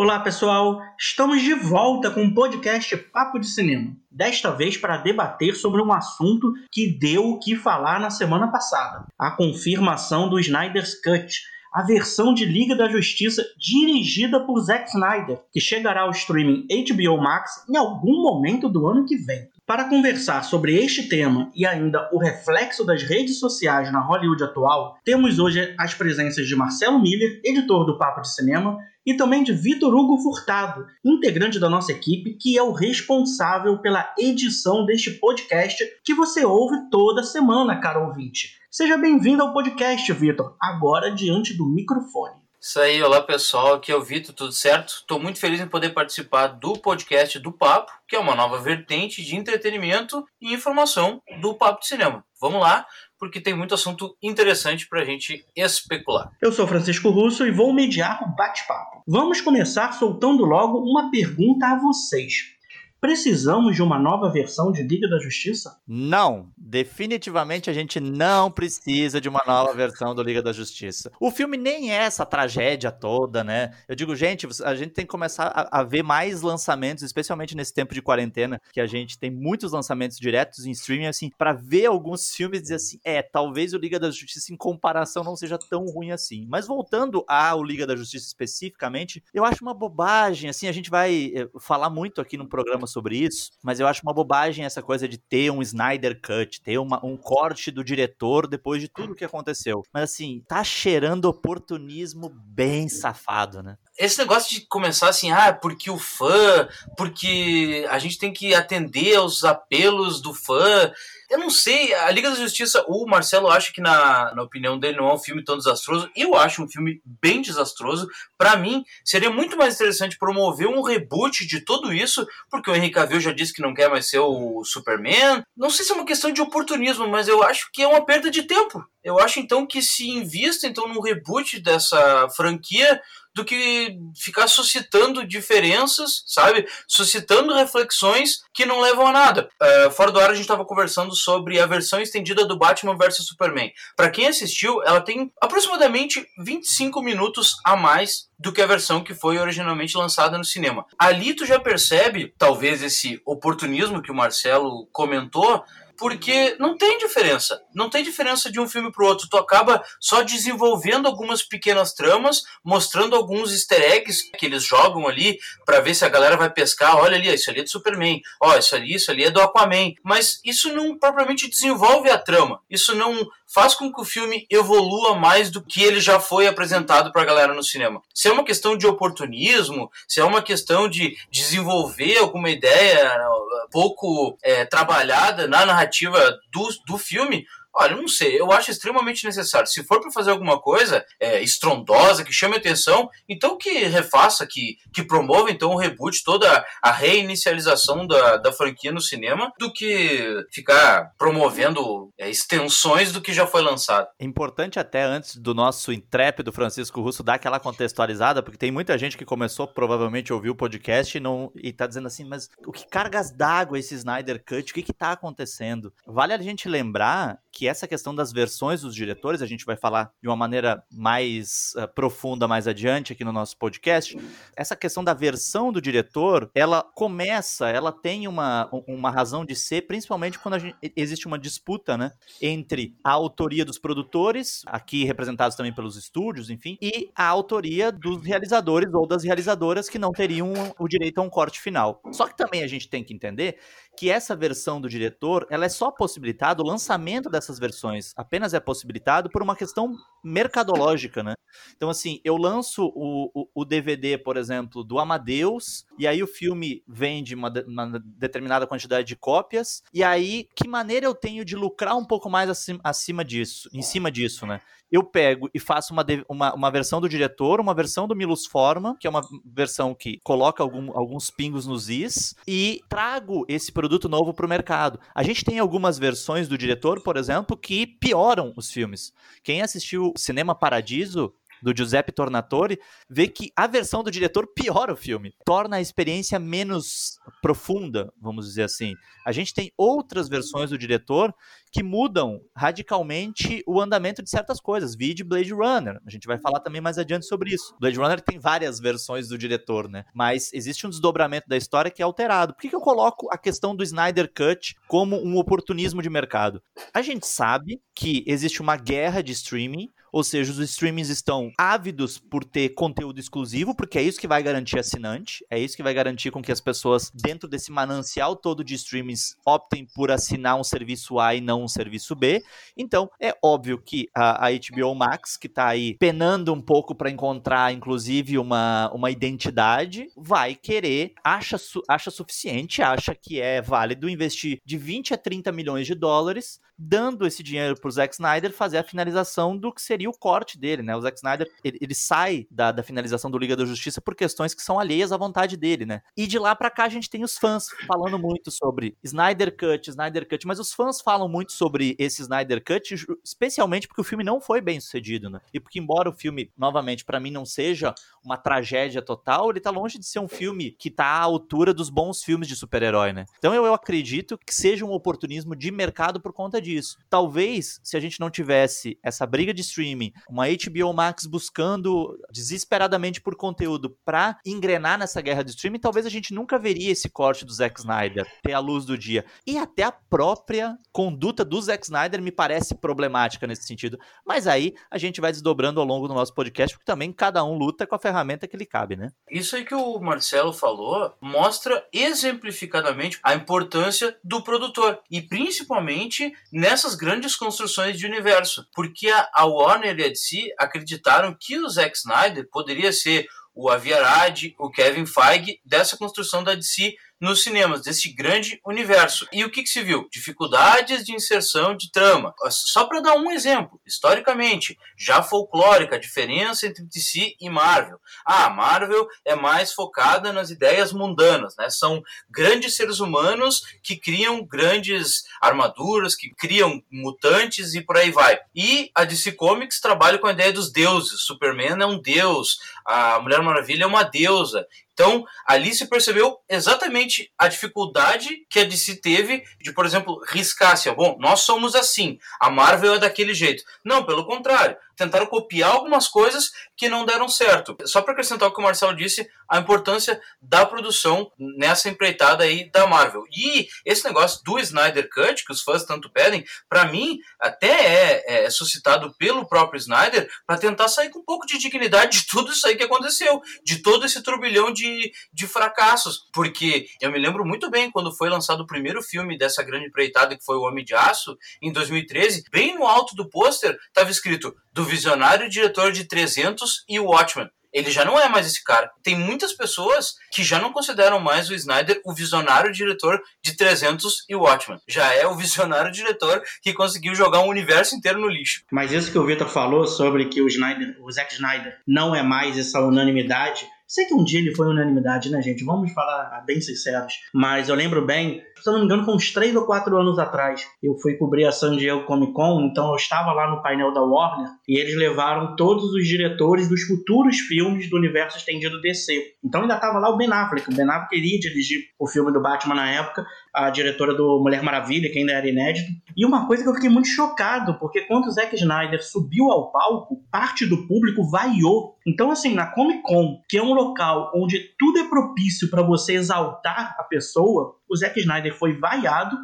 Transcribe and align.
Olá 0.00 0.20
pessoal, 0.20 0.80
estamos 0.96 1.42
de 1.42 1.54
volta 1.54 2.08
com 2.08 2.24
o 2.24 2.32
podcast 2.32 2.96
Papo 2.96 3.36
de 3.36 3.48
Cinema. 3.48 3.96
Desta 4.08 4.52
vez 4.52 4.76
para 4.76 4.98
debater 4.98 5.56
sobre 5.56 5.82
um 5.82 5.92
assunto 5.92 6.52
que 6.70 6.96
deu 6.96 7.30
o 7.30 7.40
que 7.40 7.56
falar 7.56 7.98
na 7.98 8.08
semana 8.08 8.46
passada: 8.46 9.06
a 9.18 9.32
confirmação 9.32 10.30
do 10.30 10.38
Snyder's 10.38 10.94
Cut, 11.02 11.40
a 11.74 11.82
versão 11.82 12.32
de 12.32 12.44
Liga 12.44 12.76
da 12.76 12.88
Justiça 12.88 13.44
dirigida 13.58 14.38
por 14.38 14.60
Zack 14.60 14.88
Snyder, 14.88 15.40
que 15.52 15.60
chegará 15.60 16.02
ao 16.02 16.12
streaming 16.12 16.68
HBO 16.68 17.20
Max 17.20 17.64
em 17.68 17.76
algum 17.76 18.22
momento 18.22 18.68
do 18.68 18.86
ano 18.86 19.04
que 19.04 19.16
vem. 19.16 19.48
Para 19.68 19.86
conversar 19.86 20.44
sobre 20.44 20.82
este 20.82 21.10
tema 21.10 21.52
e 21.54 21.66
ainda 21.66 22.08
o 22.10 22.18
reflexo 22.18 22.86
das 22.86 23.02
redes 23.02 23.38
sociais 23.38 23.92
na 23.92 24.00
Hollywood 24.00 24.42
atual, 24.42 24.96
temos 25.04 25.38
hoje 25.38 25.74
as 25.78 25.92
presenças 25.92 26.48
de 26.48 26.56
Marcelo 26.56 26.98
Miller, 26.98 27.38
editor 27.44 27.84
do 27.84 27.98
Papo 27.98 28.22
de 28.22 28.34
Cinema, 28.34 28.78
e 29.04 29.14
também 29.14 29.44
de 29.44 29.52
Vitor 29.52 29.94
Hugo 29.94 30.22
Furtado, 30.22 30.86
integrante 31.04 31.60
da 31.60 31.68
nossa 31.68 31.92
equipe, 31.92 32.38
que 32.40 32.56
é 32.56 32.62
o 32.62 32.72
responsável 32.72 33.76
pela 33.82 34.10
edição 34.18 34.86
deste 34.86 35.10
podcast 35.10 35.84
que 36.02 36.14
você 36.14 36.46
ouve 36.46 36.88
toda 36.90 37.22
semana, 37.22 37.78
caro 37.78 38.06
ouvinte. 38.06 38.48
Seja 38.70 38.96
bem-vindo 38.96 39.42
ao 39.42 39.52
podcast, 39.52 40.10
Vitor, 40.14 40.56
agora 40.58 41.14
diante 41.14 41.54
do 41.54 41.68
microfone. 41.68 42.47
Isso 42.60 42.80
aí, 42.80 43.00
olá 43.00 43.22
pessoal, 43.22 43.74
aqui 43.74 43.92
é 43.92 43.94
o 43.94 44.02
Vitor, 44.02 44.34
tudo 44.34 44.50
certo? 44.50 44.88
Estou 44.88 45.20
muito 45.20 45.38
feliz 45.38 45.60
em 45.60 45.68
poder 45.68 45.90
participar 45.90 46.48
do 46.48 46.72
podcast 46.72 47.38
do 47.38 47.52
Papo, 47.52 47.92
que 48.08 48.16
é 48.16 48.18
uma 48.18 48.34
nova 48.34 48.58
vertente 48.58 49.22
de 49.22 49.36
entretenimento 49.36 50.24
e 50.42 50.52
informação 50.52 51.22
do 51.40 51.54
Papo 51.54 51.80
de 51.80 51.86
Cinema. 51.86 52.24
Vamos 52.40 52.60
lá, 52.60 52.84
porque 53.16 53.40
tem 53.40 53.54
muito 53.54 53.74
assunto 53.74 54.16
interessante 54.20 54.88
para 54.88 55.02
a 55.02 55.04
gente 55.04 55.46
especular. 55.54 56.32
Eu 56.42 56.50
sou 56.50 56.66
Francisco 56.66 57.10
Russo 57.10 57.46
e 57.46 57.52
vou 57.52 57.72
mediar 57.72 58.24
o 58.24 58.34
bate-papo. 58.34 59.04
Vamos 59.06 59.40
começar 59.40 59.92
soltando 59.92 60.44
logo 60.44 60.78
uma 60.78 61.12
pergunta 61.12 61.64
a 61.64 61.78
vocês. 61.78 62.58
Precisamos 63.00 63.76
de 63.76 63.82
uma 63.82 64.00
nova 64.00 64.28
versão 64.32 64.72
de 64.72 64.82
Liga 64.82 65.08
da 65.08 65.20
Justiça? 65.20 65.80
Não, 65.86 66.48
definitivamente 66.68 67.70
a 67.70 67.72
gente 67.72 67.98
não 67.98 68.50
precisa 68.50 69.20
de 69.20 69.28
uma 69.28 69.42
nova 69.46 69.72
versão 69.72 70.14
do 70.14 70.22
Liga 70.22 70.42
da 70.42 70.52
Justiça. 70.52 71.10
O 71.18 71.30
filme 71.30 71.56
nem 71.56 71.90
é 71.90 71.96
essa 71.96 72.26
tragédia 72.26 72.92
toda, 72.92 73.42
né? 73.42 73.74
Eu 73.88 73.96
digo, 73.96 74.14
gente, 74.14 74.46
a 74.62 74.74
gente 74.74 74.92
tem 74.92 75.06
que 75.06 75.10
começar 75.10 75.46
a, 75.46 75.80
a 75.80 75.82
ver 75.82 76.02
mais 76.02 76.42
lançamentos, 76.42 77.02
especialmente 77.02 77.56
nesse 77.56 77.72
tempo 77.72 77.94
de 77.94 78.02
quarentena, 78.02 78.60
que 78.70 78.82
a 78.82 78.86
gente 78.86 79.18
tem 79.18 79.30
muitos 79.30 79.72
lançamentos 79.72 80.18
diretos 80.18 80.66
em 80.66 80.70
streaming, 80.72 81.06
assim, 81.06 81.30
para 81.38 81.54
ver 81.54 81.86
alguns 81.86 82.30
filmes 82.30 82.58
e 82.58 82.62
dizer 82.62 82.74
assim, 82.74 83.00
é, 83.02 83.22
talvez 83.22 83.72
o 83.72 83.78
Liga 83.78 83.98
da 83.98 84.10
Justiça 84.10 84.52
em 84.52 84.56
comparação 84.56 85.24
não 85.24 85.36
seja 85.36 85.58
tão 85.58 85.86
ruim 85.86 86.10
assim. 86.10 86.46
Mas 86.50 86.66
voltando 86.66 87.24
ao 87.26 87.64
Liga 87.64 87.86
da 87.86 87.96
Justiça 87.96 88.26
especificamente, 88.26 89.24
eu 89.32 89.44
acho 89.44 89.62
uma 89.62 89.72
bobagem, 89.72 90.50
assim, 90.50 90.68
a 90.68 90.72
gente 90.72 90.90
vai 90.90 91.32
eh, 91.34 91.48
falar 91.60 91.88
muito 91.88 92.20
aqui 92.20 92.36
no 92.36 92.46
programa 92.46 92.86
sobre 92.86 93.16
isso, 93.16 93.52
mas 93.62 93.80
eu 93.80 93.86
acho 93.86 94.02
uma 94.02 94.12
bobagem 94.12 94.66
essa 94.66 94.82
coisa 94.82 95.08
de 95.08 95.16
ter 95.16 95.50
um 95.50 95.62
Snyder 95.62 96.20
Cut, 96.20 96.57
ter 96.62 96.78
uma, 96.78 97.04
um 97.04 97.16
corte 97.16 97.70
do 97.70 97.84
diretor 97.84 98.46
depois 98.46 98.80
de 98.80 98.88
tudo 98.88 99.14
que 99.14 99.24
aconteceu. 99.24 99.82
Mas 99.92 100.04
assim, 100.04 100.42
tá 100.46 100.62
cheirando 100.62 101.26
oportunismo 101.26 102.28
bem 102.28 102.88
safado, 102.88 103.62
né? 103.62 103.76
Esse 103.98 104.18
negócio 104.18 104.48
de 104.48 104.64
começar 104.66 105.08
assim, 105.08 105.32
ah, 105.32 105.52
porque 105.52 105.90
o 105.90 105.98
fã, 105.98 106.68
porque 106.96 107.84
a 107.90 107.98
gente 107.98 108.16
tem 108.16 108.32
que 108.32 108.54
atender 108.54 109.16
aos 109.16 109.42
apelos 109.42 110.22
do 110.22 110.32
fã. 110.32 110.92
Eu 111.28 111.38
não 111.38 111.50
sei, 111.50 111.92
a 111.92 112.10
Liga 112.10 112.30
da 112.30 112.36
Justiça, 112.36 112.82
o 112.86 113.04
Marcelo 113.06 113.48
acha 113.48 113.72
que, 113.72 113.80
na, 113.80 114.32
na 114.34 114.42
opinião 114.42 114.78
dele, 114.78 114.96
não 114.96 115.08
é 115.08 115.14
um 115.14 115.18
filme 115.18 115.44
tão 115.44 115.58
desastroso. 115.58 116.08
Eu 116.16 116.36
acho 116.36 116.62
um 116.62 116.68
filme 116.68 117.02
bem 117.04 117.42
desastroso. 117.42 118.08
Para 118.38 118.56
mim, 118.56 118.84
seria 119.04 119.30
muito 119.30 119.56
mais 119.56 119.74
interessante 119.74 120.16
promover 120.16 120.68
um 120.68 120.80
reboot 120.80 121.44
de 121.44 121.60
tudo 121.60 121.92
isso, 121.92 122.26
porque 122.48 122.70
o 122.70 122.74
Henry 122.74 122.90
Cavill 122.90 123.20
já 123.20 123.32
disse 123.32 123.52
que 123.52 123.60
não 123.60 123.74
quer 123.74 123.90
mais 123.90 124.08
ser 124.08 124.20
o 124.20 124.62
Superman. 124.64 125.42
Não 125.56 125.70
sei 125.70 125.84
se 125.84 125.90
é 125.90 125.94
uma 125.96 126.06
questão 126.06 126.32
de 126.32 126.40
oportunismo, 126.40 127.06
mas 127.08 127.26
eu 127.26 127.42
acho 127.42 127.68
que 127.72 127.82
é 127.82 127.88
uma 127.88 128.06
perda 128.06 128.30
de 128.30 128.44
tempo. 128.44 128.82
Eu 129.02 129.18
acho 129.18 129.40
então 129.40 129.66
que 129.66 129.82
se 129.82 130.08
invista 130.08 130.66
então 130.66 130.88
num 130.88 131.00
reboot 131.00 131.60
dessa 131.60 132.28
franquia 132.30 133.00
do 133.38 133.44
que 133.44 133.96
ficar 134.16 134.48
suscitando 134.48 135.24
diferenças, 135.24 136.24
sabe? 136.26 136.66
Suscitando 136.88 137.54
reflexões 137.54 138.40
que 138.52 138.66
não 138.66 138.80
levam 138.80 139.06
a 139.06 139.12
nada. 139.12 139.48
Uh, 139.62 139.90
fora 139.92 140.10
do 140.10 140.18
ar, 140.18 140.30
a 140.30 140.34
gente 140.34 140.42
estava 140.42 140.64
conversando 140.64 141.14
sobre 141.14 141.60
a 141.60 141.66
versão 141.66 142.00
estendida 142.00 142.44
do 142.44 142.58
Batman 142.58 142.96
vs 142.96 143.24
Superman. 143.24 143.72
Para 143.96 144.10
quem 144.10 144.26
assistiu, 144.26 144.82
ela 144.82 145.00
tem 145.00 145.32
aproximadamente 145.40 146.26
25 146.36 147.00
minutos 147.00 147.54
a 147.64 147.76
mais 147.76 148.28
do 148.38 148.52
que 148.52 148.62
a 148.62 148.66
versão 148.66 149.02
que 149.02 149.14
foi 149.14 149.38
originalmente 149.38 149.96
lançada 149.96 150.38
no 150.38 150.44
cinema. 150.44 150.86
Ali 150.98 151.34
tu 151.34 151.44
já 151.44 151.58
percebe, 151.58 152.32
talvez 152.38 152.82
esse 152.82 153.20
oportunismo 153.24 154.00
que 154.00 154.12
o 154.12 154.14
Marcelo 154.14 154.88
comentou, 154.92 155.64
porque 155.98 156.56
não 156.58 156.76
tem 156.78 156.96
diferença. 156.98 157.60
Não 157.74 157.90
tem 157.90 158.04
diferença 158.04 158.50
de 158.50 158.60
um 158.60 158.68
filme 158.68 158.92
pro 158.92 159.04
outro. 159.04 159.28
Tu 159.28 159.36
acaba 159.36 159.82
só 160.00 160.22
desenvolvendo 160.22 161.06
algumas 161.06 161.42
pequenas 161.42 161.92
tramas, 161.92 162.42
mostrando 162.64 163.16
alguns 163.16 163.52
easter 163.52 163.82
eggs 163.82 164.30
que 164.38 164.46
eles 164.46 164.64
jogam 164.64 165.08
ali 165.08 165.38
para 165.66 165.80
ver 165.80 165.94
se 165.94 166.04
a 166.04 166.08
galera 166.08 166.36
vai 166.36 166.48
pescar. 166.48 166.96
Olha 166.96 167.16
ali, 167.16 167.34
isso 167.34 167.50
ali 167.50 167.60
é 167.60 167.64
do 167.64 167.70
Superman. 167.70 168.20
Ó, 168.40 168.56
isso 168.56 168.76
ali, 168.76 168.94
isso 168.94 169.10
ali 169.10 169.24
é 169.24 169.30
do 169.30 169.40
Aquaman. 169.40 169.92
Mas 170.04 170.40
isso 170.44 170.72
não 170.72 170.96
propriamente 170.96 171.48
desenvolve 171.48 172.08
a 172.08 172.16
trama. 172.16 172.60
Isso 172.70 172.94
não 172.94 173.28
faz 173.52 173.74
com 173.74 173.92
que 173.92 174.00
o 174.00 174.04
filme 174.04 174.46
evolua 174.50 175.16
mais 175.16 175.50
do 175.50 175.62
que 175.62 175.82
ele 175.82 176.00
já 176.00 176.20
foi 176.20 176.46
apresentado 176.46 177.10
para 177.12 177.22
a 177.22 177.24
galera 177.24 177.54
no 177.54 177.62
cinema. 177.62 178.02
Se 178.14 178.28
é 178.28 178.32
uma 178.32 178.44
questão 178.44 178.76
de 178.76 178.86
oportunismo, 178.86 179.90
se 180.06 180.20
é 180.20 180.24
uma 180.24 180.42
questão 180.42 180.88
de 180.88 181.16
desenvolver 181.30 182.18
alguma 182.18 182.50
ideia 182.50 183.16
uh, 183.16 183.70
pouco 183.70 184.36
é, 184.42 184.64
trabalhada 184.64 185.46
na 185.46 185.64
narrativa 185.64 186.38
do, 186.52 186.68
do 186.86 186.98
filme, 186.98 187.46
Olha, 187.78 187.94
não 187.94 188.08
sei, 188.08 188.40
eu 188.40 188.50
acho 188.50 188.72
extremamente 188.72 189.24
necessário. 189.24 189.68
Se 189.68 189.84
for 189.84 190.00
para 190.00 190.10
fazer 190.10 190.32
alguma 190.32 190.60
coisa 190.60 191.04
é, 191.20 191.40
estrondosa, 191.40 192.24
que 192.24 192.32
chame 192.32 192.56
atenção, 192.56 193.08
então 193.28 193.56
que 193.56 193.70
refaça, 193.84 194.44
que, 194.50 194.76
que 194.92 195.04
promova 195.04 195.48
então 195.48 195.70
o 195.70 195.76
reboot, 195.76 196.24
toda 196.24 196.66
a 196.82 196.90
reinicialização 196.90 198.04
da, 198.04 198.36
da 198.36 198.52
franquia 198.52 198.90
no 198.90 199.00
cinema, 199.00 199.52
do 199.60 199.72
que 199.72 200.44
ficar 200.52 201.12
promovendo 201.16 202.10
é, 202.18 202.28
extensões 202.28 203.12
do 203.12 203.20
que 203.20 203.32
já 203.32 203.46
foi 203.46 203.62
lançado. 203.62 204.08
É 204.18 204.24
importante 204.24 204.80
até 204.80 205.04
antes 205.04 205.36
do 205.36 205.54
nosso 205.54 205.92
intrépido 205.92 206.52
Francisco 206.52 207.00
Russo 207.00 207.22
dar 207.22 207.34
aquela 207.34 207.60
contextualizada, 207.60 208.42
porque 208.42 208.58
tem 208.58 208.72
muita 208.72 208.98
gente 208.98 209.16
que 209.16 209.24
começou 209.24 209.68
provavelmente 209.68 210.32
a 210.32 210.34
ouvir 210.34 210.50
o 210.50 210.56
podcast 210.56 211.16
e, 211.16 211.20
não, 211.20 211.52
e 211.54 211.72
tá 211.72 211.86
dizendo 211.86 212.08
assim, 212.08 212.24
mas 212.24 212.50
o 212.66 212.72
que 212.72 212.88
cargas 212.88 213.30
d'água 213.30 213.78
esse 213.78 213.94
Snyder 213.94 214.42
Cut? 214.44 214.72
O 214.72 214.74
que 214.74 214.82
que 214.82 214.92
tá 214.92 215.12
acontecendo? 215.12 215.92
Vale 216.04 216.32
a 216.32 216.38
gente 216.38 216.68
lembrar 216.68 217.38
que 217.52 217.67
essa 217.68 217.86
questão 217.86 218.14
das 218.14 218.32
versões 218.32 218.80
dos 218.80 218.94
diretores, 218.94 219.42
a 219.42 219.46
gente 219.46 219.64
vai 219.64 219.76
falar 219.76 220.10
de 220.22 220.28
uma 220.28 220.36
maneira 220.36 220.82
mais 220.90 221.72
uh, 221.76 221.86
profunda 221.94 222.48
mais 222.48 222.66
adiante 222.66 223.12
aqui 223.12 223.24
no 223.24 223.32
nosso 223.32 223.56
podcast. 223.56 224.16
Essa 224.56 224.74
questão 224.74 225.04
da 225.04 225.14
versão 225.14 225.72
do 225.72 225.80
diretor, 225.80 226.50
ela 226.54 226.82
começa, 226.82 227.68
ela 227.68 227.92
tem 227.92 228.26
uma, 228.26 228.68
uma 228.86 229.10
razão 229.10 229.44
de 229.44 229.54
ser, 229.54 229.86
principalmente 229.86 230.38
quando 230.38 230.58
gente, 230.58 230.76
existe 230.96 231.26
uma 231.26 231.38
disputa, 231.38 231.96
né, 231.96 232.12
entre 232.40 232.96
a 233.04 233.10
autoria 233.10 233.64
dos 233.64 233.78
produtores, 233.78 234.62
aqui 234.66 235.04
representados 235.04 235.56
também 235.56 235.72
pelos 235.72 235.96
estúdios, 235.96 236.50
enfim, 236.50 236.76
e 236.80 237.10
a 237.14 237.26
autoria 237.26 237.92
dos 237.92 238.24
realizadores 238.24 238.92
ou 238.92 239.06
das 239.06 239.24
realizadoras 239.24 239.88
que 239.88 239.98
não 239.98 240.10
teriam 240.10 240.52
o 240.78 240.88
direito 240.88 241.18
a 241.18 241.22
um 241.22 241.30
corte 241.30 241.60
final. 241.60 242.00
Só 242.12 242.26
que 242.26 242.36
também 242.36 242.62
a 242.62 242.66
gente 242.66 242.88
tem 242.88 243.04
que 243.04 243.14
entender 243.14 243.58
que 243.96 244.10
essa 244.10 244.36
versão 244.36 244.80
do 244.80 244.88
diretor, 244.88 245.46
ela 245.50 245.64
é 245.64 245.68
só 245.68 245.90
possibilitada, 245.90 246.62
o 246.62 246.66
lançamento 246.66 247.28
dessas 247.48 247.58
versões 247.58 248.12
apenas 248.16 248.52
é 248.52 248.60
possibilitado 248.60 249.30
por 249.30 249.42
uma 249.42 249.56
questão 249.56 249.96
mercadológica, 250.24 251.22
né? 251.22 251.34
Então, 251.76 251.88
assim, 251.88 252.20
eu 252.24 252.36
lanço 252.36 252.92
o, 252.94 253.30
o, 253.34 253.48
o 253.54 253.64
DVD, 253.64 254.18
por 254.18 254.36
exemplo, 254.36 254.84
do 254.84 254.98
Amadeus, 254.98 255.86
e 255.98 256.06
aí 256.06 256.22
o 256.22 256.26
filme 256.26 256.82
vende 256.86 257.34
uma, 257.34 257.50
de, 257.50 257.62
uma, 257.62 257.98
determinada 258.04 258.66
quantidade 258.66 259.06
de 259.06 259.16
cópias, 259.16 259.82
e 259.92 260.02
aí 260.02 260.48
que 260.54 260.68
maneira 260.68 261.06
eu 261.06 261.14
tenho 261.14 261.44
de 261.44 261.56
lucrar 261.56 261.96
um 261.96 262.04
pouco 262.04 262.28
mais 262.28 262.50
acima, 262.50 262.80
acima 262.84 263.24
disso, 263.24 263.68
em 263.72 263.82
cima 263.82 264.10
disso, 264.10 264.46
né? 264.46 264.60
eu 264.90 265.04
pego 265.04 265.50
e 265.52 265.60
faço 265.60 265.92
uma, 265.92 266.04
uma, 266.28 266.54
uma 266.54 266.70
versão 266.70 267.00
do 267.00 267.08
diretor, 267.08 267.60
uma 267.60 267.74
versão 267.74 268.08
do 268.08 268.16
Milus 268.16 268.46
Forma, 268.46 268.96
que 268.98 269.06
é 269.06 269.10
uma 269.10 269.22
versão 269.44 269.94
que 269.94 270.18
coloca 270.24 270.62
algum, 270.62 270.96
alguns 270.96 271.30
pingos 271.30 271.66
nos 271.66 271.90
is, 271.90 272.34
e 272.46 272.80
trago 272.88 273.44
esse 273.48 273.70
produto 273.70 274.08
novo 274.08 274.32
para 274.32 274.46
o 274.46 274.48
mercado. 274.48 274.98
A 275.14 275.22
gente 275.22 275.44
tem 275.44 275.58
algumas 275.58 275.98
versões 275.98 276.48
do 276.48 276.56
diretor, 276.56 277.02
por 277.02 277.16
exemplo, 277.16 277.56
que 277.56 277.86
pioram 277.86 278.52
os 278.56 278.70
filmes. 278.70 279.12
Quem 279.42 279.62
assistiu 279.62 280.12
Cinema 280.18 280.54
Paradiso 280.54 281.32
do 281.62 281.76
Giuseppe 281.76 282.12
Tornatore, 282.12 282.78
vê 283.08 283.28
que 283.28 283.50
a 283.56 283.66
versão 283.66 284.02
do 284.02 284.10
diretor 284.10 284.46
piora 284.46 284.92
o 284.92 284.96
filme, 284.96 285.34
torna 285.44 285.76
a 285.76 285.80
experiência 285.80 286.38
menos 286.38 287.18
profunda, 287.42 288.12
vamos 288.20 288.46
dizer 288.46 288.62
assim. 288.62 288.94
A 289.26 289.32
gente 289.32 289.52
tem 289.52 289.72
outras 289.76 290.28
versões 290.28 290.70
do 290.70 290.78
diretor 290.78 291.34
que 291.70 291.82
mudam 291.82 292.40
radicalmente 292.56 293.62
o 293.66 293.80
andamento 293.80 294.22
de 294.22 294.30
certas 294.30 294.60
coisas. 294.60 294.94
Vide 294.94 295.22
Blade 295.22 295.52
Runner. 295.52 296.00
A 296.06 296.10
gente 296.10 296.26
vai 296.26 296.38
falar 296.38 296.60
também 296.60 296.80
mais 296.80 296.98
adiante 296.98 297.26
sobre 297.26 297.52
isso. 297.52 297.76
Blade 297.78 297.98
Runner 297.98 298.20
tem 298.20 298.38
várias 298.38 298.80
versões 298.80 299.28
do 299.28 299.36
diretor, 299.36 299.88
né? 299.88 300.04
Mas 300.14 300.50
existe 300.54 300.86
um 300.86 300.90
desdobramento 300.90 301.48
da 301.48 301.56
história 301.56 301.90
que 301.90 302.00
é 302.00 302.04
alterado. 302.04 302.54
Por 302.54 302.62
que, 302.62 302.70
que 302.70 302.76
eu 302.76 302.80
coloco 302.80 303.28
a 303.30 303.36
questão 303.36 303.76
do 303.76 303.82
Snyder 303.82 304.32
Cut 304.32 304.76
como 304.86 305.16
um 305.16 305.36
oportunismo 305.36 306.00
de 306.00 306.08
mercado? 306.08 306.62
A 306.94 307.02
gente 307.02 307.26
sabe 307.26 307.82
que 307.94 308.24
existe 308.26 308.62
uma 308.62 308.76
guerra 308.76 309.22
de 309.22 309.32
streaming 309.32 309.90
ou 310.12 310.24
seja, 310.24 310.52
os 310.52 310.58
streamings 310.58 311.08
estão 311.08 311.50
ávidos 311.58 312.18
por 312.18 312.44
ter 312.44 312.70
conteúdo 312.70 313.18
exclusivo, 313.18 313.74
porque 313.74 313.98
é 313.98 314.02
isso 314.02 314.20
que 314.20 314.28
vai 314.28 314.42
garantir 314.42 314.78
assinante, 314.78 315.44
é 315.50 315.58
isso 315.58 315.76
que 315.76 315.82
vai 315.82 315.94
garantir 315.94 316.30
com 316.30 316.42
que 316.42 316.52
as 316.52 316.60
pessoas, 316.60 317.10
dentro 317.14 317.48
desse 317.48 317.70
manancial 317.70 318.36
todo 318.36 318.64
de 318.64 318.74
streamings, 318.74 319.36
optem 319.46 319.86
por 319.94 320.10
assinar 320.10 320.58
um 320.58 320.64
serviço 320.64 321.18
A 321.18 321.34
e 321.34 321.40
não 321.40 321.64
um 321.64 321.68
serviço 321.68 322.14
B. 322.14 322.42
Então, 322.76 323.10
é 323.20 323.34
óbvio 323.42 323.80
que 323.80 324.08
a, 324.14 324.46
a 324.46 324.50
HBO 324.50 324.94
Max, 324.94 325.36
que 325.36 325.46
está 325.46 325.66
aí 325.66 325.96
penando 325.98 326.52
um 326.52 326.60
pouco 326.60 326.94
para 326.94 327.10
encontrar, 327.10 327.72
inclusive, 327.72 328.38
uma, 328.38 328.90
uma 328.92 329.10
identidade, 329.10 330.08
vai 330.16 330.54
querer, 330.54 331.12
acha, 331.24 331.58
su, 331.58 331.82
acha 331.88 332.10
suficiente, 332.10 332.82
acha 332.82 333.14
que 333.14 333.40
é 333.40 333.60
válido 333.60 334.08
investir 334.08 334.60
de 334.64 334.76
20 334.76 335.14
a 335.14 335.18
30 335.18 335.52
milhões 335.52 335.86
de 335.86 335.94
dólares, 335.94 336.60
dando 336.78 337.26
esse 337.26 337.42
dinheiro 337.42 337.78
para 337.78 337.88
o 337.88 337.92
Zack 337.92 338.14
Snyder 338.14 338.52
fazer 338.52 338.78
a 338.78 338.84
finalização 338.84 339.56
do 339.56 339.72
que 339.72 339.82
seria 339.82 339.98
seria 339.98 340.08
o 340.08 340.16
corte 340.16 340.56
dele, 340.56 340.82
né? 340.82 340.96
O 340.96 341.00
Zack 341.00 341.16
Snyder, 341.16 341.50
ele, 341.64 341.78
ele 341.80 341.94
sai 341.94 342.46
da, 342.50 342.70
da, 342.70 342.82
finalização 342.84 343.30
do 343.30 343.36
Liga 343.36 343.56
da 343.56 343.64
Justiça 343.64 344.00
por 344.00 344.14
questões 344.14 344.54
que 344.54 344.62
são 344.62 344.78
alheias 344.78 345.10
à 345.10 345.16
vontade 345.16 345.56
dele, 345.56 345.84
né? 345.84 346.02
E 346.16 346.26
de 346.26 346.38
lá 346.38 346.54
para 346.54 346.70
cá 346.70 346.84
a 346.84 346.88
gente 346.88 347.10
tem 347.10 347.24
os 347.24 347.36
fãs 347.36 347.68
falando 347.86 348.18
muito 348.18 348.50
sobre 348.50 348.96
Snyder 349.02 349.56
Cut, 349.56 349.90
Snyder 349.90 350.28
Cut, 350.28 350.46
mas 350.46 350.60
os 350.60 350.72
fãs 350.72 351.00
falam 351.00 351.28
muito 351.28 351.52
sobre 351.52 351.96
esse 351.98 352.22
Snyder 352.22 352.62
Cut, 352.64 352.94
especialmente 353.24 353.88
porque 353.88 354.00
o 354.00 354.04
filme 354.04 354.22
não 354.22 354.40
foi 354.40 354.60
bem 354.60 354.80
sucedido, 354.80 355.28
né? 355.28 355.40
E 355.52 355.58
porque 355.58 355.78
embora 355.78 356.08
o 356.08 356.12
filme, 356.12 356.50
novamente, 356.56 357.04
para 357.04 357.18
mim 357.18 357.30
não 357.30 357.44
seja 357.44 357.92
uma 358.24 358.36
tragédia 358.36 359.02
total, 359.02 359.50
ele 359.50 359.60
tá 359.60 359.70
longe 359.70 359.98
de 359.98 360.06
ser 360.06 360.20
um 360.20 360.28
filme 360.28 360.72
que 360.78 360.90
tá 360.90 361.06
à 361.06 361.22
altura 361.22 361.74
dos 361.74 361.90
bons 361.90 362.22
filmes 362.22 362.46
de 362.46 362.54
super-herói, 362.54 363.12
né? 363.12 363.24
Então 363.38 363.52
eu, 363.52 363.64
eu 363.64 363.74
acredito 363.74 364.38
que 364.38 364.54
seja 364.54 364.84
um 364.84 364.92
oportunismo 364.92 365.56
de 365.56 365.70
mercado 365.70 366.20
por 366.20 366.32
conta 366.32 366.60
disso. 366.60 366.67
Talvez, 367.08 367.80
se 367.82 367.96
a 367.96 368.00
gente 368.00 368.20
não 368.20 368.30
tivesse 368.30 368.98
essa 369.02 369.26
briga 369.26 369.52
de 369.52 369.62
streaming 369.62 369.78
streaming, 369.78 370.12
uma 370.28 370.46
HBO 370.48 370.92
Max 370.92 371.26
buscando 371.26 372.18
desesperadamente 372.30 373.20
por 373.20 373.36
conteúdo 373.36 373.96
para 374.04 374.38
engrenar 374.44 374.98
nessa 374.98 375.20
guerra 375.20 375.42
de 375.42 375.50
streaming, 375.50 375.78
talvez 375.78 376.06
a 376.06 376.10
gente 376.10 376.34
nunca 376.34 376.58
veria 376.58 376.90
esse 376.90 377.08
corte 377.08 377.44
do 377.44 377.52
Zack 377.52 377.80
Snyder 377.80 378.26
ter 378.42 378.52
a 378.52 378.58
luz 378.58 378.84
do 378.84 378.98
dia. 378.98 379.24
E 379.46 379.58
até 379.58 379.84
a 379.84 379.92
própria 379.92 380.76
conduta 380.92 381.44
do 381.44 381.60
Zack 381.60 381.84
Snyder 381.84 382.20
me 382.20 382.32
parece 382.32 382.74
problemática 382.74 383.46
nesse 383.46 383.64
sentido. 383.64 383.98
Mas 384.26 384.46
aí 384.46 384.74
a 384.90 384.98
gente 384.98 385.20
vai 385.20 385.32
desdobrando 385.32 385.80
ao 385.80 385.86
longo 385.86 386.08
do 386.08 386.14
nosso 386.14 386.34
podcast, 386.34 386.76
porque 386.76 386.90
também 386.90 387.12
cada 387.12 387.44
um 387.44 387.56
luta 387.56 387.86
com 387.86 387.94
a 387.94 387.98
ferramenta 387.98 388.46
que 388.46 388.56
lhe 388.56 388.66
cabe, 388.66 388.96
né? 388.96 389.10
Isso 389.30 389.56
aí 389.56 389.64
que 389.64 389.74
o 389.74 389.98
Marcelo 390.00 390.52
falou 390.52 391.14
mostra 391.20 391.86
exemplificadamente 391.92 393.18
a 393.22 393.34
importância 393.34 394.16
do 394.22 394.42
produtor 394.42 395.00
e 395.10 395.20
principalmente 395.22 396.32
nessas 396.58 396.96
grandes 396.96 397.36
construções 397.36 397.96
de 397.96 398.04
universo, 398.04 398.66
porque 398.74 399.08
a 399.08 399.44
Warner 399.44 399.96
e 399.96 400.04
a 400.04 400.08
DC 400.08 400.52
acreditaram 400.58 401.36
que 401.38 401.56
o 401.56 401.68
Zack 401.68 401.96
Snyder 401.96 402.48
poderia 402.50 402.92
ser 402.92 403.28
o 403.54 403.70
Avi 403.70 403.94
Arad, 403.94 404.54
o 404.58 404.68
Kevin 404.68 405.06
Feige 405.06 405.60
dessa 405.64 405.96
construção 405.96 406.42
da 406.42 406.56
DC 406.56 406.96
nos 407.20 407.42
cinemas, 407.42 407.82
desse 407.82 408.12
grande 408.12 408.60
universo. 408.64 409.26
E 409.32 409.44
o 409.44 409.50
que, 409.50 409.62
que 409.62 409.68
se 409.68 409.82
viu? 409.82 410.08
Dificuldades 410.10 411.04
de 411.04 411.12
inserção 411.12 411.76
de 411.76 411.90
trama. 411.90 412.34
Só 412.50 412.84
para 412.84 413.00
dar 413.00 413.14
um 413.16 413.30
exemplo, 413.30 413.80
historicamente, 413.86 414.78
já 414.96 415.22
folclórica, 415.22 415.96
a 415.96 416.00
diferença 416.00 416.66
entre 416.66 416.84
DC 416.84 417.34
e 417.40 417.50
Marvel. 417.50 417.98
Ah, 418.24 418.48
Marvel 418.50 419.06
é 419.24 419.34
mais 419.34 419.72
focada 419.72 420.32
nas 420.32 420.50
ideias 420.50 420.92
mundanas, 420.92 421.54
né? 421.56 421.68
São 421.70 422.02
grandes 422.30 422.76
seres 422.76 423.00
humanos 423.00 423.62
que 423.82 423.96
criam 423.96 424.44
grandes 424.44 425.24
armaduras, 425.40 426.14
que 426.14 426.30
criam 426.34 426.82
mutantes 426.90 427.74
e 427.74 427.80
por 427.80 427.96
aí 427.96 428.10
vai. 428.10 428.38
E 428.54 428.90
a 428.94 429.04
DC 429.04 429.32
Comics 429.32 429.80
trabalha 429.80 430.18
com 430.18 430.26
a 430.26 430.32
ideia 430.32 430.52
dos 430.52 430.70
deuses. 430.70 431.22
Superman 431.22 431.80
é 431.80 431.86
um 431.86 432.00
deus, 432.00 432.58
a 432.86 433.18
Mulher 433.20 433.42
Maravilha 433.42 433.84
é 433.84 433.86
uma 433.86 434.02
deusa. 434.02 434.66
Então, 434.98 435.24
ali 435.46 435.72
se 435.72 435.86
percebeu 435.86 436.40
exatamente 436.48 437.30
a 437.38 437.46
dificuldade 437.46 438.44
que 438.50 438.58
a 438.58 438.64
DC 438.64 438.96
teve 438.96 439.44
de, 439.60 439.72
por 439.72 439.86
exemplo, 439.86 440.20
riscar 440.26 440.72
assim, 440.72 440.92
bom, 440.92 441.16
nós 441.20 441.42
somos 441.42 441.76
assim, 441.76 442.18
a 442.40 442.50
Marvel 442.50 442.94
é 442.94 442.98
daquele 442.98 443.32
jeito. 443.32 443.62
Não, 443.84 444.04
pelo 444.04 444.26
contrário 444.26 444.76
tentaram 444.98 445.26
copiar 445.26 445.70
algumas 445.70 446.08
coisas 446.08 446.50
que 446.76 446.88
não 446.88 447.06
deram 447.06 447.28
certo. 447.28 447.76
Só 447.86 448.02
para 448.02 448.12
acrescentar 448.12 448.48
o 448.48 448.52
que 448.52 448.60
o 448.60 448.64
Marcelo 448.64 448.94
disse, 448.94 449.28
a 449.48 449.58
importância 449.58 450.20
da 450.42 450.66
produção 450.66 451.30
nessa 451.38 451.88
empreitada 451.88 452.44
aí 452.44 452.70
da 452.70 452.86
Marvel. 452.86 453.22
E 453.32 453.68
esse 453.86 454.04
negócio 454.04 454.42
do 454.44 454.58
Snyder 454.58 455.08
Cut, 455.08 455.44
que 455.44 455.52
os 455.52 455.62
fãs 455.62 455.84
tanto 455.84 456.10
pedem, 456.10 456.44
para 456.68 456.86
mim 456.86 457.18
até 457.40 457.68
é, 457.68 458.44
é, 458.44 458.50
suscitado 458.50 459.14
pelo 459.16 459.48
próprio 459.48 459.78
Snyder 459.78 460.28
para 460.46 460.58
tentar 460.58 460.88
sair 460.88 461.10
com 461.10 461.20
um 461.20 461.24
pouco 461.24 461.46
de 461.46 461.58
dignidade 461.58 462.20
de 462.20 462.26
tudo 462.26 462.52
isso 462.52 462.66
aí 462.66 462.76
que 462.76 462.82
aconteceu, 462.82 463.40
de 463.64 463.80
todo 463.80 464.04
esse 464.04 464.22
turbilhão 464.22 464.72
de, 464.72 465.12
de 465.32 465.46
fracassos. 465.46 466.28
Porque 466.32 466.88
eu 467.00 467.10
me 467.12 467.18
lembro 467.18 467.44
muito 467.44 467.70
bem 467.70 467.90
quando 467.90 468.14
foi 468.16 468.28
lançado 468.28 468.62
o 468.62 468.66
primeiro 468.66 469.00
filme 469.02 469.38
dessa 469.38 469.62
grande 469.62 469.86
empreitada, 469.86 470.36
que 470.36 470.44
foi 470.44 470.56
O 470.56 470.62
Homem 470.62 470.84
de 470.84 470.94
Aço, 470.94 471.38
em 471.62 471.72
2013, 471.72 472.44
bem 472.50 472.74
no 472.74 472.84
alto 472.84 473.14
do 473.14 473.28
pôster 473.28 473.78
estava 473.88 474.10
escrito 474.10 474.54
do 474.78 474.84
visionário 474.84 475.50
diretor 475.50 475.90
de 475.90 476.04
300 476.04 476.84
e 476.88 477.00
o 477.00 477.06
Watchmen. 477.06 477.50
Ele 477.72 477.90
já 477.90 478.04
não 478.04 478.16
é 478.16 478.28
mais 478.28 478.46
esse 478.46 478.62
cara. 478.62 478.88
Tem 479.02 479.16
muitas 479.16 479.52
pessoas 479.52 480.14
que 480.32 480.44
já 480.44 480.60
não 480.60 480.72
consideram 480.72 481.18
mais 481.18 481.50
o 481.50 481.54
Snyder 481.54 482.00
o 482.04 482.14
visionário 482.14 482.70
diretor 482.70 483.20
de 483.42 483.56
300 483.56 484.24
e 484.28 484.36
Watchmen. 484.36 484.78
Já 484.86 485.12
é 485.12 485.26
o 485.26 485.34
visionário 485.34 485.90
diretor 485.90 486.40
que 486.62 486.72
conseguiu 486.72 487.12
jogar 487.12 487.40
um 487.40 487.48
universo 487.48 487.96
inteiro 487.96 488.20
no 488.20 488.28
lixo. 488.28 488.62
Mas 488.70 488.92
isso 488.92 489.10
que 489.10 489.18
o 489.18 489.26
Victor 489.26 489.48
falou 489.48 489.84
sobre 489.84 490.26
que 490.26 490.40
o 490.40 490.46
Snyder, 490.46 490.96
o 491.00 491.10
Zack 491.10 491.34
Snyder 491.34 491.76
não 491.84 492.14
é 492.14 492.22
mais 492.22 492.56
essa 492.56 492.80
unanimidade, 492.80 493.66
Sei 493.88 494.04
que 494.04 494.12
um 494.12 494.22
dia 494.22 494.38
ele 494.38 494.54
foi 494.54 494.68
unanimidade, 494.68 495.30
né, 495.30 495.40
gente? 495.40 495.64
Vamos 495.64 495.90
falar 495.94 496.44
bem 496.46 496.60
sinceros. 496.60 497.14
Mas 497.32 497.70
eu 497.70 497.74
lembro 497.74 498.04
bem, 498.04 498.42
se 498.60 498.68
eu 498.68 498.74
não 498.74 498.80
me 498.80 498.84
engano, 498.84 499.02
foi 499.02 499.14
uns 499.14 499.32
3 499.32 499.56
ou 499.56 499.64
4 499.64 499.96
anos 499.96 500.18
atrás. 500.18 500.66
Eu 500.82 500.94
fui 500.98 501.14
cobrir 501.14 501.46
a 501.46 501.52
San 501.52 501.74
Diego 501.74 502.04
Comic 502.04 502.34
Con, 502.34 502.68
então 502.70 502.90
eu 502.90 502.96
estava 502.96 503.32
lá 503.32 503.50
no 503.50 503.62
painel 503.62 503.90
da 503.94 504.02
Warner 504.02 504.50
e 504.68 504.78
eles 504.78 504.94
levaram 504.94 505.56
todos 505.56 505.94
os 505.94 506.06
diretores 506.06 506.68
dos 506.68 506.82
futuros 506.82 507.38
filmes 507.38 507.88
do 507.88 507.96
universo 507.96 508.36
estendido 508.36 508.78
DC. 508.82 509.36
Então 509.42 509.62
ainda 509.62 509.76
estava 509.76 509.98
lá 509.98 510.10
o 510.10 510.18
Ben 510.18 510.30
Affleck. 510.30 510.70
O 510.70 510.76
Ben 510.76 510.86
Affleck 510.86 511.08
queria 511.08 511.40
dirigir 511.40 511.84
o 511.98 512.06
filme 512.06 512.30
do 512.30 512.42
Batman 512.42 512.74
na 512.74 512.90
época, 512.90 513.24
a 513.54 513.70
diretora 513.70 514.14
do 514.14 514.40
Mulher 514.42 514.62
Maravilha, 514.62 515.10
que 515.10 515.18
ainda 515.18 515.32
era 515.32 515.48
inédito. 515.48 515.90
E 516.16 516.24
uma 516.26 516.46
coisa 516.46 516.62
que 516.62 516.68
eu 516.68 516.74
fiquei 516.74 516.90
muito 516.90 517.08
chocado, 517.08 517.78
porque 517.78 518.02
quando 518.02 518.26
o 518.26 518.30
Zack 518.30 518.54
Snyder 518.54 519.02
subiu 519.02 519.50
ao 519.50 519.70
palco, 519.70 520.22
parte 520.30 520.66
do 520.66 520.86
público 520.86 521.28
vaiou. 521.30 521.96
Então, 522.06 522.30
assim, 522.30 522.54
na 522.54 522.66
Comic 522.66 523.02
Con, 523.02 523.40
que 523.48 523.58
é 523.58 523.62
um 523.62 523.72
local 523.72 524.32
onde 524.34 524.74
tudo 524.78 524.98
é 524.98 525.08
propício 525.08 525.70
para 525.70 525.82
você 525.82 526.14
exaltar 526.14 526.94
a 526.98 527.04
pessoa, 527.04 527.76
o 527.88 527.96
Zack 527.96 528.18
Snyder 528.18 528.54
foi 528.54 528.78
vaiado 528.78 529.36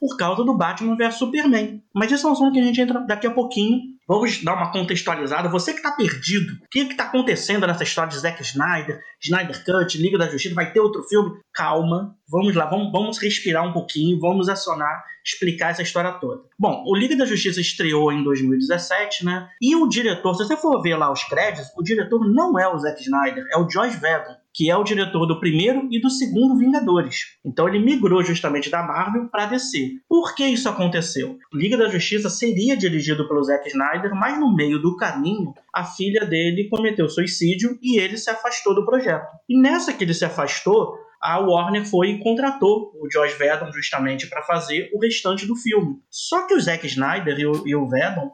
por 0.00 0.16
causa 0.16 0.42
do 0.42 0.56
Batman 0.56 0.96
vs 0.96 1.16
Superman. 1.16 1.82
Mas 1.94 2.10
isso 2.10 2.26
é 2.26 2.30
um 2.30 2.32
assunto 2.32 2.52
que 2.52 2.60
a 2.60 2.64
gente 2.64 2.80
entra 2.80 3.00
daqui 3.00 3.26
a 3.26 3.30
pouquinho. 3.30 3.82
Vamos 4.10 4.42
dar 4.42 4.54
uma 4.54 4.72
contextualizada. 4.72 5.48
Você 5.48 5.70
que 5.70 5.78
está 5.78 5.92
perdido, 5.92 6.54
o 6.54 6.68
que 6.68 6.80
está 6.80 7.04
acontecendo 7.04 7.64
nessa 7.64 7.84
história 7.84 8.10
de 8.10 8.18
Zack 8.18 8.42
Snyder, 8.42 9.00
Snyder 9.22 9.64
Cut, 9.64 9.96
Liga 10.02 10.18
da 10.18 10.28
Justiça, 10.28 10.52
vai 10.52 10.72
ter 10.72 10.80
outro 10.80 11.04
filme? 11.04 11.38
Calma, 11.54 12.16
vamos 12.28 12.56
lá, 12.56 12.66
vamos, 12.66 12.90
vamos 12.90 13.18
respirar 13.18 13.64
um 13.64 13.72
pouquinho, 13.72 14.18
vamos 14.18 14.48
acionar, 14.48 15.00
explicar 15.24 15.70
essa 15.70 15.82
história 15.82 16.10
toda. 16.14 16.42
Bom, 16.58 16.82
o 16.88 16.96
Liga 16.96 17.14
da 17.14 17.24
Justiça 17.24 17.60
estreou 17.60 18.10
em 18.10 18.24
2017, 18.24 19.24
né? 19.24 19.48
E 19.62 19.76
o 19.76 19.86
diretor, 19.86 20.34
se 20.34 20.44
você 20.44 20.56
for 20.56 20.82
ver 20.82 20.96
lá 20.96 21.12
os 21.12 21.22
créditos, 21.22 21.70
o 21.78 21.82
diretor 21.84 22.28
não 22.28 22.58
é 22.58 22.66
o 22.66 22.76
Zack 22.80 23.00
Snyder, 23.00 23.46
é 23.52 23.58
o 23.58 23.68
Josh 23.68 23.94
Whedon 24.02 24.39
que 24.54 24.70
é 24.70 24.76
o 24.76 24.84
diretor 24.84 25.26
do 25.26 25.38
primeiro 25.38 25.88
e 25.90 26.00
do 26.00 26.10
segundo 26.10 26.58
Vingadores. 26.58 27.38
Então 27.44 27.68
ele 27.68 27.78
migrou 27.78 28.22
justamente 28.22 28.70
da 28.70 28.82
Marvel 28.82 29.28
para 29.28 29.46
DC. 29.46 29.92
Por 30.08 30.34
que 30.34 30.44
isso 30.44 30.68
aconteceu? 30.68 31.38
Liga 31.52 31.76
da 31.76 31.88
Justiça 31.88 32.28
seria 32.28 32.76
dirigido 32.76 33.26
pelo 33.28 33.42
Zack 33.42 33.68
Snyder, 33.68 34.14
mas 34.14 34.38
no 34.38 34.54
meio 34.54 34.80
do 34.80 34.96
caminho 34.96 35.52
a 35.72 35.84
filha 35.84 36.24
dele 36.26 36.68
cometeu 36.68 37.08
suicídio 37.08 37.78
e 37.82 37.98
ele 37.98 38.16
se 38.16 38.30
afastou 38.30 38.74
do 38.74 38.84
projeto. 38.84 39.26
E 39.48 39.58
nessa 39.58 39.92
que 39.92 40.04
ele 40.04 40.14
se 40.14 40.24
afastou, 40.24 40.94
a 41.20 41.38
Warner 41.38 41.84
foi 41.84 42.12
e 42.12 42.18
contratou 42.18 42.92
o 42.94 43.06
Josh 43.06 43.38
Whedon 43.38 43.70
justamente 43.72 44.26
para 44.26 44.42
fazer 44.42 44.90
o 44.94 44.98
restante 44.98 45.46
do 45.46 45.54
filme. 45.54 45.96
Só 46.08 46.46
que 46.46 46.54
o 46.54 46.60
Zack 46.60 46.86
Snyder 46.86 47.38
e 47.38 47.46
o, 47.46 47.68
e 47.68 47.74
o 47.76 47.88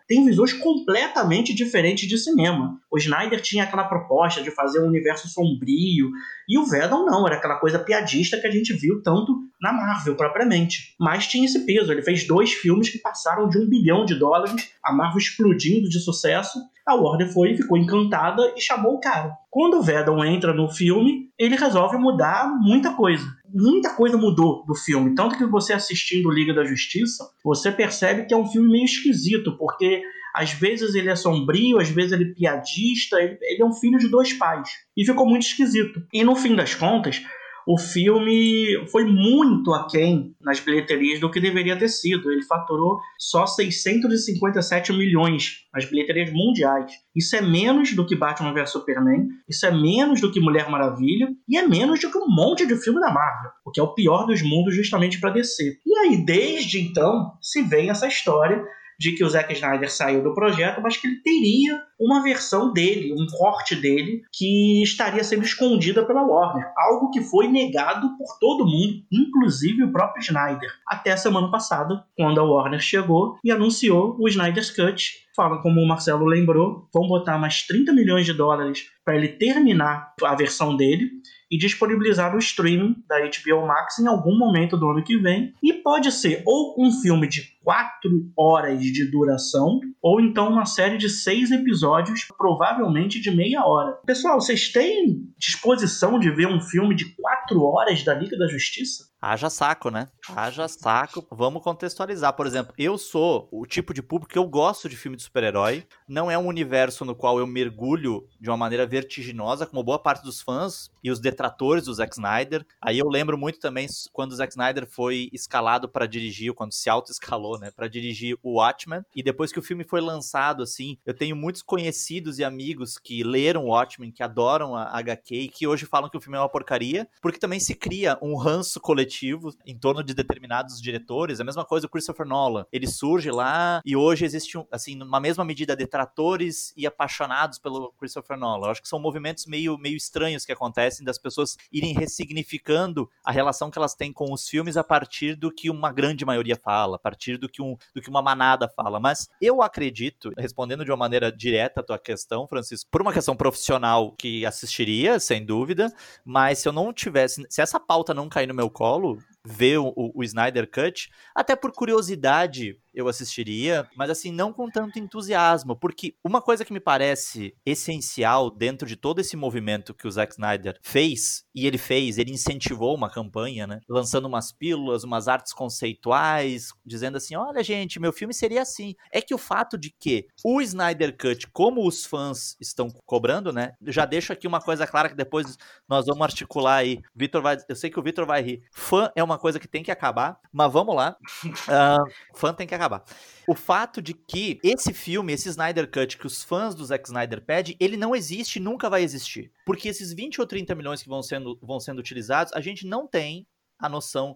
têm 0.07 0.25
visões 0.25 0.52
completamente 0.52 1.52
diferentes 1.52 2.09
de 2.09 2.16
cinema. 2.16 2.78
O 2.90 2.97
Snyder 2.97 3.40
tinha 3.40 3.64
aquela 3.64 3.85
proposta 3.85 4.43
de 4.43 4.50
fazer 4.52 4.81
um 4.81 4.87
universo 4.87 5.28
sombrio, 5.28 6.11
e 6.49 6.59
o 6.59 6.64
Whedon 6.71 7.05
não, 7.05 7.26
era 7.26 7.37
aquela 7.37 7.57
coisa 7.57 7.78
piadista 7.78 8.38
que 8.38 8.47
a 8.47 8.50
gente 8.50 8.73
viu 8.73 9.02
tanto 9.02 9.37
na 9.66 9.73
Marvel 9.73 10.14
propriamente. 10.14 10.94
Mas 10.99 11.26
tinha 11.26 11.44
esse 11.44 11.66
peso, 11.66 11.90
ele 11.90 12.02
fez 12.02 12.26
dois 12.26 12.52
filmes 12.52 12.88
que 12.88 12.99
passaram 12.99 13.49
de 13.49 13.58
um 13.58 13.68
bilhão 13.68 14.04
de 14.04 14.14
dólares, 14.14 14.70
a 14.82 14.92
Marvel 14.92 15.18
explodindo 15.18 15.88
de 15.88 15.99
sucesso, 15.99 16.58
a 16.87 16.94
Warner 16.94 17.32
foi 17.32 17.56
ficou 17.56 17.76
encantada 17.76 18.42
e 18.56 18.61
chamou 18.61 18.94
o 18.94 19.00
cara. 19.00 19.37
Quando 19.50 19.78
o 19.78 19.82
Vedon 19.82 20.25
entra 20.25 20.54
no 20.54 20.68
filme, 20.68 21.30
ele 21.37 21.56
resolve 21.56 21.96
mudar 21.96 22.49
muita 22.61 22.94
coisa. 22.94 23.26
Muita 23.52 23.94
coisa 23.94 24.16
mudou 24.16 24.64
do 24.64 24.75
filme. 24.75 25.14
Tanto 25.14 25.37
que 25.37 25.46
você 25.46 25.73
assistindo 25.73 26.30
Liga 26.30 26.54
da 26.54 26.64
Justiça, 26.64 27.25
você 27.44 27.73
percebe 27.73 28.26
que 28.26 28.35
é 28.35 28.37
um 28.37 28.46
filme 28.46 28.70
meio 28.70 28.85
esquisito, 28.85 29.56
porque 29.58 30.02
às 30.32 30.52
vezes 30.52 30.94
ele 30.94 31.08
é 31.08 31.16
sombrio, 31.16 31.80
às 31.80 31.88
vezes 31.88 32.12
ele 32.12 32.30
é 32.30 32.35
piadista, 32.35 33.20
ele, 33.20 33.38
ele 33.42 33.62
é 33.62 33.64
um 33.64 33.73
filho 33.73 33.99
de 33.99 34.08
dois 34.08 34.32
pais. 34.35 34.68
E 34.96 35.04
ficou 35.04 35.26
muito 35.26 35.46
esquisito. 35.46 36.06
E 36.12 36.23
no 36.23 36.37
fim 36.37 36.54
das 36.54 36.75
contas, 36.75 37.23
o 37.66 37.76
filme 37.76 38.87
foi 38.92 39.04
muito 39.04 39.75
aquém 39.75 40.37
nas 40.40 40.61
bilheterias 40.61 41.18
do 41.18 41.30
que 41.30 41.40
deveria 41.40 41.76
ter 41.76 41.88
sido. 41.88 42.30
Ele 42.30 42.44
faturou 42.44 43.00
só 43.18 43.44
657 43.44 44.92
milhões 44.92 45.66
nas 45.75 45.85
bilheterias 45.85 46.32
mundiais. 46.32 46.92
Isso 47.14 47.35
é 47.35 47.40
menos 47.40 47.92
do 47.94 48.06
que 48.06 48.14
Batman 48.14 48.52
vs 48.52 48.70
Superman, 48.70 49.26
isso 49.49 49.66
é 49.66 49.73
menos 49.73 50.20
do 50.20 50.30
que 50.30 50.40
Mulher 50.40 50.70
Maravilha 50.70 51.28
e 51.49 51.58
é 51.58 51.66
menos 51.66 51.99
do 51.99 52.11
que 52.11 52.18
um 52.18 52.28
monte 52.28 52.64
de 52.64 52.76
filme 52.76 53.00
da 53.00 53.12
Marvel, 53.12 53.50
o 53.64 53.70
que 53.73 53.80
é 53.80 53.82
o 53.82 53.94
pior 53.94 54.26
dos 54.26 54.42
mundos 54.42 54.75
justamente 54.75 55.20
para 55.20 55.30
descer. 55.30 55.78
E 55.85 55.99
aí, 55.99 56.25
desde 56.25 56.80
então, 56.80 57.32
se 57.40 57.62
vem 57.62 57.90
essa 57.90 58.06
história 58.06 58.62
de 58.98 59.12
que 59.12 59.24
o 59.24 59.28
Zack 59.28 59.52
Snyder 59.52 59.90
saiu 59.90 60.22
do 60.22 60.34
projeto, 60.34 60.80
mas 60.80 60.96
que 60.96 61.06
ele 61.06 61.16
teria 61.16 61.82
uma 61.98 62.22
versão 62.22 62.72
dele, 62.72 63.12
um 63.12 63.26
corte 63.38 63.74
dele, 63.74 64.22
que 64.32 64.82
estaria 64.82 65.24
sendo 65.24 65.44
escondida 65.44 66.04
pela 66.04 66.22
Warner. 66.22 66.70
Algo 66.76 67.10
que 67.10 67.20
foi 67.20 67.48
negado 67.48 68.16
por 68.16 68.38
todo 68.38 68.66
mundo, 68.66 69.02
inclusive 69.10 69.84
o 69.84 69.92
próprio 69.92 70.22
Snyder. 70.22 70.70
Até 70.86 71.16
semana 71.16 71.50
passada, 71.50 72.04
quando 72.16 72.40
a 72.40 72.44
Warner 72.44 72.80
chegou 72.80 73.38
e 73.42 73.50
anunciou 73.50 74.16
o 74.18 74.28
Snyder's 74.28 74.70
Cut. 74.70 75.26
Fala, 75.34 75.60
como 75.60 75.80
o 75.80 75.86
Marcelo 75.86 76.24
lembrou, 76.24 76.88
vão 76.92 77.06
botar 77.06 77.38
mais 77.38 77.66
30 77.66 77.92
milhões 77.92 78.24
de 78.24 78.32
dólares 78.32 78.90
para 79.04 79.16
ele 79.16 79.28
terminar 79.28 80.14
a 80.22 80.34
versão 80.34 80.76
dele 80.76 81.10
e 81.50 81.56
disponibilizar 81.58 82.34
o 82.34 82.38
streaming 82.38 82.96
da 83.08 83.18
HBO 83.20 83.66
Max 83.66 83.98
em 83.98 84.06
algum 84.06 84.36
momento 84.36 84.76
do 84.76 84.88
ano 84.88 85.02
que 85.02 85.16
vem. 85.18 85.52
E 85.62 85.72
pode 85.72 86.10
ser 86.12 86.42
ou 86.44 86.74
um 86.78 86.90
filme 86.90 87.28
de 87.28 87.56
4 87.62 88.10
horas 88.36 88.80
de 88.80 89.10
duração, 89.10 89.80
ou 90.00 90.20
então 90.20 90.48
uma 90.48 90.64
série 90.64 90.96
de 90.96 91.08
seis 91.08 91.50
episódios, 91.50 92.26
provavelmente 92.38 93.20
de 93.20 93.30
meia 93.30 93.64
hora. 93.64 93.98
Pessoal, 94.06 94.40
vocês 94.40 94.70
têm 94.70 95.26
disposição 95.36 96.18
de 96.18 96.30
ver 96.30 96.46
um 96.46 96.60
filme 96.60 96.94
de 96.94 97.16
4 97.16 97.60
horas 97.62 98.04
da 98.04 98.14
Liga 98.14 98.36
da 98.36 98.46
Justiça? 98.46 99.04
Haja 99.20 99.49
saco, 99.49 99.90
né? 99.90 100.08
Haja 100.28 100.68
saco. 100.68 101.26
Vamos 101.30 101.62
contextualizar. 101.62 102.35
Por 102.35 102.46
exemplo, 102.46 102.75
eu 102.76 102.99
sou 102.99 103.49
o 103.50 103.64
tipo 103.64 103.94
de 103.94 104.02
público 104.02 104.30
que 104.32 104.38
eu 104.38 104.46
gosto 104.46 104.88
de 104.88 104.96
filme 104.96 105.16
de 105.16 105.23
super-herói. 105.23 105.87
Não 106.06 106.30
é 106.30 106.37
um 106.37 106.46
universo 106.46 107.04
no 107.04 107.14
qual 107.14 107.38
eu 107.38 107.46
mergulho 107.46 108.28
de 108.38 108.50
uma 108.50 108.58
maneira 108.58 108.87
vertiginosa, 108.87 109.66
como 109.66 109.82
boa 109.82 109.99
parte 109.99 110.23
dos 110.23 110.42
fãs 110.42 110.90
e 111.02 111.11
os 111.11 111.18
detratores 111.18 111.87
do 111.87 111.94
Zack 111.94 112.12
Snyder. 112.14 112.64
Aí 112.80 112.99
eu 112.99 113.08
lembro 113.08 113.38
muito 113.38 113.58
também 113.58 113.87
quando 114.12 114.32
o 114.32 114.37
Zack 114.37 114.52
Snyder 114.52 114.87
foi 114.87 115.30
escalado 115.32 115.88
para 115.88 116.06
dirigir, 116.06 116.52
quando 116.52 116.75
se 116.75 116.90
auto-escalou, 116.90 117.58
né? 117.58 117.70
Para 117.70 117.88
dirigir 117.88 118.37
o 118.42 118.58
Watchmen. 118.58 119.00
E 119.14 119.23
depois 119.23 119.50
que 119.50 119.58
o 119.58 119.62
filme 119.62 119.82
foi 119.82 120.02
lançado, 120.02 120.62
assim, 120.62 120.99
eu 121.06 121.14
tenho 121.14 121.35
muitos 121.35 121.62
conhecidos 121.62 122.38
e 122.38 122.44
amigos 122.44 122.99
que 122.99 123.25
leram 123.25 123.64
o 123.64 123.68
Watchmen, 123.68 124.12
que 124.12 124.23
adoram 124.23 124.76
a 124.76 124.99
HQ 124.99 125.35
e 125.35 125.49
que 125.49 125.66
hoje 125.66 125.87
falam 125.87 126.11
que 126.11 126.18
o 126.18 126.20
filme 126.20 126.37
é 126.37 126.40
uma 126.40 126.49
porcaria, 126.49 127.08
porque 127.23 127.38
também 127.38 127.58
se 127.58 127.75
cria 127.75 128.18
um 128.20 128.37
ranço 128.37 128.78
coletivo 128.78 129.15
em 129.64 129.78
torno 129.78 130.02
de 130.02 130.14
determinados 130.14 130.80
diretores. 130.80 131.40
A 131.40 131.44
mesma 131.44 131.64
coisa 131.64 131.87
o 131.87 131.90
Christopher 131.90 132.26
Nolan. 132.26 132.66
Ele 132.73 132.87
surge 132.87 133.30
lá 133.30 133.80
e 133.85 133.96
hoje 133.96 134.25
existe, 134.25 134.58
assim, 134.70 134.94
numa 134.96 135.20
mesma 135.20 135.44
medida, 135.44 135.76
detratores 135.76 136.73
e 136.76 136.87
apaixonados 136.87 137.58
pelo 137.58 137.92
Christopher 137.99 138.37
Nolan. 138.37 138.66
Eu 138.66 138.70
acho 138.70 138.82
que 138.82 138.88
são 138.88 138.99
movimentos 138.99 139.46
meio, 139.46 139.78
meio 139.78 139.96
estranhos 139.96 140.44
que 140.44 140.52
acontecem 140.52 141.04
das 141.04 141.18
pessoas 141.18 141.56
irem 141.73 141.94
ressignificando 141.94 143.08
a 143.25 143.30
relação 143.30 143.70
que 143.70 143.78
elas 143.78 143.94
têm 143.94 144.12
com 144.12 144.32
os 144.32 144.49
filmes 144.49 144.76
a 144.76 144.85
partir 144.85 145.35
do 145.35 145.52
que 145.52 145.70
uma 145.70 145.92
grande 145.92 146.25
maioria 146.25 146.56
fala, 146.56 146.96
a 146.96 146.99
partir 146.99 147.37
do 147.37 147.49
que, 147.49 147.62
um, 147.62 147.76
do 147.94 148.00
que 148.00 148.08
uma 148.08 148.23
manada 148.23 148.68
fala. 148.68 148.99
Mas 148.99 149.28
eu 149.40 149.62
acredito, 149.62 150.32
respondendo 150.37 150.85
de 150.85 150.90
uma 150.90 150.96
maneira 150.96 151.30
direta 151.30 151.80
a 151.80 151.85
tua 151.85 151.99
questão, 151.99 152.46
Francisco, 152.46 152.88
por 152.90 153.02
uma 153.02 153.12
questão 153.12 153.37
profissional 153.37 154.12
que 154.12 154.44
assistiria, 154.46 155.20
sem 155.20 155.44
dúvida, 155.44 155.92
mas 156.25 156.58
se 156.58 156.68
eu 156.68 156.73
não 156.73 156.92
tivesse, 156.92 157.44
se 157.49 157.61
essa 157.61 157.78
pauta 157.78 158.14
não 158.14 158.28
cair 158.28 158.46
no 158.46 158.54
meu 158.54 158.70
colo, 158.70 158.95
ver 159.44 159.78
o, 159.78 159.92
o, 160.14 160.22
Snyder 160.24 160.68
Cut, 160.70 161.10
até 161.34 161.54
por 161.54 161.72
curiosidade 161.72 162.78
eu 162.96 163.08
assistiria, 163.08 163.86
mas 163.94 164.08
assim, 164.08 164.32
não 164.32 164.54
com 164.54 164.70
tanto 164.70 164.98
entusiasmo, 164.98 165.76
porque 165.76 166.14
uma 166.24 166.40
coisa 166.40 166.64
que 166.64 166.72
me 166.72 166.80
parece 166.80 167.54
essencial 167.64 168.50
dentro 168.50 168.88
de 168.88 168.96
todo 168.96 169.20
esse 169.20 169.36
movimento 169.36 169.92
que 169.92 170.08
o 170.08 170.10
Zack 170.10 170.32
Snyder 170.32 170.78
fez, 170.82 171.44
e 171.54 171.66
ele 171.66 171.76
fez, 171.76 172.16
ele 172.16 172.32
incentivou 172.32 172.94
uma 172.94 173.10
campanha, 173.10 173.66
né? 173.66 173.80
Lançando 173.86 174.24
umas 174.24 174.50
pílulas, 174.50 175.04
umas 175.04 175.28
artes 175.28 175.52
conceituais, 175.52 176.68
dizendo 176.86 177.18
assim: 177.18 177.36
olha, 177.36 177.62
gente, 177.62 178.00
meu 178.00 178.14
filme 178.14 178.32
seria 178.32 178.62
assim. 178.62 178.94
É 179.12 179.20
que 179.20 179.34
o 179.34 179.38
fato 179.38 179.76
de 179.76 179.90
que 179.90 180.26
o 180.42 180.62
Snyder 180.62 181.14
Cut, 181.18 181.46
como 181.48 181.86
os 181.86 182.06
fãs 182.06 182.56
estão 182.58 182.88
cobrando, 183.04 183.52
né? 183.52 183.72
Já 183.82 184.06
deixo 184.06 184.32
aqui 184.32 184.46
uma 184.46 184.60
coisa 184.60 184.86
clara 184.86 185.10
que 185.10 185.14
depois 185.14 185.58
nós 185.86 186.06
vamos 186.06 186.22
articular 186.22 186.76
aí. 186.76 187.02
Vitor 187.14 187.42
vai. 187.42 187.58
Eu 187.68 187.76
sei 187.76 187.90
que 187.90 188.00
o 188.00 188.02
Vitor 188.02 188.24
vai 188.24 188.40
rir. 188.40 188.62
Fã 188.72 189.10
é 189.14 189.22
uma 189.22 189.38
coisa 189.38 189.60
que 189.60 189.68
tem 189.68 189.82
que 189.82 189.90
acabar, 189.90 190.38
mas 190.50 190.72
vamos 190.72 190.96
lá. 190.96 191.14
Uh, 191.44 192.10
fã 192.34 192.54
tem 192.54 192.66
que 192.66 192.74
acabar 192.74 192.86
acabar. 192.87 193.05
O 193.47 193.55
fato 193.55 194.00
de 194.00 194.14
que 194.14 194.59
esse 194.62 194.93
filme, 194.93 195.33
esse 195.33 195.49
Snyder 195.49 195.90
Cut 195.90 196.16
que 196.16 196.26
os 196.26 196.43
fãs 196.43 196.75
do 196.75 196.85
Zack 196.85 197.07
Snyder 197.07 197.45
pedem, 197.45 197.76
ele 197.78 197.97
não 197.97 198.14
existe 198.14 198.57
e 198.57 198.61
nunca 198.61 198.88
vai 198.88 199.02
existir. 199.02 199.52
Porque 199.64 199.88
esses 199.88 200.12
20 200.12 200.40
ou 200.40 200.47
30 200.47 200.75
milhões 200.75 201.02
que 201.02 201.09
vão 201.09 201.23
sendo, 201.23 201.59
vão 201.62 201.78
sendo 201.78 201.99
utilizados, 201.99 202.52
a 202.52 202.61
gente 202.61 202.87
não 202.87 203.07
tem 203.07 203.47
a 203.78 203.88
noção 203.88 204.35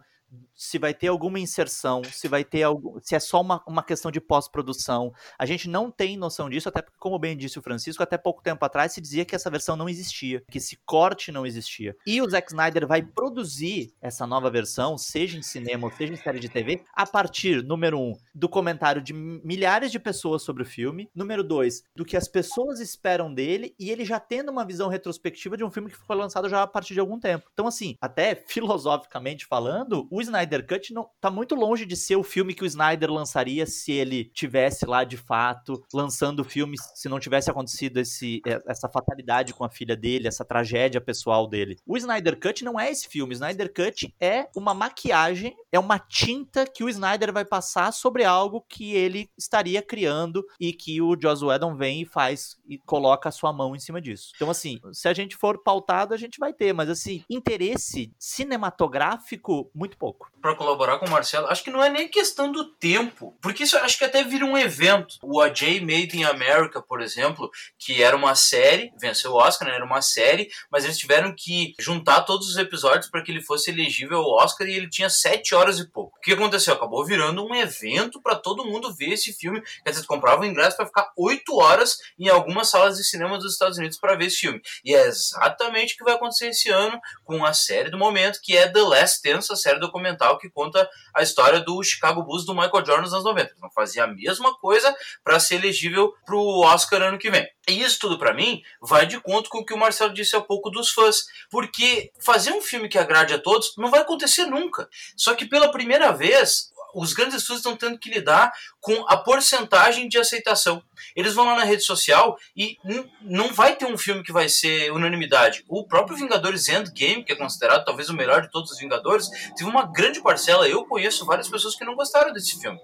se 0.54 0.78
vai 0.78 0.92
ter 0.92 1.08
alguma 1.08 1.38
inserção, 1.38 2.02
se 2.04 2.28
vai 2.28 2.44
ter 2.44 2.62
algo, 2.62 3.00
se 3.02 3.14
é 3.14 3.20
só 3.20 3.40
uma, 3.40 3.62
uma 3.66 3.82
questão 3.82 4.10
de 4.10 4.20
pós-produção. 4.20 5.12
A 5.38 5.46
gente 5.46 5.68
não 5.68 5.90
tem 5.90 6.16
noção 6.16 6.48
disso, 6.48 6.68
até 6.68 6.82
porque, 6.82 6.98
como 6.98 7.18
bem 7.18 7.36
disse 7.36 7.58
o 7.58 7.62
Francisco, 7.62 8.02
até 8.02 8.18
pouco 8.18 8.42
tempo 8.42 8.64
atrás 8.64 8.92
se 8.92 9.00
dizia 9.00 9.24
que 9.24 9.34
essa 9.34 9.50
versão 9.50 9.76
não 9.76 9.88
existia, 9.88 10.42
que 10.50 10.58
esse 10.58 10.78
corte 10.84 11.32
não 11.32 11.46
existia. 11.46 11.96
E 12.06 12.20
o 12.20 12.28
Zack 12.28 12.48
Snyder 12.48 12.86
vai 12.86 13.02
produzir 13.02 13.92
essa 14.00 14.26
nova 14.26 14.50
versão, 14.50 14.98
seja 14.98 15.38
em 15.38 15.42
cinema 15.42 15.86
ou 15.86 15.92
seja 15.92 16.12
em 16.12 16.16
série 16.16 16.38
de 16.38 16.48
TV, 16.48 16.84
a 16.94 17.06
partir, 17.06 17.64
número 17.64 17.98
um, 17.98 18.12
do 18.34 18.48
comentário 18.48 19.02
de 19.02 19.12
milhares 19.12 19.90
de 19.90 19.98
pessoas 19.98 20.42
sobre 20.42 20.62
o 20.62 20.66
filme, 20.66 21.10
número 21.14 21.42
dois, 21.42 21.82
do 21.96 22.04
que 22.04 22.16
as 22.16 22.28
pessoas 22.28 22.80
esperam 22.80 23.32
dele, 23.32 23.74
e 23.78 23.90
ele 23.90 24.04
já 24.04 24.20
tendo 24.20 24.50
uma 24.50 24.64
visão 24.64 24.88
retrospectiva 24.88 25.56
de 25.56 25.64
um 25.64 25.70
filme 25.70 25.90
que 25.90 25.96
foi 25.96 26.16
lançado 26.16 26.48
já 26.48 26.62
a 26.62 26.66
partir 26.66 26.94
de 26.94 27.00
algum 27.00 27.18
tempo. 27.18 27.48
Então, 27.52 27.66
assim, 27.66 27.96
até 28.00 28.34
filosoficamente 28.46 29.46
falando, 29.46 30.06
o 30.10 30.19
o 30.20 30.22
Snyder 30.22 30.66
Cut 30.66 30.92
não, 30.92 31.08
tá 31.20 31.30
muito 31.30 31.54
longe 31.54 31.84
de 31.84 31.96
ser 31.96 32.16
o 32.16 32.22
filme 32.22 32.54
que 32.54 32.62
o 32.62 32.66
Snyder 32.66 33.10
lançaria 33.10 33.66
se 33.66 33.92
ele 33.92 34.24
tivesse 34.26 34.86
lá 34.86 35.02
de 35.02 35.16
fato 35.16 35.82
lançando 35.92 36.40
o 36.40 36.44
filme, 36.44 36.76
se 36.94 37.08
não 37.08 37.18
tivesse 37.18 37.50
acontecido 37.50 37.98
esse, 37.98 38.40
é, 38.46 38.60
essa 38.66 38.88
fatalidade 38.88 39.54
com 39.54 39.64
a 39.64 39.70
filha 39.70 39.96
dele, 39.96 40.28
essa 40.28 40.44
tragédia 40.44 41.00
pessoal 41.00 41.48
dele. 41.48 41.76
O 41.86 41.96
Snyder 41.96 42.38
Cut 42.38 42.64
não 42.64 42.78
é 42.78 42.90
esse 42.90 43.08
filme. 43.08 43.32
O 43.32 43.34
Snyder 43.34 43.72
Cut 43.72 44.14
é 44.20 44.48
uma 44.54 44.74
maquiagem, 44.74 45.56
é 45.72 45.78
uma 45.78 45.98
tinta 45.98 46.66
que 46.66 46.84
o 46.84 46.88
Snyder 46.88 47.32
vai 47.32 47.44
passar 47.44 47.92
sobre 47.92 48.24
algo 48.24 48.64
que 48.68 48.92
ele 48.92 49.30
estaria 49.36 49.82
criando 49.82 50.44
e 50.60 50.72
que 50.72 51.00
o 51.00 51.16
Joss 51.20 51.44
Whedon 51.44 51.74
vem 51.74 52.02
e 52.02 52.06
faz 52.06 52.58
e 52.68 52.78
coloca 52.78 53.28
a 53.28 53.32
sua 53.32 53.52
mão 53.52 53.74
em 53.74 53.80
cima 53.80 54.00
disso. 54.00 54.32
Então, 54.36 54.50
assim, 54.50 54.78
se 54.92 55.08
a 55.08 55.14
gente 55.14 55.36
for 55.36 55.62
pautado, 55.62 56.12
a 56.12 56.16
gente 56.16 56.38
vai 56.38 56.52
ter, 56.52 56.72
mas 56.72 56.88
assim, 56.90 57.24
interesse 57.28 58.12
cinematográfico, 58.18 59.70
muito 59.74 59.96
pouco 59.96 60.09
pouco. 60.12 60.30
Para 60.40 60.54
colaborar 60.54 60.98
com 60.98 61.04
o 61.04 61.10
Marcelo, 61.10 61.48
acho 61.48 61.62
que 61.62 61.70
não 61.70 61.84
é 61.84 61.90
nem 61.90 62.08
questão 62.08 62.50
do 62.50 62.64
tempo, 62.64 63.36
porque 63.42 63.64
isso 63.64 63.76
acho 63.76 63.98
que 63.98 64.04
até 64.04 64.24
vira 64.24 64.44
um 64.44 64.56
evento. 64.56 65.16
O 65.22 65.38
AJ 65.38 65.80
Made 65.80 66.16
in 66.16 66.24
America, 66.24 66.80
por 66.80 67.02
exemplo, 67.02 67.50
que 67.78 68.02
era 68.02 68.16
uma 68.16 68.34
série, 68.34 68.90
venceu 68.98 69.32
o 69.32 69.36
Oscar, 69.36 69.68
né? 69.68 69.74
era 69.74 69.84
uma 69.84 70.00
série, 70.00 70.48
mas 70.70 70.84
eles 70.84 70.96
tiveram 70.96 71.34
que 71.36 71.74
juntar 71.78 72.22
todos 72.22 72.48
os 72.48 72.56
episódios 72.56 73.10
para 73.10 73.22
que 73.22 73.30
ele 73.30 73.42
fosse 73.42 73.70
elegível 73.70 74.18
ao 74.18 74.42
Oscar 74.42 74.66
e 74.66 74.72
ele 74.72 74.88
tinha 74.88 75.10
sete 75.10 75.54
horas 75.54 75.78
e 75.78 75.86
pouco. 75.86 76.16
O 76.16 76.20
que 76.20 76.32
aconteceu? 76.32 76.72
Acabou 76.72 77.04
virando 77.04 77.44
um 77.44 77.54
evento 77.54 78.20
para 78.22 78.34
todo 78.34 78.64
mundo 78.64 78.94
ver 78.94 79.10
esse 79.10 79.34
filme. 79.34 79.62
Quer 79.84 79.90
dizer, 79.90 80.06
comprava 80.06 80.40
o 80.40 80.46
ingresso 80.46 80.76
para 80.76 80.86
ficar 80.86 81.12
oito 81.18 81.54
horas 81.58 81.98
em 82.18 82.28
algumas 82.28 82.70
salas 82.70 82.96
de 82.96 83.04
cinema 83.04 83.36
dos 83.36 83.52
Estados 83.52 83.76
Unidos 83.76 83.98
para 83.98 84.16
ver 84.16 84.26
esse 84.26 84.38
filme. 84.38 84.62
E 84.82 84.94
é 84.94 85.06
exatamente 85.06 85.94
o 85.94 85.98
que 85.98 86.04
vai 86.04 86.14
acontecer 86.14 86.48
esse 86.48 86.70
ano 86.70 86.98
com 87.24 87.44
a 87.44 87.52
série 87.52 87.90
do 87.90 87.98
momento, 87.98 88.40
que 88.42 88.56
é 88.56 88.66
The 88.68 88.80
Last 88.80 89.22
Dance, 89.22 89.52
a 89.52 89.56
série 89.56 89.78
documental 90.00 90.38
que 90.38 90.48
conta 90.48 90.88
a 91.14 91.22
história 91.22 91.60
do 91.60 91.82
Chicago 91.82 92.22
Bulls 92.22 92.44
do 92.44 92.54
Michael 92.54 92.84
Jordan 92.84 93.02
nos 93.02 93.12
anos 93.12 93.24
90. 93.24 93.50
Eles 93.50 93.60
vão 93.60 93.70
fazer 93.70 94.00
a 94.00 94.06
mesma 94.06 94.56
coisa 94.58 94.94
para 95.22 95.38
ser 95.38 95.56
elegível 95.56 96.12
para 96.24 96.34
o 96.34 96.64
Oscar 96.64 97.02
ano 97.02 97.18
que 97.18 97.30
vem. 97.30 97.46
E 97.68 97.82
isso 97.82 97.98
tudo 98.00 98.18
para 98.18 98.34
mim 98.34 98.62
vai 98.80 99.06
de 99.06 99.20
conta 99.20 99.48
com 99.48 99.58
o 99.58 99.64
que 99.64 99.74
o 99.74 99.78
Marcelo 99.78 100.12
disse 100.12 100.34
há 100.34 100.40
pouco 100.40 100.70
dos 100.70 100.90
fãs, 100.90 101.24
porque 101.50 102.10
fazer 102.18 102.52
um 102.52 102.62
filme 102.62 102.88
que 102.88 102.98
agrade 102.98 103.34
a 103.34 103.38
todos 103.38 103.74
não 103.76 103.90
vai 103.90 104.00
acontecer 104.00 104.46
nunca. 104.46 104.88
Só 105.16 105.34
que 105.34 105.44
pela 105.44 105.70
primeira 105.70 106.10
vez, 106.10 106.72
os 106.94 107.12
grandes 107.12 107.36
estúdios 107.36 107.60
estão 107.60 107.76
tendo 107.76 107.98
que 107.98 108.10
lidar 108.10 108.52
com 108.80 109.04
a 109.08 109.16
porcentagem 109.16 110.08
de 110.08 110.18
aceitação. 110.18 110.82
Eles 111.14 111.34
vão 111.34 111.46
lá 111.46 111.56
na 111.56 111.64
rede 111.64 111.82
social 111.82 112.36
e 112.56 112.76
não 113.22 113.52
vai 113.52 113.76
ter 113.76 113.86
um 113.86 113.98
filme 113.98 114.22
que 114.22 114.32
vai 114.32 114.48
ser 114.48 114.92
unanimidade. 114.92 115.64
O 115.68 115.86
próprio 115.86 116.16
Vingadores 116.16 116.68
Endgame, 116.68 117.24
que 117.24 117.32
é 117.32 117.36
considerado 117.36 117.84
talvez 117.84 118.08
o 118.08 118.14
melhor 118.14 118.42
de 118.42 118.50
todos 118.50 118.70
os 118.70 118.78
Vingadores, 118.78 119.28
teve 119.56 119.68
uma 119.68 119.86
grande 119.86 120.22
parcela. 120.22 120.68
Eu 120.68 120.84
conheço 120.84 121.24
várias 121.24 121.48
pessoas 121.48 121.74
que 121.74 121.84
não 121.84 121.94
gostaram 121.94 122.32
desse 122.32 122.60
filme. 122.60 122.78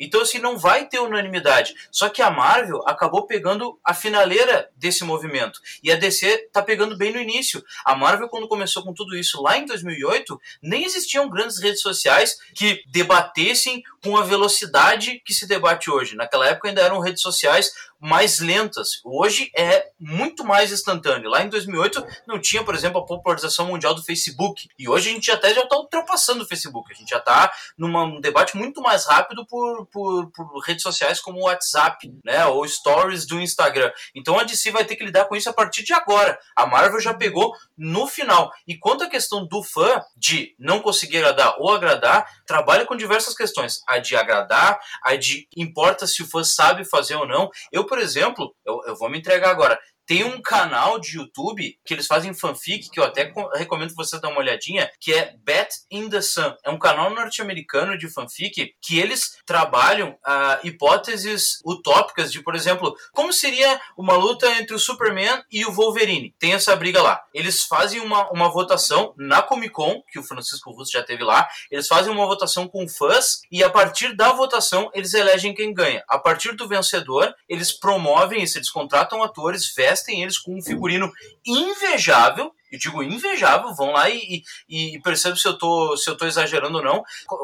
Então, 0.00 0.22
assim, 0.22 0.38
não 0.38 0.56
vai 0.56 0.88
ter 0.88 0.98
unanimidade. 0.98 1.74
Só 1.92 2.08
que 2.08 2.22
a 2.22 2.30
Marvel 2.30 2.82
acabou 2.88 3.26
pegando 3.26 3.78
a 3.84 3.92
finaleira 3.92 4.70
desse 4.74 5.04
movimento. 5.04 5.60
E 5.82 5.92
a 5.92 5.96
DC 5.96 6.48
tá 6.50 6.62
pegando 6.62 6.96
bem 6.96 7.12
no 7.12 7.20
início. 7.20 7.62
A 7.84 7.94
Marvel, 7.94 8.28
quando 8.28 8.48
começou 8.48 8.82
com 8.82 8.94
tudo 8.94 9.14
isso 9.14 9.42
lá 9.42 9.58
em 9.58 9.66
2008, 9.66 10.40
nem 10.62 10.84
existiam 10.84 11.28
grandes 11.28 11.60
redes 11.60 11.82
sociais 11.82 12.38
que 12.54 12.82
debatessem 12.88 13.82
com 14.02 14.16
a 14.16 14.24
velocidade 14.24 15.20
que 15.24 15.34
se 15.34 15.46
debate 15.46 15.90
hoje. 15.90 16.16
Naquela 16.16 16.48
época 16.48 16.68
ainda 16.68 16.80
eram 16.80 17.00
redes 17.00 17.20
sociais 17.20 17.70
mais 18.00 18.38
lentas. 18.38 19.00
Hoje 19.04 19.50
é 19.54 19.90
muito 19.98 20.42
mais 20.42 20.72
instantâneo. 20.72 21.28
Lá 21.28 21.44
em 21.44 21.50
2008 21.50 22.04
não 22.26 22.40
tinha, 22.40 22.64
por 22.64 22.74
exemplo, 22.74 23.00
a 23.00 23.04
popularização 23.04 23.66
mundial 23.66 23.94
do 23.94 24.02
Facebook. 24.02 24.68
E 24.78 24.88
hoje 24.88 25.10
a 25.10 25.12
gente 25.12 25.30
até 25.30 25.52
já 25.52 25.62
está 25.62 25.76
ultrapassando 25.76 26.42
o 26.42 26.46
Facebook. 26.46 26.90
A 26.90 26.96
gente 26.96 27.10
já 27.10 27.18
está 27.18 27.52
num 27.76 28.20
debate 28.20 28.56
muito 28.56 28.80
mais 28.80 29.06
rápido 29.06 29.44
por, 29.46 29.86
por, 29.86 30.30
por, 30.30 30.60
redes 30.60 30.82
sociais 30.82 31.20
como 31.20 31.40
o 31.40 31.44
WhatsApp, 31.44 32.10
né? 32.24 32.46
Ou 32.46 32.66
stories 32.66 33.26
do 33.26 33.40
Instagram. 33.40 33.92
Então 34.14 34.38
a 34.38 34.44
DC 34.44 34.70
vai 34.70 34.84
ter 34.84 34.96
que 34.96 35.04
lidar 35.04 35.26
com 35.26 35.36
isso 35.36 35.50
a 35.50 35.52
partir 35.52 35.84
de 35.84 35.92
agora. 35.92 36.38
A 36.56 36.66
Marvel 36.66 37.00
já 37.00 37.12
pegou 37.12 37.54
no 37.76 38.06
final. 38.06 38.50
E 38.66 38.76
quanto 38.78 39.04
à 39.04 39.10
questão 39.10 39.46
do 39.46 39.62
fã 39.62 40.02
de 40.16 40.54
não 40.58 40.80
conseguir 40.80 41.18
agradar 41.18 41.56
ou 41.58 41.70
agradar, 41.70 42.26
trabalha 42.46 42.86
com 42.86 42.96
diversas 42.96 43.34
questões. 43.34 43.82
A 43.86 43.98
de 43.98 44.16
agradar, 44.16 44.80
a 45.04 45.16
de 45.16 45.46
importa 45.54 46.06
se 46.06 46.22
o 46.22 46.26
fã 46.26 46.42
sabe 46.42 46.84
fazer 46.84 47.16
ou 47.16 47.26
não. 47.26 47.50
Eu 47.70 47.84
por 47.90 47.98
exemplo, 47.98 48.54
eu, 48.64 48.80
eu 48.86 48.94
vou 48.96 49.10
me 49.10 49.18
entregar 49.18 49.50
agora. 49.50 49.76
Tem 50.10 50.24
um 50.24 50.42
canal 50.42 50.98
de 50.98 51.18
YouTube 51.18 51.78
que 51.84 51.94
eles 51.94 52.08
fazem 52.08 52.34
fanfic, 52.34 52.90
que 52.90 52.98
eu 52.98 53.04
até 53.04 53.32
recomendo 53.54 53.94
você 53.94 54.20
dar 54.20 54.30
uma 54.30 54.40
olhadinha, 54.40 54.90
que 54.98 55.14
é 55.14 55.36
Bet 55.38 55.68
in 55.88 56.10
the 56.10 56.20
Sun. 56.20 56.52
É 56.64 56.70
um 56.70 56.80
canal 56.80 57.10
norte-americano 57.10 57.96
de 57.96 58.08
fanfic 58.08 58.74
que 58.82 58.98
eles 58.98 59.38
trabalham 59.46 60.10
uh, 60.10 60.66
hipóteses 60.66 61.60
utópicas 61.64 62.32
de, 62.32 62.42
por 62.42 62.56
exemplo, 62.56 62.92
como 63.12 63.32
seria 63.32 63.80
uma 63.96 64.14
luta 64.14 64.50
entre 64.58 64.74
o 64.74 64.80
Superman 64.80 65.44
e 65.48 65.64
o 65.64 65.70
Wolverine. 65.70 66.34
Tem 66.40 66.54
essa 66.54 66.74
briga 66.74 67.00
lá. 67.00 67.22
Eles 67.32 67.62
fazem 67.62 68.00
uma, 68.00 68.28
uma 68.32 68.48
votação 68.48 69.14
na 69.16 69.40
Comic 69.40 69.72
Con, 69.72 70.02
que 70.10 70.18
o 70.18 70.24
Francisco 70.24 70.72
Russo 70.72 70.90
já 70.90 71.04
teve 71.04 71.22
lá. 71.22 71.48
Eles 71.70 71.86
fazem 71.86 72.12
uma 72.12 72.26
votação 72.26 72.66
com 72.66 72.88
fãs 72.88 73.42
e 73.48 73.62
a 73.62 73.70
partir 73.70 74.16
da 74.16 74.32
votação 74.32 74.90
eles 74.92 75.14
elegem 75.14 75.54
quem 75.54 75.72
ganha. 75.72 76.02
A 76.08 76.18
partir 76.18 76.56
do 76.56 76.66
vencedor, 76.66 77.32
eles 77.48 77.70
promovem 77.70 78.42
isso, 78.42 78.58
eles 78.58 78.70
contratam 78.70 79.22
atores, 79.22 79.72
vestem 79.72 79.99
vestem 80.00 80.22
eles 80.22 80.38
com 80.38 80.56
um 80.56 80.62
figurino 80.62 81.10
invejável 81.46 82.52
e 82.70 82.78
digo 82.78 83.02
invejável, 83.02 83.74
vão 83.74 83.92
lá 83.92 84.08
e, 84.08 84.42
e, 84.68 84.96
e 84.96 85.00
percebem 85.00 85.38
se 85.38 85.46
eu 85.46 85.56
tô 85.56 85.96
se 85.96 86.08
eu 86.08 86.16
tô 86.16 86.26
exagerando 86.26 86.78
ou 86.78 86.84
não, 86.84 87.02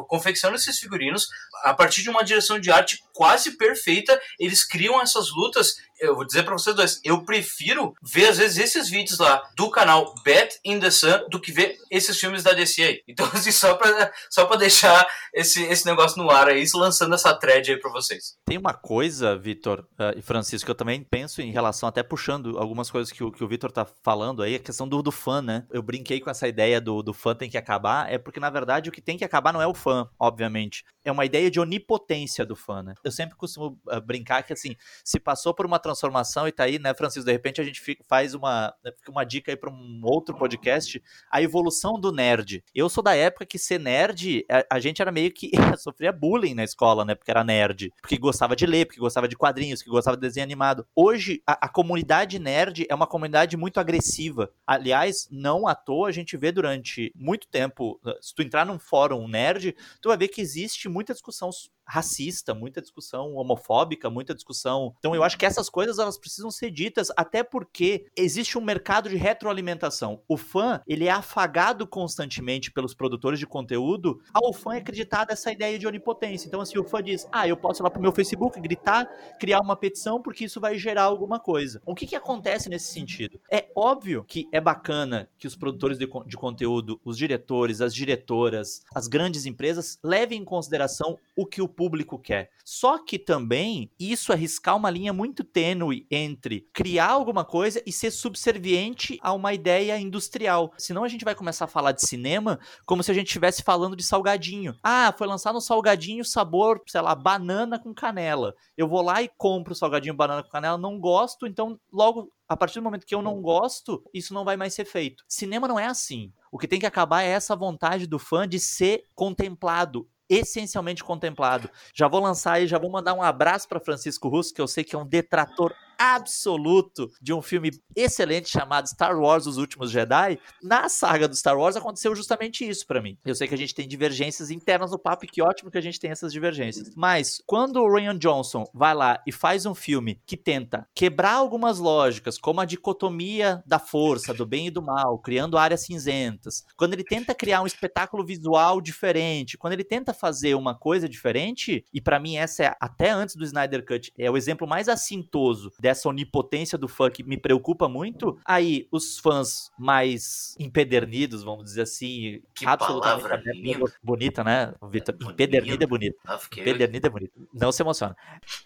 confeccionam 0.08 0.56
esses 0.56 0.78
figurinos 0.78 1.26
a 1.62 1.74
partir 1.74 2.02
de 2.02 2.10
uma 2.10 2.24
direção 2.24 2.58
de 2.58 2.70
arte 2.70 3.02
quase 3.12 3.56
perfeita, 3.56 4.20
eles 4.38 4.64
criam 4.64 5.00
essas 5.00 5.30
lutas. 5.30 5.76
Eu 5.98 6.14
vou 6.14 6.26
dizer 6.26 6.42
para 6.42 6.52
vocês 6.52 6.76
dois, 6.76 7.00
eu 7.02 7.24
prefiro 7.24 7.94
ver 8.02 8.28
às 8.28 8.36
vezes 8.36 8.58
esses 8.58 8.90
vídeos 8.90 9.18
lá 9.18 9.42
do 9.56 9.70
canal 9.70 10.14
Bet 10.22 10.58
in 10.62 10.78
the 10.78 10.90
Sun 10.90 11.26
do 11.30 11.40
que 11.40 11.50
ver 11.50 11.78
esses 11.90 12.20
filmes 12.20 12.42
da 12.42 12.52
DC 12.52 12.82
aí. 12.82 13.02
Então, 13.16 13.26
assim, 13.32 13.50
só 13.50 13.74
para 13.74 14.12
só 14.28 14.44
pra 14.44 14.58
deixar 14.58 15.06
esse, 15.32 15.62
esse 15.62 15.86
negócio 15.86 16.22
no 16.22 16.30
ar 16.30 16.48
aí, 16.48 16.66
lançando 16.74 17.14
essa 17.14 17.32
thread 17.32 17.72
aí 17.72 17.80
para 17.80 17.90
vocês. 17.90 18.36
Tem 18.44 18.58
uma 18.58 18.74
coisa, 18.74 19.38
Vitor 19.38 19.86
uh, 19.92 20.18
e 20.18 20.20
Francisco, 20.20 20.66
que 20.66 20.70
eu 20.70 20.74
também 20.74 21.02
penso 21.02 21.40
em 21.40 21.50
relação, 21.50 21.88
até 21.88 22.02
puxando 22.02 22.58
algumas 22.58 22.90
coisas 22.90 23.10
que 23.10 23.24
o, 23.24 23.32
que 23.32 23.42
o 23.42 23.48
Vitor 23.48 23.72
tá 23.72 23.86
falando 24.04 24.42
aí, 24.42 24.56
a 24.56 24.58
questão 24.58 24.86
do, 24.86 25.02
do 25.02 25.10
fã, 25.16 25.42
né? 25.42 25.66
Eu 25.70 25.82
brinquei 25.82 26.20
com 26.20 26.30
essa 26.30 26.46
ideia 26.46 26.80
do, 26.80 27.02
do 27.02 27.12
fã 27.12 27.34
tem 27.34 27.50
que 27.50 27.58
acabar, 27.58 28.12
é 28.12 28.18
porque 28.18 28.38
na 28.38 28.50
verdade 28.50 28.88
o 28.88 28.92
que 28.92 29.00
tem 29.00 29.18
que 29.18 29.24
acabar 29.24 29.52
não 29.52 29.60
é 29.60 29.66
o 29.66 29.74
fã, 29.74 30.08
obviamente. 30.18 30.84
É 31.04 31.10
uma 31.10 31.24
ideia 31.24 31.50
de 31.50 31.58
onipotência 31.58 32.44
do 32.44 32.54
fã, 32.54 32.82
né? 32.82 32.94
Eu 33.02 33.10
sempre 33.10 33.36
costumo 33.36 33.78
uh, 33.88 34.00
brincar 34.00 34.42
que 34.42 34.52
assim, 34.52 34.76
se 35.04 35.18
passou 35.18 35.54
por 35.54 35.66
uma 35.66 35.78
transformação 35.78 36.46
e 36.46 36.52
tá 36.52 36.64
aí, 36.64 36.78
né, 36.78 36.94
Francisco? 36.94 37.26
De 37.26 37.32
repente 37.32 37.60
a 37.60 37.64
gente 37.64 37.80
fica, 37.80 38.04
faz 38.08 38.34
uma, 38.34 38.74
né, 38.84 38.92
uma 39.08 39.24
dica 39.24 39.50
aí 39.50 39.56
para 39.56 39.70
um 39.70 40.00
outro 40.04 40.36
podcast, 40.36 41.02
a 41.30 41.40
evolução 41.40 41.98
do 41.98 42.12
nerd. 42.12 42.62
Eu 42.74 42.88
sou 42.88 43.02
da 43.02 43.14
época 43.14 43.46
que 43.46 43.58
ser 43.58 43.80
nerd, 43.80 44.44
a, 44.50 44.76
a 44.76 44.80
gente 44.80 45.00
era 45.00 45.10
meio 45.10 45.32
que 45.32 45.50
sofria 45.78 46.12
bullying 46.12 46.54
na 46.54 46.64
escola, 46.64 47.04
né? 47.04 47.14
Porque 47.14 47.30
era 47.30 47.44
nerd, 47.44 47.92
porque 48.00 48.18
gostava 48.18 48.54
de 48.56 48.66
ler, 48.66 48.86
porque 48.86 49.00
gostava 49.00 49.28
de 49.28 49.36
quadrinhos, 49.36 49.82
que 49.82 49.90
gostava 49.90 50.16
de 50.16 50.20
desenho 50.20 50.44
animado. 50.44 50.86
Hoje, 50.94 51.42
a, 51.46 51.66
a 51.66 51.68
comunidade 51.68 52.38
nerd 52.38 52.86
é 52.88 52.94
uma 52.94 53.06
comunidade 53.06 53.56
muito 53.56 53.78
agressiva. 53.78 54.50
Aliás, 54.66 55.05
não 55.30 55.66
à 55.66 55.74
toa 55.74 56.08
a 56.08 56.12
gente 56.12 56.36
vê 56.36 56.52
durante 56.52 57.12
muito 57.14 57.48
tempo, 57.48 58.00
se 58.20 58.34
tu 58.34 58.42
entrar 58.42 58.66
num 58.66 58.78
fórum 58.78 59.26
nerd, 59.28 59.74
tu 60.00 60.08
vai 60.08 60.16
ver 60.16 60.28
que 60.28 60.40
existe 60.40 60.88
muita 60.88 61.12
discussão 61.12 61.50
racista, 61.86 62.54
muita 62.54 62.80
discussão 62.80 63.34
homofóbica, 63.34 64.10
muita 64.10 64.34
discussão. 64.34 64.94
Então 64.98 65.14
eu 65.14 65.22
acho 65.22 65.38
que 65.38 65.46
essas 65.46 65.70
coisas 65.70 65.98
elas 65.98 66.18
precisam 66.18 66.50
ser 66.50 66.70
ditas, 66.70 67.08
até 67.16 67.42
porque 67.42 68.06
existe 68.16 68.58
um 68.58 68.60
mercado 68.60 69.08
de 69.08 69.16
retroalimentação. 69.16 70.20
O 70.28 70.36
fã, 70.36 70.80
ele 70.86 71.06
é 71.06 71.10
afagado 71.10 71.86
constantemente 71.86 72.70
pelos 72.70 72.94
produtores 72.94 73.38
de 73.38 73.46
conteúdo, 73.46 74.20
ao 74.32 74.52
fã 74.52 74.74
é 74.74 74.78
acreditada 74.78 75.32
essa 75.32 75.52
ideia 75.52 75.78
de 75.78 75.86
onipotência. 75.86 76.48
Então 76.48 76.60
assim, 76.60 76.78
o 76.78 76.84
fã 76.84 77.02
diz: 77.02 77.26
"Ah, 77.30 77.46
eu 77.46 77.56
posso 77.56 77.82
ir 77.82 77.84
lá 77.84 77.90
pro 77.90 78.02
meu 78.02 78.12
Facebook 78.12 78.60
gritar, 78.60 79.06
criar 79.38 79.60
uma 79.60 79.76
petição 79.76 80.20
porque 80.20 80.44
isso 80.44 80.60
vai 80.60 80.76
gerar 80.78 81.04
alguma 81.04 81.38
coisa". 81.38 81.80
O 81.86 81.94
que 81.94 82.06
que 82.06 82.16
acontece 82.16 82.68
nesse 82.68 82.92
sentido? 82.92 83.40
É 83.50 83.70
óbvio 83.74 84.24
que 84.24 84.48
é 84.52 84.60
bacana 84.60 85.28
que 85.38 85.46
os 85.46 85.54
produtores 85.54 85.98
de, 85.98 86.08
de 86.26 86.36
conteúdo, 86.36 87.00
os 87.04 87.16
diretores, 87.16 87.80
as 87.80 87.94
diretoras, 87.94 88.82
as 88.94 89.06
grandes 89.06 89.46
empresas 89.46 89.98
levem 90.02 90.40
em 90.40 90.44
consideração 90.44 91.18
o 91.36 91.46
que 91.46 91.62
o 91.62 91.68
público 91.76 92.18
quer. 92.18 92.50
Só 92.64 92.98
que 92.98 93.18
também 93.18 93.92
isso 94.00 94.32
é 94.32 94.34
arriscar 94.34 94.74
uma 94.74 94.90
linha 94.90 95.12
muito 95.12 95.44
tênue 95.44 96.06
entre 96.10 96.68
criar 96.72 97.10
alguma 97.10 97.44
coisa 97.44 97.82
e 97.86 97.92
ser 97.92 98.10
subserviente 98.10 99.18
a 99.22 99.32
uma 99.32 99.52
ideia 99.52 99.98
industrial. 99.98 100.72
Senão 100.78 101.04
a 101.04 101.08
gente 101.08 101.24
vai 101.24 101.34
começar 101.34 101.66
a 101.66 101.68
falar 101.68 101.92
de 101.92 102.06
cinema 102.06 102.58
como 102.84 103.02
se 103.02 103.10
a 103.10 103.14
gente 103.14 103.28
estivesse 103.28 103.62
falando 103.62 103.94
de 103.94 104.02
salgadinho. 104.02 104.74
Ah, 104.82 105.14
foi 105.16 105.26
lançado 105.26 105.58
um 105.58 105.60
salgadinho 105.60 106.24
sabor, 106.24 106.82
sei 106.86 107.00
lá, 107.00 107.14
banana 107.14 107.78
com 107.78 107.94
canela. 107.94 108.54
Eu 108.76 108.88
vou 108.88 109.02
lá 109.02 109.22
e 109.22 109.30
compro 109.36 109.72
o 109.72 109.76
salgadinho 109.76 110.14
banana 110.14 110.42
com 110.42 110.50
canela, 110.50 110.78
não 110.78 110.98
gosto, 110.98 111.46
então 111.46 111.78
logo 111.92 112.32
a 112.48 112.56
partir 112.56 112.78
do 112.78 112.84
momento 112.84 113.06
que 113.06 113.14
eu 113.14 113.22
não 113.22 113.42
gosto, 113.42 114.02
isso 114.14 114.32
não 114.32 114.44
vai 114.44 114.56
mais 114.56 114.72
ser 114.72 114.84
feito. 114.84 115.24
Cinema 115.28 115.66
não 115.66 115.78
é 115.78 115.86
assim. 115.86 116.32
O 116.50 116.58
que 116.58 116.68
tem 116.68 116.78
que 116.78 116.86
acabar 116.86 117.22
é 117.22 117.28
essa 117.28 117.56
vontade 117.56 118.06
do 118.06 118.18
fã 118.18 118.46
de 118.46 118.60
ser 118.60 119.02
contemplado 119.14 120.08
essencialmente 120.28 121.04
contemplado. 121.04 121.70
Já 121.94 122.08
vou 122.08 122.20
lançar 122.20 122.54
aí, 122.54 122.66
já 122.66 122.78
vou 122.78 122.90
mandar 122.90 123.14
um 123.14 123.22
abraço 123.22 123.68
para 123.68 123.80
Francisco 123.80 124.28
Russo, 124.28 124.52
que 124.54 124.60
eu 124.60 124.68
sei 124.68 124.84
que 124.84 124.94
é 124.94 124.98
um 124.98 125.06
detrator 125.06 125.74
absoluto 125.98 127.10
de 127.20 127.32
um 127.32 127.42
filme 127.42 127.70
excelente 127.94 128.48
chamado 128.48 128.88
Star 128.88 129.18
Wars 129.18 129.46
Os 129.46 129.56
Últimos 129.56 129.90
Jedi, 129.90 130.38
na 130.62 130.88
saga 130.88 131.28
do 131.28 131.36
Star 131.36 131.58
Wars 131.58 131.76
aconteceu 131.76 132.14
justamente 132.14 132.66
isso 132.68 132.86
para 132.86 133.00
mim. 133.00 133.18
Eu 133.24 133.34
sei 133.34 133.48
que 133.48 133.54
a 133.54 133.58
gente 133.58 133.74
tem 133.74 133.88
divergências 133.88 134.50
internas 134.50 134.90
no 134.90 134.98
papo 134.98 135.24
e 135.24 135.28
que 135.28 135.42
ótimo 135.42 135.70
que 135.70 135.78
a 135.78 135.82
gente 135.82 136.00
tem 136.00 136.10
essas 136.10 136.32
divergências. 136.32 136.92
Mas 136.94 137.42
quando 137.46 137.80
o 137.80 137.92
Ryan 137.92 138.18
Johnson 138.18 138.64
vai 138.74 138.94
lá 138.94 139.22
e 139.26 139.32
faz 139.32 139.66
um 139.66 139.74
filme 139.74 140.20
que 140.26 140.36
tenta 140.36 140.86
quebrar 140.94 141.34
algumas 141.34 141.78
lógicas, 141.78 142.38
como 142.38 142.60
a 142.60 142.64
dicotomia 142.64 143.62
da 143.66 143.78
força, 143.78 144.34
do 144.34 144.46
bem 144.46 144.66
e 144.66 144.70
do 144.70 144.82
mal, 144.82 145.18
criando 145.18 145.58
áreas 145.58 145.82
cinzentas, 145.82 146.64
quando 146.76 146.94
ele 146.94 147.04
tenta 147.04 147.34
criar 147.34 147.62
um 147.62 147.66
espetáculo 147.66 148.24
visual 148.24 148.80
diferente, 148.80 149.56
quando 149.56 149.72
ele 149.72 149.84
tenta 149.84 150.12
fazer 150.12 150.54
uma 150.54 150.74
coisa 150.74 151.08
diferente, 151.08 151.84
e 151.92 152.00
para 152.00 152.20
mim 152.20 152.36
essa 152.36 152.64
é 152.64 152.76
até 152.80 153.10
antes 153.10 153.36
do 153.36 153.44
Snyder 153.44 153.84
Cut, 153.84 154.12
é 154.18 154.30
o 154.30 154.36
exemplo 154.36 154.66
mais 154.66 154.88
assintoso 154.88 155.72
dessa 155.86 156.08
onipotência 156.08 156.76
do 156.76 156.88
fã 156.88 157.08
que 157.08 157.22
me 157.22 157.36
preocupa 157.38 157.88
muito, 157.88 158.36
aí 158.44 158.88
os 158.90 159.18
fãs 159.20 159.70
mais 159.78 160.56
empedernidos, 160.58 161.44
vamos 161.44 161.64
dizer 161.64 161.82
assim, 161.82 162.42
Que 162.54 162.66
absolutamente 162.66 163.22
palavra 163.22 163.52
linda. 163.54 163.92
bonita, 164.02 164.42
né, 164.42 164.74
Vitor? 164.90 165.14
Bonito. 165.14 165.32
Empedernido 165.32 165.84
é 165.84 165.86
bonito. 165.86 166.16
Ah, 166.24 166.38
fiquei- 166.38 166.62
Empedernido 166.64 167.06
é 167.06 167.10
bonito. 167.10 167.48
Não 167.54 167.70
se 167.70 167.82
emociona. 167.82 168.16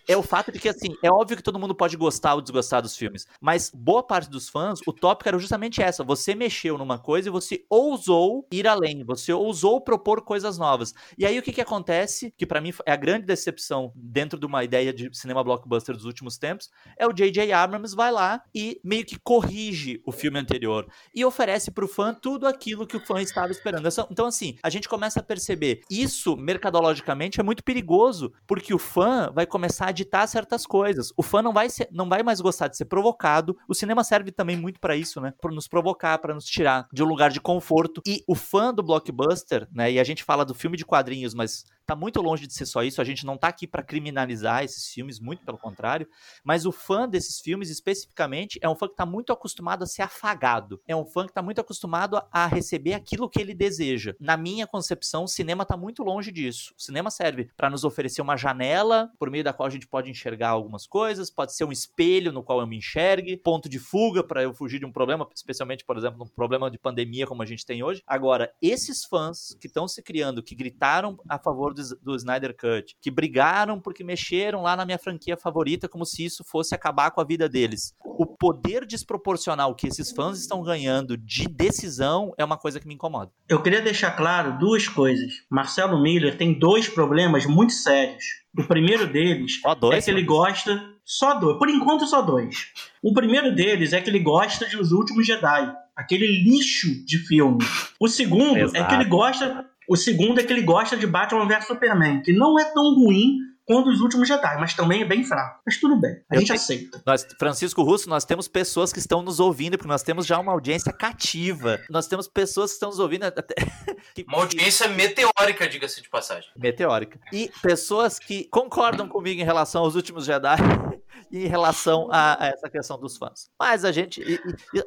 É 0.08 0.16
o 0.16 0.22
fato 0.22 0.50
de 0.50 0.58
que, 0.58 0.68
assim, 0.68 0.96
é 1.02 1.10
óbvio 1.10 1.36
que 1.36 1.42
todo 1.42 1.58
mundo 1.58 1.74
pode 1.74 1.96
gostar 1.96 2.34
ou 2.34 2.40
desgostar 2.40 2.80
dos 2.80 2.96
filmes, 2.96 3.26
mas 3.40 3.70
boa 3.74 4.02
parte 4.02 4.30
dos 4.30 4.48
fãs, 4.48 4.80
o 4.86 4.92
tópico 4.92 5.28
era 5.28 5.38
justamente 5.38 5.82
essa. 5.82 6.02
Você 6.02 6.34
mexeu 6.34 6.78
numa 6.78 6.98
coisa 6.98 7.28
e 7.28 7.30
você 7.30 7.64
ousou 7.68 8.46
ir 8.50 8.66
além, 8.66 9.04
você 9.04 9.30
ousou 9.32 9.80
propor 9.80 10.22
coisas 10.22 10.56
novas. 10.56 10.94
E 11.18 11.26
aí 11.26 11.38
o 11.38 11.42
que 11.42 11.52
que 11.52 11.60
acontece, 11.60 12.32
que 12.36 12.46
pra 12.46 12.60
mim 12.60 12.72
é 12.86 12.92
a 12.92 12.96
grande 12.96 13.26
decepção 13.26 13.92
dentro 13.94 14.38
de 14.38 14.46
uma 14.46 14.64
ideia 14.64 14.92
de 14.92 15.10
cinema 15.12 15.44
blockbuster 15.44 15.94
dos 15.94 16.04
últimos 16.06 16.38
tempos, 16.38 16.70
é 16.98 17.06
o 17.10 17.14
J.J. 17.14 17.52
Abrams 17.52 17.94
vai 17.94 18.10
lá 18.10 18.42
e 18.54 18.80
meio 18.84 19.04
que 19.04 19.18
corrige 19.18 20.00
o 20.06 20.12
filme 20.12 20.38
anterior 20.38 20.86
e 21.14 21.24
oferece 21.24 21.70
pro 21.70 21.86
fã 21.88 22.14
tudo 22.14 22.46
aquilo 22.46 22.86
que 22.86 22.96
o 22.96 23.00
fã 23.00 23.20
estava 23.20 23.50
esperando. 23.52 23.88
Então, 24.10 24.26
assim, 24.26 24.56
a 24.62 24.70
gente 24.70 24.88
começa 24.88 25.20
a 25.20 25.22
perceber 25.22 25.80
isso 25.90 26.36
mercadologicamente 26.36 27.40
é 27.40 27.42
muito 27.42 27.64
perigoso, 27.64 28.32
porque 28.46 28.72
o 28.72 28.78
fã 28.78 29.30
vai 29.34 29.46
começar 29.46 29.86
a 29.88 29.92
ditar 29.92 30.26
certas 30.28 30.66
coisas. 30.66 31.12
O 31.16 31.22
fã 31.22 31.42
não 31.42 31.52
vai, 31.52 31.68
ser- 31.68 31.88
não 31.90 32.08
vai 32.08 32.22
mais 32.22 32.40
gostar 32.40 32.68
de 32.68 32.76
ser 32.76 32.84
provocado. 32.84 33.56
O 33.68 33.74
cinema 33.74 34.04
serve 34.04 34.30
também 34.30 34.56
muito 34.56 34.78
pra 34.80 34.96
isso, 34.96 35.20
né? 35.20 35.32
Pra 35.40 35.50
nos 35.52 35.66
provocar, 35.68 36.18
pra 36.18 36.34
nos 36.34 36.44
tirar 36.44 36.86
de 36.92 37.02
um 37.02 37.06
lugar 37.06 37.30
de 37.30 37.40
conforto. 37.40 38.00
E 38.06 38.22
o 38.26 38.34
fã 38.34 38.72
do 38.72 38.82
blockbuster, 38.82 39.66
né? 39.72 39.90
E 39.92 39.98
a 39.98 40.04
gente 40.04 40.22
fala 40.24 40.44
do 40.44 40.54
filme 40.54 40.76
de 40.76 40.84
quadrinhos, 40.84 41.34
mas 41.34 41.64
tá 41.90 41.96
muito 41.96 42.22
longe 42.22 42.46
de 42.46 42.54
ser 42.54 42.66
só 42.66 42.84
isso. 42.84 43.00
A 43.00 43.04
gente 43.04 43.26
não 43.26 43.36
tá 43.36 43.48
aqui 43.48 43.66
pra 43.66 43.82
criminalizar 43.82 44.62
esses 44.62 44.86
filmes, 44.86 45.18
muito 45.18 45.44
pelo 45.44 45.58
contrário. 45.58 46.06
Mas 46.44 46.64
o 46.64 46.70
fã 46.70 47.08
desses 47.08 47.40
filmes, 47.40 47.68
especificamente, 47.68 48.60
é 48.62 48.68
um 48.68 48.76
fã 48.76 48.86
que 48.86 48.94
tá 48.94 49.04
muito 49.04 49.32
acostumado 49.32 49.82
a 49.82 49.86
ser 49.86 50.02
afagado. 50.02 50.80
É 50.86 50.94
um 50.94 51.04
fã 51.04 51.26
que 51.26 51.32
tá 51.32 51.42
muito 51.42 51.60
acostumado 51.60 52.22
a- 52.30 52.46
receber 52.46 52.94
aquilo 52.94 53.28
que 53.28 53.40
ele 53.40 53.54
deseja. 53.54 54.14
Na 54.20 54.36
minha 54.36 54.68
concepção, 54.68 55.24
o 55.24 55.28
cinema 55.28 55.64
tá 55.64 55.76
muito 55.76 56.04
longe 56.04 56.30
disso. 56.30 56.72
O 56.78 56.80
cinema 56.80 57.10
serve 57.10 57.50
para 57.56 57.68
nos 57.68 57.82
oferecer 57.82 58.22
uma 58.22 58.36
janela 58.36 59.10
por 59.18 59.28
meio 59.28 59.42
da 59.42 59.52
qual 59.52 59.66
a 59.66 59.70
gente 59.70 59.88
pode 59.88 60.08
enxergar 60.08 60.50
algumas 60.50 60.86
coisas, 60.86 61.28
pode 61.28 61.56
ser 61.56 61.64
um 61.64 61.72
espelho 61.72 62.30
no 62.30 62.42
qual 62.44 62.60
eu 62.60 62.68
me 62.68 62.76
enxergue, 62.76 63.36
ponto 63.36 63.68
de 63.68 63.80
fuga 63.80 64.22
para 64.22 64.44
eu 64.44 64.54
fugir 64.54 64.78
de 64.78 64.86
um 64.86 64.92
problema, 64.92 65.28
especialmente, 65.34 65.84
por 65.84 65.96
exemplo, 65.96 66.22
um 66.22 66.28
problema 66.28 66.70
de 66.70 66.78
pandemia 66.78 67.26
como 67.26 67.42
a 67.42 67.46
gente 67.46 67.66
tem 67.66 67.82
hoje. 67.82 68.00
Agora, 68.06 68.52
esses 68.62 69.04
fãs 69.04 69.56
que 69.60 69.66
estão 69.66 69.88
se 69.88 70.00
criando, 70.02 70.40
que 70.40 70.54
gritaram 70.54 71.18
a 71.28 71.36
favor 71.38 71.74
do, 71.74 71.79
do 72.02 72.14
Snyder 72.16 72.56
Cut, 72.56 72.96
que 73.00 73.10
brigaram 73.10 73.80
porque 73.80 74.04
mexeram 74.04 74.62
lá 74.62 74.76
na 74.76 74.84
minha 74.84 74.98
franquia 74.98 75.36
favorita 75.36 75.88
como 75.88 76.04
se 76.04 76.24
isso 76.24 76.44
fosse 76.44 76.74
acabar 76.74 77.10
com 77.10 77.20
a 77.20 77.24
vida 77.24 77.48
deles. 77.48 77.94
O 78.04 78.26
poder 78.26 78.86
desproporcional 78.86 79.74
que 79.74 79.88
esses 79.88 80.10
fãs 80.10 80.38
estão 80.38 80.62
ganhando 80.62 81.16
de 81.16 81.46
decisão 81.46 82.32
é 82.36 82.44
uma 82.44 82.56
coisa 82.56 82.78
que 82.78 82.86
me 82.86 82.94
incomoda. 82.94 83.30
Eu 83.48 83.62
queria 83.62 83.80
deixar 83.80 84.12
claro 84.12 84.58
duas 84.58 84.88
coisas. 84.88 85.32
Marcelo 85.48 86.00
Miller 86.00 86.36
tem 86.36 86.58
dois 86.58 86.88
problemas 86.88 87.46
muito 87.46 87.72
sérios. 87.72 88.40
O 88.56 88.64
primeiro 88.64 89.06
deles 89.06 89.60
dois, 89.78 89.98
é 89.98 90.02
que 90.02 90.10
ele 90.10 90.24
gosta. 90.24 90.82
Só 91.04 91.38
dois. 91.38 91.58
Por 91.58 91.68
enquanto, 91.68 92.06
só 92.06 92.20
dois. 92.20 92.66
O 93.02 93.12
primeiro 93.12 93.54
deles 93.54 93.92
é 93.92 94.00
que 94.00 94.10
ele 94.10 94.18
gosta 94.18 94.66
de 94.66 94.76
Os 94.76 94.92
Últimos 94.92 95.26
Jedi. 95.26 95.72
Aquele 95.96 96.26
lixo 96.26 97.04
de 97.04 97.18
filme. 97.18 97.58
O 97.98 98.08
segundo 98.08 98.56
é 98.56 98.62
Exato. 98.62 98.88
que 98.88 98.94
ele 98.94 99.04
gosta. 99.04 99.69
O 99.90 99.96
segundo 99.96 100.38
é 100.40 100.44
que 100.44 100.52
ele 100.52 100.62
gosta 100.62 100.96
de 100.96 101.06
Batman 101.06 101.48
vs 101.48 101.66
Superman, 101.66 102.22
que 102.22 102.32
não 102.32 102.58
é 102.58 102.64
tão 102.72 102.94
ruim 102.94 103.38
quanto 103.64 103.88
Os 103.88 104.00
Últimos 104.00 104.26
Jedi, 104.26 104.56
mas 104.58 104.74
também 104.74 105.02
é 105.02 105.04
bem 105.04 105.22
fraco. 105.22 105.60
Mas 105.64 105.78
tudo 105.78 105.94
bem, 106.00 106.10
a 106.28 106.34
Eu 106.34 106.40
gente 106.40 106.48
tenho- 106.48 106.60
aceita. 106.60 107.02
Nós, 107.06 107.24
Francisco 107.38 107.82
Russo, 107.84 108.08
nós 108.08 108.24
temos 108.24 108.48
pessoas 108.48 108.92
que 108.92 108.98
estão 108.98 109.22
nos 109.22 109.38
ouvindo, 109.38 109.76
porque 109.78 109.88
nós 109.88 110.02
temos 110.02 110.26
já 110.26 110.38
uma 110.40 110.50
audiência 110.50 110.92
cativa. 110.92 111.78
Nós 111.88 112.08
temos 112.08 112.26
pessoas 112.26 112.70
que 112.70 112.74
estão 112.74 112.88
nos 112.90 112.98
ouvindo 112.98 113.24
até. 113.24 113.54
que- 114.14 114.24
Uma 114.26 114.38
audiência 114.38 114.88
meteórica, 114.88 115.68
diga-se 115.68 116.02
de 116.02 116.08
passagem. 116.08 116.50
meteórica. 116.56 117.20
E 117.32 117.48
pessoas 117.62 118.18
que 118.18 118.44
concordam 118.50 119.08
comigo 119.08 119.40
em 119.40 119.44
relação 119.44 119.82
aos 119.84 119.94
últimos 119.94 120.24
Jedi 120.24 120.56
em 121.32 121.46
relação 121.46 122.08
a, 122.10 122.44
a 122.44 122.46
essa 122.48 122.68
questão 122.68 122.98
dos 122.98 123.16
fãs. 123.16 123.48
Mas 123.58 123.84
a 123.84 123.92
gente. 123.92 124.22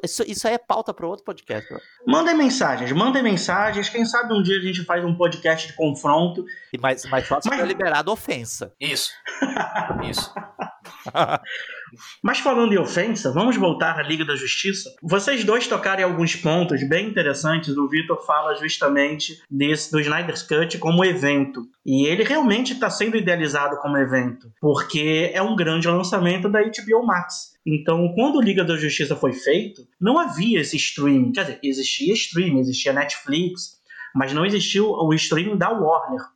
Isso, 0.02 0.22
isso 0.26 0.46
aí 0.46 0.54
é 0.54 0.58
pauta 0.58 0.92
para 0.92 1.06
outro 1.06 1.24
podcast. 1.24 1.72
ó. 1.72 1.78
Mandem 2.06 2.34
mensagens, 2.36 2.92
mandem 2.92 3.22
mensagens. 3.22 3.88
Quem 3.88 4.04
sabe 4.04 4.34
um 4.34 4.42
dia 4.42 4.58
a 4.58 4.62
gente 4.62 4.84
faz 4.84 5.04
um 5.04 5.14
podcast 5.16 5.66
de 5.68 5.72
confronto. 5.74 6.44
E 6.72 6.78
mais, 6.78 7.04
mais 7.06 7.26
só 7.26 7.40
se 7.40 7.48
Mas- 7.48 7.58
for 7.60 7.66
liberado 7.66 8.10
ofensa. 8.12 8.72
Isso. 8.80 9.10
Isso. 10.08 10.32
Mas 12.22 12.38
falando 12.38 12.72
em 12.72 12.78
ofensa, 12.78 13.32
vamos 13.32 13.56
voltar 13.56 13.98
à 13.98 14.02
Liga 14.02 14.24
da 14.24 14.36
Justiça. 14.36 14.94
Vocês 15.02 15.44
dois 15.44 15.66
tocaram 15.66 16.00
em 16.00 16.04
alguns 16.04 16.36
pontos 16.36 16.86
bem 16.88 17.08
interessantes. 17.08 17.76
O 17.76 17.88
Vitor 17.88 18.24
fala 18.26 18.54
justamente 18.54 19.42
desse, 19.50 19.90
do 19.90 20.00
Snyder's 20.00 20.42
Cut 20.42 20.78
como 20.78 21.04
evento. 21.04 21.66
E 21.84 22.06
ele 22.06 22.24
realmente 22.24 22.72
está 22.72 22.88
sendo 22.90 23.16
idealizado 23.16 23.76
como 23.78 23.98
evento, 23.98 24.50
porque 24.60 25.30
é 25.32 25.42
um 25.42 25.56
grande 25.56 25.88
lançamento 25.88 26.48
da 26.48 26.60
HBO 26.60 27.06
Max. 27.06 27.54
Então, 27.66 28.12
quando 28.14 28.36
o 28.36 28.42
Liga 28.42 28.64
da 28.64 28.76
Justiça 28.76 29.16
foi 29.16 29.32
feito, 29.32 29.86
não 30.00 30.18
havia 30.18 30.60
esse 30.60 30.76
streaming. 30.76 31.32
Quer 31.32 31.44
dizer, 31.44 31.58
existia 31.62 32.12
streaming, 32.12 32.60
existia 32.60 32.92
Netflix, 32.92 33.80
mas 34.14 34.32
não 34.32 34.44
existia 34.44 34.84
o 34.84 35.12
streaming 35.14 35.56
da 35.56 35.70
Warner. 35.70 36.33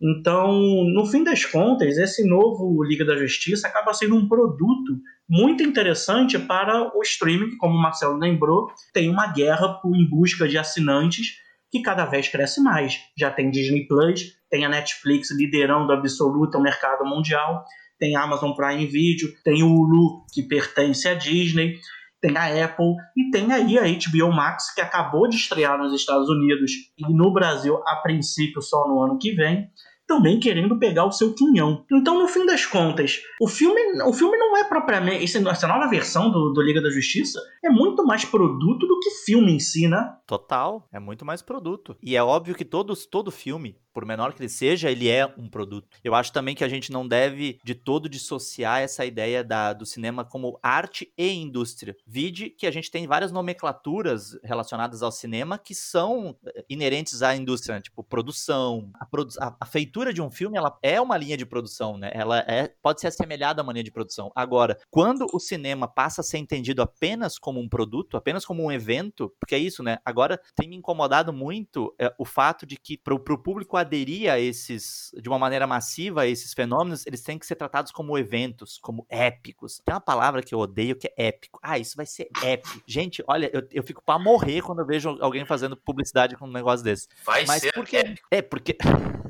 Então, 0.00 0.52
no 0.94 1.04
fim 1.06 1.24
das 1.24 1.44
contas, 1.44 1.98
esse 1.98 2.24
novo 2.24 2.82
Liga 2.84 3.04
da 3.04 3.16
Justiça 3.16 3.66
acaba 3.66 3.92
sendo 3.92 4.14
um 4.14 4.28
produto 4.28 5.00
muito 5.28 5.62
interessante 5.62 6.38
para 6.38 6.96
o 6.96 7.02
streaming, 7.02 7.56
como 7.58 7.74
o 7.74 7.82
Marcelo 7.82 8.16
lembrou, 8.16 8.68
tem 8.94 9.10
uma 9.10 9.26
guerra 9.32 9.80
em 9.86 10.08
busca 10.08 10.48
de 10.48 10.56
assinantes 10.56 11.36
que 11.70 11.82
cada 11.82 12.06
vez 12.06 12.28
cresce 12.28 12.62
mais. 12.62 12.98
Já 13.18 13.30
tem 13.30 13.50
Disney 13.50 13.86
Plus, 13.86 14.38
tem 14.48 14.64
a 14.64 14.68
Netflix 14.68 15.30
liderando 15.32 15.92
absoluta 15.92 16.58
o 16.58 16.62
mercado 16.62 17.04
mundial, 17.04 17.64
tem 17.98 18.16
a 18.16 18.22
Amazon 18.22 18.52
Prime 18.52 18.86
Video, 18.86 19.28
tem 19.42 19.64
o 19.64 19.74
Hulu, 19.74 20.24
que 20.32 20.44
pertence 20.44 21.08
à 21.08 21.14
Disney, 21.14 21.74
tem 22.20 22.36
a 22.36 22.64
Apple 22.64 22.94
e 23.16 23.30
tem 23.30 23.52
aí 23.52 23.78
a 23.78 23.82
HBO 23.82 24.32
Max, 24.32 24.72
que 24.72 24.80
acabou 24.80 25.28
de 25.28 25.36
estrear 25.36 25.76
nos 25.76 25.92
Estados 25.92 26.28
Unidos 26.28 26.72
e 26.96 27.12
no 27.12 27.32
Brasil, 27.32 27.82
a 27.86 27.96
princípio, 27.96 28.62
só 28.62 28.88
no 28.88 29.02
ano 29.02 29.18
que 29.18 29.32
vem 29.32 29.68
também 30.08 30.40
querendo 30.40 30.78
pegar 30.78 31.04
o 31.04 31.12
seu 31.12 31.34
quinhão. 31.34 31.84
Então, 31.92 32.18
no 32.18 32.26
fim 32.26 32.46
das 32.46 32.64
contas, 32.64 33.20
o 33.40 33.46
filme, 33.46 33.80
o 34.02 34.12
filme 34.12 34.36
não 34.38 34.56
é 34.56 34.64
propriamente. 34.64 35.22
Essa 35.22 35.68
nova 35.68 35.86
versão 35.88 36.30
do, 36.30 36.50
do 36.52 36.62
Liga 36.62 36.80
da 36.80 36.90
Justiça 36.90 37.38
é 37.62 37.68
muito 37.68 38.04
mais 38.04 38.24
produto 38.24 38.86
do 38.86 38.98
que 38.98 39.10
filme 39.26 39.52
em 39.52 39.60
si, 39.60 39.86
né? 39.86 40.16
Total, 40.26 40.88
é 40.90 40.98
muito 40.98 41.24
mais 41.24 41.42
produto. 41.42 41.94
E 42.02 42.16
é 42.16 42.22
óbvio 42.22 42.54
que 42.54 42.64
todos, 42.64 43.04
todo 43.04 43.30
filme, 43.30 43.76
por 43.98 44.06
menor 44.06 44.32
que 44.32 44.40
ele 44.40 44.48
seja, 44.48 44.92
ele 44.92 45.08
é 45.08 45.26
um 45.36 45.48
produto. 45.48 45.98
Eu 46.04 46.14
acho 46.14 46.32
também 46.32 46.54
que 46.54 46.62
a 46.62 46.68
gente 46.68 46.92
não 46.92 47.06
deve 47.08 47.58
de 47.64 47.74
todo 47.74 48.08
dissociar 48.08 48.80
essa 48.80 49.04
ideia 49.04 49.42
da, 49.42 49.72
do 49.72 49.84
cinema 49.84 50.24
como 50.24 50.56
arte 50.62 51.12
e 51.18 51.32
indústria. 51.32 51.96
Vide 52.06 52.48
que 52.48 52.64
a 52.68 52.70
gente 52.70 52.92
tem 52.92 53.08
várias 53.08 53.32
nomenclaturas 53.32 54.38
relacionadas 54.44 55.02
ao 55.02 55.10
cinema 55.10 55.58
que 55.58 55.74
são 55.74 56.36
eh, 56.46 56.64
inerentes 56.70 57.22
à 57.22 57.34
indústria, 57.34 57.74
né? 57.74 57.80
tipo 57.80 58.04
produção, 58.04 58.88
a, 58.94 59.04
produ 59.04 59.32
a, 59.40 59.66
feitura 59.66 60.14
de 60.14 60.22
um 60.22 60.30
filme, 60.30 60.56
ela 60.56 60.78
é 60.80 61.00
uma 61.00 61.16
linha 61.16 61.36
de 61.36 61.44
produção, 61.44 61.98
né? 61.98 62.12
Ela 62.14 62.38
é, 62.46 62.72
pode 62.80 63.00
ser 63.00 63.08
assemelhada 63.08 63.60
a 63.60 63.64
uma 63.64 63.72
linha 63.72 63.82
de 63.82 63.90
produção. 63.90 64.30
Agora, 64.32 64.78
quando 64.92 65.26
o 65.32 65.40
cinema 65.40 65.88
passa 65.88 66.20
a 66.20 66.24
ser 66.24 66.38
entendido 66.38 66.82
apenas 66.82 67.36
como 67.36 67.58
um 67.58 67.68
produto, 67.68 68.16
apenas 68.16 68.46
como 68.46 68.62
um 68.62 68.70
evento, 68.70 69.34
porque 69.40 69.56
é 69.56 69.58
isso, 69.58 69.82
né? 69.82 69.98
Agora 70.04 70.40
tem 70.54 70.68
me 70.68 70.76
incomodado 70.76 71.32
muito 71.32 71.92
é, 71.98 72.14
o 72.16 72.24
fato 72.24 72.64
de 72.64 72.76
que 72.76 72.96
para 72.96 73.12
o 73.12 73.38
público 73.48 73.76
aderir 73.88 74.30
a 74.30 74.38
esses, 74.38 75.10
de 75.20 75.28
uma 75.28 75.38
maneira 75.38 75.66
massiva 75.66 76.22
a 76.22 76.26
esses 76.26 76.52
fenômenos, 76.52 77.06
eles 77.06 77.22
têm 77.22 77.38
que 77.38 77.46
ser 77.46 77.56
tratados 77.56 77.90
como 77.90 78.16
eventos, 78.18 78.78
como 78.78 79.06
épicos. 79.08 79.80
Tem 79.84 79.94
uma 79.94 80.00
palavra 80.00 80.42
que 80.42 80.54
eu 80.54 80.58
odeio 80.58 80.94
que 80.94 81.08
é 81.08 81.28
épico. 81.28 81.58
Ah, 81.62 81.78
isso 81.78 81.96
vai 81.96 82.06
ser 82.06 82.28
épico. 82.42 82.82
Gente, 82.86 83.24
olha, 83.26 83.50
eu, 83.52 83.66
eu 83.72 83.82
fico 83.82 84.02
para 84.02 84.18
morrer 84.18 84.62
quando 84.62 84.80
eu 84.80 84.86
vejo 84.86 85.16
alguém 85.20 85.44
fazendo 85.44 85.76
publicidade 85.76 86.36
com 86.36 86.46
um 86.46 86.52
negócio 86.52 86.84
desse. 86.84 87.08
Vai 87.24 87.44
Mas 87.46 87.62
ser 87.62 87.72
por 87.72 87.86
que? 87.86 87.96
épico. 87.96 88.28
É, 88.30 88.42
porque. 88.42 88.76